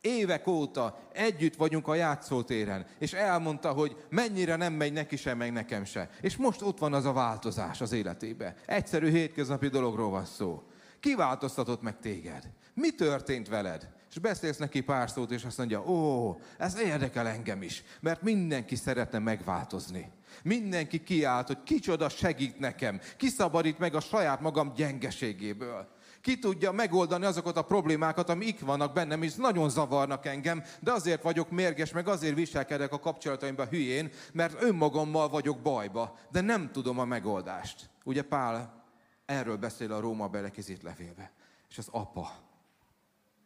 évek 0.01 0.47
óta 0.47 0.99
együtt 1.13 1.55
vagyunk 1.55 1.87
a 1.87 1.95
játszótéren, 1.95 2.85
és 2.99 3.13
elmondta, 3.13 3.71
hogy 3.71 4.05
mennyire 4.09 4.55
nem 4.55 4.73
megy 4.73 4.93
neki 4.93 5.15
sem, 5.15 5.37
meg 5.37 5.51
nekem 5.51 5.83
se. 5.83 6.09
És 6.21 6.35
most 6.35 6.61
ott 6.61 6.77
van 6.77 6.93
az 6.93 7.05
a 7.05 7.13
változás 7.13 7.81
az 7.81 7.91
életébe. 7.91 8.55
Egyszerű 8.65 9.09
hétköznapi 9.09 9.67
dologról 9.67 10.09
van 10.09 10.25
szó. 10.25 10.63
Ki 10.99 11.15
változtatott 11.15 11.81
meg 11.81 11.99
téged? 11.99 12.49
Mi 12.73 12.89
történt 12.89 13.47
veled? 13.47 13.99
És 14.11 14.19
beszélsz 14.19 14.57
neki 14.57 14.81
pár 14.81 15.09
szót, 15.09 15.31
és 15.31 15.43
azt 15.43 15.57
mondja, 15.57 15.89
ó, 15.89 16.37
ez 16.57 16.79
érdekel 16.79 17.27
engem 17.27 17.61
is, 17.61 17.83
mert 17.99 18.21
mindenki 18.21 18.75
szeretne 18.75 19.19
megváltozni. 19.19 20.11
Mindenki 20.43 21.03
kiállt, 21.03 21.47
hogy 21.47 21.63
kicsoda 21.63 22.09
segít 22.09 22.59
nekem, 22.59 22.99
kiszabadít 23.17 23.79
meg 23.79 23.95
a 23.95 23.99
saját 23.99 24.41
magam 24.41 24.73
gyengeségéből. 24.73 25.87
Ki 26.21 26.39
tudja 26.39 26.71
megoldani 26.71 27.25
azokat 27.25 27.57
a 27.57 27.61
problémákat, 27.61 28.29
amik 28.29 28.59
vannak 28.59 28.93
bennem, 28.93 29.23
és 29.23 29.35
nagyon 29.35 29.69
zavarnak 29.69 30.25
engem, 30.25 30.63
de 30.79 30.91
azért 30.91 31.23
vagyok 31.23 31.49
mérges, 31.49 31.91
meg 31.91 32.07
azért 32.07 32.35
viselkedek 32.35 32.91
a 32.91 32.99
kapcsolataimban 32.99 33.67
hülyén, 33.67 34.09
mert 34.33 34.61
önmagammal 34.61 35.29
vagyok 35.29 35.59
bajba, 35.59 36.17
de 36.31 36.41
nem 36.41 36.71
tudom 36.71 36.99
a 36.99 37.05
megoldást. 37.05 37.89
Ugye 38.03 38.21
Pál 38.21 38.79
Erről 39.25 39.57
beszél 39.57 39.91
a 39.91 39.99
Róma 39.99 40.27
belekezét 40.27 40.83
levélbe. 40.83 41.31
És 41.69 41.77
az 41.77 41.87
apa. 41.91 42.50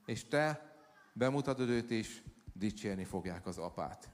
És 0.06 0.28
te 0.28 0.76
bemutatod 1.14 1.70
őt 1.70 1.89
is, 1.89 2.24
dicsérni 2.53 3.03
fogják 3.03 3.45
az 3.45 3.58
apát. 3.58 4.10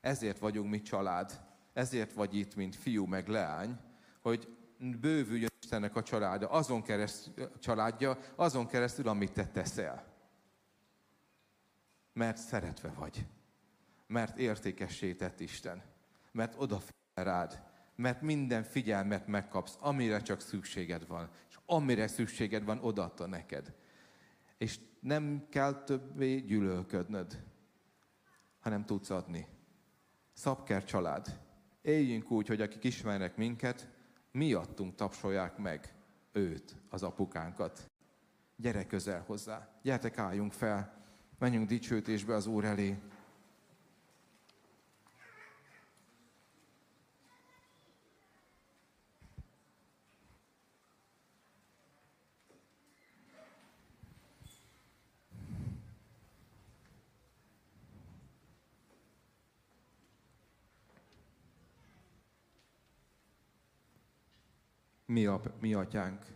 Ezért 0.00 0.38
vagyunk 0.38 0.70
mi 0.70 0.82
család. 0.82 1.40
Ezért 1.72 2.12
vagy 2.12 2.34
itt, 2.34 2.54
mint 2.54 2.76
fiú 2.76 3.06
meg 3.06 3.28
leány, 3.28 3.78
hogy 4.20 4.56
bővüljön 4.78 5.50
Istennek 5.60 5.96
a 5.96 6.02
családja, 6.02 6.50
azon 6.50 6.82
keresztül, 6.82 7.50
családja, 7.58 8.18
azon 8.34 8.66
keresztül, 8.66 9.08
amit 9.08 9.32
te 9.32 9.46
teszel. 9.46 10.04
Mert 12.12 12.36
szeretve 12.36 12.88
vagy. 12.88 13.26
Mert 14.06 14.38
értékessé 14.38 15.14
tett 15.14 15.40
Isten. 15.40 15.82
Mert 16.32 16.54
odafigyel 16.56 17.24
rád. 17.24 17.62
Mert 17.96 18.20
minden 18.20 18.62
figyelmet 18.62 19.26
megkapsz, 19.26 19.76
amire 19.80 20.20
csak 20.20 20.40
szükséged 20.40 21.06
van. 21.06 21.30
És 21.48 21.58
amire 21.66 22.06
szükséged 22.06 22.64
van, 22.64 22.78
odaadta 22.78 23.26
neked. 23.26 23.74
És 24.62 24.78
nem 25.00 25.46
kell 25.48 25.84
többé 25.84 26.38
gyűlölködnöd, 26.38 27.44
hanem 28.60 28.84
tudsz 28.84 29.10
adni. 29.10 29.46
Szabker 30.32 30.84
család. 30.84 31.40
Éljünk 31.80 32.30
úgy, 32.30 32.46
hogy 32.48 32.60
akik 32.60 32.84
ismernek 32.84 33.36
minket, 33.36 33.88
miattunk 34.30 34.94
tapsolják 34.94 35.56
meg 35.56 35.94
őt, 36.32 36.76
az 36.90 37.02
apukánkat. 37.02 37.90
Gyere 38.56 38.86
közel 38.86 39.22
hozzá, 39.26 39.80
gyertek 39.82 40.18
álljunk 40.18 40.52
fel, 40.52 41.04
menjünk 41.38 41.68
dicsőítésbe 41.68 42.34
az 42.34 42.46
Úr 42.46 42.64
elé. 42.64 42.98
Mi, 65.12 65.26
a, 65.26 65.40
mi 65.60 65.74
atyánk, 65.74 66.26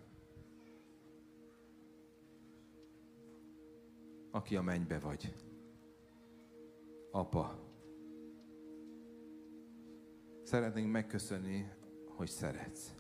aki 4.30 4.56
a 4.56 4.62
mennybe 4.62 4.98
vagy. 4.98 5.34
Apa. 7.10 7.64
Szeretnénk 10.42 10.90
megköszönni, 10.90 11.68
hogy 12.06 12.28
szeretsz. 12.28 12.94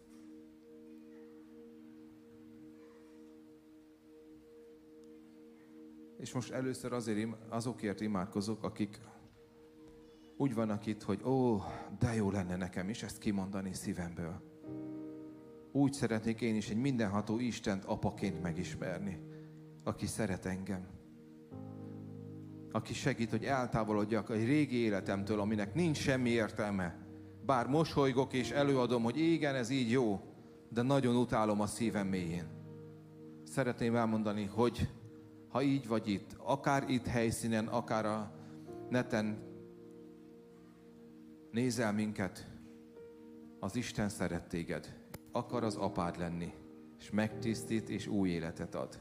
És 6.16 6.32
most 6.32 6.52
először 6.52 6.92
azért 6.92 7.30
azokért 7.48 8.00
imádkozok, 8.00 8.62
akik 8.62 9.00
úgy 10.36 10.54
vannak 10.54 10.86
itt, 10.86 11.02
hogy 11.02 11.22
ó, 11.22 11.60
de 11.98 12.14
jó 12.14 12.30
lenne 12.30 12.56
nekem 12.56 12.88
is 12.88 13.02
ezt 13.02 13.18
kimondani 13.18 13.74
szívemből 13.74 14.55
úgy 15.76 15.92
szeretnék 15.92 16.40
én 16.40 16.56
is 16.56 16.70
egy 16.70 16.76
mindenható 16.76 17.38
Istent 17.38 17.84
apaként 17.84 18.42
megismerni, 18.42 19.18
aki 19.84 20.06
szeret 20.06 20.46
engem. 20.46 20.86
Aki 22.72 22.94
segít, 22.94 23.30
hogy 23.30 23.44
eltávolodjak 23.44 24.30
egy 24.30 24.44
régi 24.44 24.76
életemtől, 24.76 25.40
aminek 25.40 25.74
nincs 25.74 25.96
semmi 25.96 26.30
értelme. 26.30 26.98
Bár 27.46 27.66
mosolygok 27.66 28.32
és 28.32 28.50
előadom, 28.50 29.02
hogy 29.02 29.18
igen, 29.18 29.54
ez 29.54 29.70
így 29.70 29.90
jó, 29.90 30.20
de 30.68 30.82
nagyon 30.82 31.16
utálom 31.16 31.60
a 31.60 31.66
szívem 31.66 32.06
mélyén. 32.06 32.46
Szeretném 33.44 33.96
elmondani, 33.96 34.44
hogy 34.44 34.88
ha 35.48 35.62
így 35.62 35.86
vagy 35.86 36.08
itt, 36.08 36.36
akár 36.38 36.90
itt 36.90 37.06
helyszínen, 37.06 37.66
akár 37.66 38.06
a 38.06 38.32
neten 38.88 39.38
nézel 41.50 41.92
minket, 41.92 42.46
az 43.60 43.76
Isten 43.76 44.08
szeret 44.08 44.48
téged 44.48 45.05
akar 45.36 45.64
az 45.64 45.76
apád 45.76 46.18
lenni, 46.18 46.52
és 46.98 47.10
megtisztít, 47.10 47.88
és 47.88 48.06
új 48.06 48.28
életet 48.28 48.74
ad. 48.74 48.98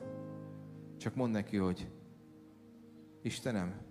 Csak 0.97 1.15
mondd 1.15 1.31
neki, 1.31 1.57
hogy 1.57 1.87
Istenem, 3.21 3.81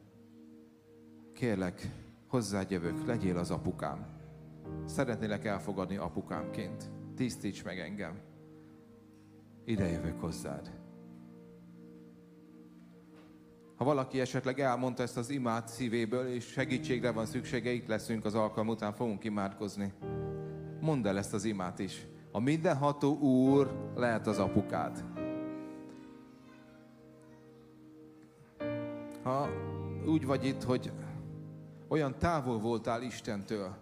kérlek, 1.32 1.90
hozzád 2.26 2.70
jövök, 2.70 3.06
legyél 3.06 3.36
az 3.36 3.50
apukám. 3.50 4.06
Szeretnélek 4.84 5.44
elfogadni 5.44 5.96
apukámként. 5.96 6.90
Tisztíts 7.16 7.64
meg 7.64 7.78
engem. 7.78 8.20
Ide 9.64 9.88
jövök 9.88 10.20
hozzád. 10.20 10.82
Ha 13.76 13.84
valaki 13.84 14.20
esetleg 14.20 14.60
elmondta 14.60 15.02
ezt 15.02 15.16
az 15.16 15.30
imát 15.30 15.68
szívéből, 15.68 16.26
és 16.26 16.44
segítségre 16.44 17.10
van 17.10 17.26
szüksége, 17.26 17.70
itt 17.70 17.86
leszünk 17.86 18.24
az 18.24 18.34
alkalom 18.34 18.68
után, 18.68 18.92
fogunk 18.92 19.24
imádkozni. 19.24 19.92
Mondd 20.80 21.06
el 21.06 21.18
ezt 21.18 21.34
az 21.34 21.44
imát 21.44 21.78
is. 21.78 22.06
A 22.34 22.40
mindenható 22.40 23.18
Úr 23.18 23.92
lehet 23.96 24.26
az 24.26 24.38
apukád. 24.38 25.04
Ha 29.22 29.48
úgy 30.06 30.26
vagy 30.26 30.44
itt, 30.44 30.62
hogy 30.62 30.92
olyan 31.88 32.18
távol 32.18 32.58
voltál 32.58 33.02
Istentől, 33.02 33.76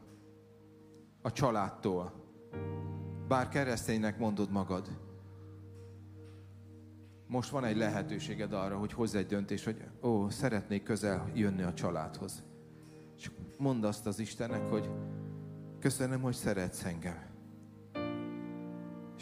a 1.22 1.32
családtól, 1.32 2.12
bár 3.28 3.48
kereszténynek 3.48 4.18
mondod 4.18 4.50
magad, 4.50 4.88
most 7.26 7.50
van 7.50 7.64
egy 7.64 7.76
lehetőséged 7.76 8.52
arra, 8.52 8.78
hogy 8.78 8.92
hozz 8.92 9.14
egy 9.14 9.26
döntés, 9.26 9.64
hogy 9.64 9.84
ó, 10.02 10.28
szeretnék 10.28 10.82
közel 10.82 11.30
jönni 11.34 11.62
a 11.62 11.74
családhoz. 11.74 12.42
És 13.16 13.30
mondd 13.58 13.84
azt 13.84 14.06
az 14.06 14.18
Istennek, 14.18 14.70
hogy 14.70 14.90
köszönöm, 15.78 16.20
hogy 16.20 16.34
szeretsz 16.34 16.84
engem. 16.84 17.31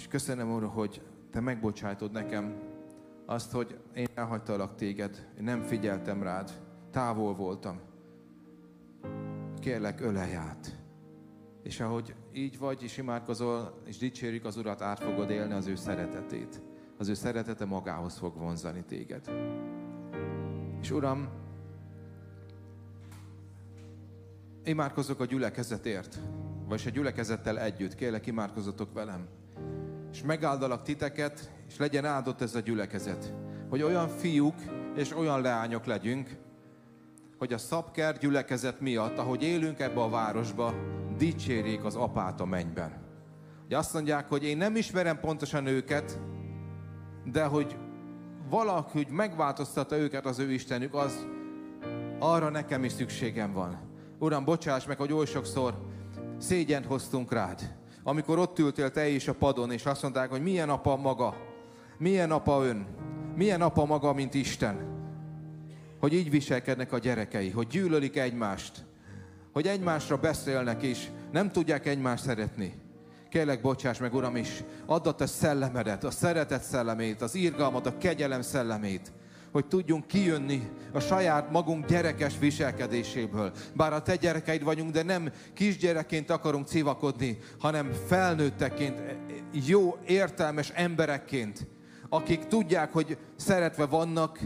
És 0.01 0.09
köszönöm, 0.09 0.53
Úr, 0.53 0.65
hogy 0.65 1.03
Te 1.31 1.41
megbocsájtod 1.41 2.13
nekem 2.13 2.61
azt, 3.27 3.53
hogy 3.53 3.79
én 3.95 4.07
elhagytalak 4.15 4.75
Téged, 4.75 5.29
én 5.39 5.45
nem 5.45 5.63
figyeltem 5.63 6.23
rád, 6.23 6.51
távol 6.91 7.35
voltam. 7.35 7.81
Kérlek, 9.59 10.01
ölelj 10.01 10.35
át. 10.35 10.79
És 11.63 11.81
ahogy 11.81 12.15
így 12.33 12.59
vagy, 12.59 12.83
és 12.83 12.97
imádkozol, 12.97 13.81
és 13.85 13.99
dicsérjük 13.99 14.45
az 14.45 14.57
Urat, 14.57 14.83
át 14.83 15.01
fogod 15.01 15.31
élni 15.31 15.53
az 15.53 15.67
ő 15.67 15.75
szeretetét. 15.75 16.63
Az 16.99 17.09
ő 17.09 17.15
szeretete 17.15 17.65
magához 17.65 18.19
fog 18.19 18.37
vonzani 18.37 18.85
téged. 18.85 19.31
És 20.81 20.91
Uram, 20.91 21.29
imádkozok 24.65 25.21
a 25.21 25.25
gyülekezetért, 25.25 26.21
vagy 26.69 26.83
a 26.87 26.91
gyülekezettel 26.91 27.59
együtt. 27.59 27.95
Kérlek, 27.95 28.27
imádkozatok 28.27 28.93
velem 28.93 29.39
és 30.13 30.23
megáldalak 30.23 30.83
titeket, 30.83 31.51
és 31.69 31.77
legyen 31.77 32.05
áldott 32.05 32.41
ez 32.41 32.55
a 32.55 32.61
gyülekezet. 32.61 33.35
Hogy 33.69 33.83
olyan 33.83 34.09
fiúk 34.09 34.55
és 34.97 35.17
olyan 35.17 35.41
leányok 35.41 35.85
legyünk, 35.85 36.37
hogy 37.39 37.53
a 37.53 37.59
szabker 37.59 38.19
gyülekezet 38.19 38.81
miatt, 38.81 39.19
ahogy 39.19 39.43
élünk 39.43 39.79
ebbe 39.79 40.01
a 40.01 40.09
városba, 40.09 40.75
dicsérjék 41.17 41.85
az 41.85 41.95
apát 41.95 42.41
a 42.41 42.45
mennyben. 42.45 43.09
Hogy 43.63 43.75
azt 43.75 43.93
mondják, 43.93 44.29
hogy 44.29 44.45
én 44.45 44.57
nem 44.57 44.77
ismerem 44.77 45.21
pontosan 45.21 45.67
őket, 45.67 46.21
de 47.25 47.45
hogy 47.45 47.77
valahogy 48.49 49.09
megváltoztatta 49.11 49.97
őket 49.97 50.27
az 50.27 50.39
ő 50.39 50.53
Istenük, 50.53 50.95
az 50.95 51.27
arra 52.19 52.51
nekem 52.51 52.85
is 52.85 52.93
szükségem 52.93 53.53
van. 53.53 53.79
Uram, 54.19 54.45
bocsáss 54.45 54.87
meg, 54.87 54.99
hogy 54.99 55.13
oly 55.13 55.27
sokszor 55.27 55.75
szégyent 56.39 56.87
hoztunk 56.87 57.33
rád 57.33 57.80
amikor 58.03 58.39
ott 58.39 58.59
ültél 58.59 58.91
te 58.91 59.09
is 59.09 59.29
a 59.29 59.35
padon, 59.35 59.73
és 59.73 59.87
azt 59.87 60.03
mondták, 60.03 60.31
hogy 60.31 60.43
milyen 60.43 60.69
apa 60.69 60.97
maga, 60.97 61.37
milyen 61.99 62.31
apa 62.31 62.65
ön, 62.65 62.87
milyen 63.37 63.63
apa 63.63 63.85
maga, 63.85 64.13
mint 64.13 64.35
Isten. 64.35 64.99
Hogy 66.01 66.13
így 66.13 66.31
viselkednek 66.31 66.93
a 66.93 66.99
gyerekei, 66.99 67.51
hogy 67.51 67.67
gyűlölik 67.67 68.17
egymást, 68.17 68.85
hogy 69.53 69.67
egymásra 69.67 70.17
beszélnek 70.17 70.83
is, 70.83 71.11
nem 71.33 71.51
tudják 71.51 71.87
egymást 71.87 72.25
szeretni. 72.25 72.75
Kérlek, 73.31 73.61
bocsáss 73.61 73.99
meg, 73.99 74.15
Uram, 74.15 74.37
is 74.37 74.65
add 74.87 75.07
a 75.07 75.15
te 75.15 75.27
szellemedet, 75.27 76.05
a 76.05 76.11
szeretet 76.11 76.63
szellemét, 76.63 77.23
az 77.23 77.35
irgalmat, 77.35 77.87
a 77.87 77.99
kegyelem 77.99 78.43
szellemét, 78.43 79.13
hogy 79.53 79.67
tudjunk 79.67 80.07
kijönni 80.07 80.71
a 80.93 81.01
saját 81.01 81.51
magunk 81.51 81.87
gyerekes 81.87 82.39
viselkedéséből. 82.39 83.53
Bár 83.75 83.93
a 83.93 84.03
te 84.03 84.17
gyerekeid 84.17 84.63
vagyunk, 84.63 84.91
de 84.91 85.03
nem 85.03 85.33
kisgyerekként 85.55 86.31
akarunk 86.31 86.67
civakodni, 86.67 87.39
hanem 87.59 87.93
felnőtteként, 88.07 89.03
jó, 89.67 89.99
értelmes 90.07 90.71
emberekként, 90.75 91.67
akik 92.09 92.47
tudják, 92.47 92.93
hogy 92.93 93.19
szeretve 93.37 93.87
vannak, 93.87 94.39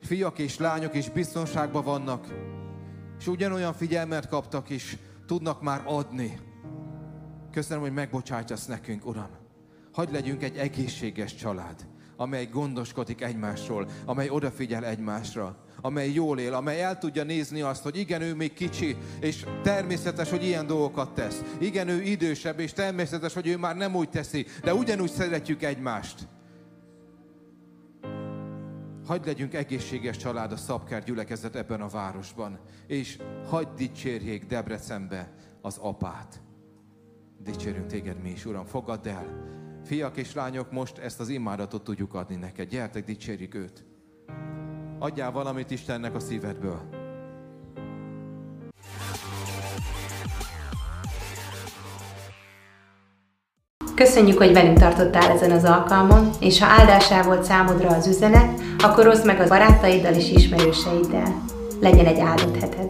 fiak 0.00 0.38
és 0.38 0.58
lányok 0.58 0.94
is 0.94 1.10
biztonságban 1.10 1.84
vannak, 1.84 2.26
és 3.18 3.26
ugyanolyan 3.26 3.72
figyelmet 3.72 4.28
kaptak 4.28 4.70
is, 4.70 4.96
tudnak 5.26 5.62
már 5.62 5.82
adni. 5.84 6.38
Köszönöm, 7.52 7.82
hogy 7.82 7.92
megbocsájtasz 7.92 8.66
nekünk, 8.66 9.06
Uram. 9.06 9.30
Hagy 9.92 10.12
legyünk 10.12 10.42
egy 10.42 10.56
egészséges 10.56 11.34
család, 11.34 11.86
amely 12.20 12.46
gondoskodik 12.46 13.20
egymásról, 13.20 13.86
amely 14.04 14.28
odafigyel 14.28 14.84
egymásra, 14.84 15.56
amely 15.80 16.12
jól 16.12 16.38
él, 16.38 16.54
amely 16.54 16.82
el 16.82 16.98
tudja 16.98 17.24
nézni 17.24 17.60
azt, 17.60 17.82
hogy 17.82 17.96
igen, 17.96 18.22
ő 18.22 18.34
még 18.34 18.52
kicsi, 18.52 18.96
és 19.20 19.46
természetes, 19.62 20.30
hogy 20.30 20.44
ilyen 20.44 20.66
dolgokat 20.66 21.14
tesz. 21.14 21.42
Igen, 21.58 21.88
ő 21.88 22.02
idősebb, 22.02 22.58
és 22.58 22.72
természetes, 22.72 23.34
hogy 23.34 23.46
ő 23.46 23.56
már 23.56 23.76
nem 23.76 23.94
úgy 23.94 24.08
teszi, 24.08 24.46
de 24.62 24.74
ugyanúgy 24.74 25.10
szeretjük 25.10 25.62
egymást. 25.62 26.28
Hagy 29.06 29.26
legyünk 29.26 29.54
egészséges 29.54 30.16
család 30.16 30.52
a 30.52 30.56
Szabkár 30.56 31.04
gyülekezet 31.04 31.56
ebben 31.56 31.80
a 31.80 31.88
városban, 31.88 32.58
és 32.86 33.18
hagyd 33.48 33.74
dicsérjék 33.76 34.46
Debrecenbe 34.46 35.32
az 35.62 35.78
apát. 35.78 36.40
Dicsérünk 37.38 37.86
téged 37.86 38.22
mi 38.22 38.30
is, 38.30 38.44
Uram, 38.44 38.64
fogadd 38.64 39.08
el. 39.08 39.58
Fiak 39.84 40.16
és 40.16 40.34
lányok, 40.34 40.72
most 40.72 40.98
ezt 40.98 41.20
az 41.20 41.28
imádatot 41.28 41.84
tudjuk 41.84 42.14
adni 42.14 42.36
neked. 42.36 42.68
Gyertek, 42.68 43.04
dicsérjük 43.04 43.54
őt. 43.54 43.84
Adjál 44.98 45.32
valamit 45.32 45.70
Istennek 45.70 46.14
a 46.14 46.20
szívedből. 46.20 46.98
Köszönjük, 53.94 54.38
hogy 54.38 54.52
velünk 54.52 54.78
tartottál 54.78 55.30
ezen 55.30 55.50
az 55.50 55.64
alkalmon, 55.64 56.30
és 56.40 56.60
ha 56.60 56.66
áldásá 56.66 57.22
volt 57.22 57.44
számodra 57.44 57.88
az 57.88 58.06
üzenet, 58.06 58.60
akkor 58.78 59.06
oszd 59.06 59.26
meg 59.26 59.40
a 59.40 59.48
barátaiddal 59.48 60.14
és 60.14 60.30
ismerőseiddel. 60.30 61.44
Legyen 61.80 62.06
egy 62.06 62.18
áldott 62.18 62.56
heted! 62.56 62.89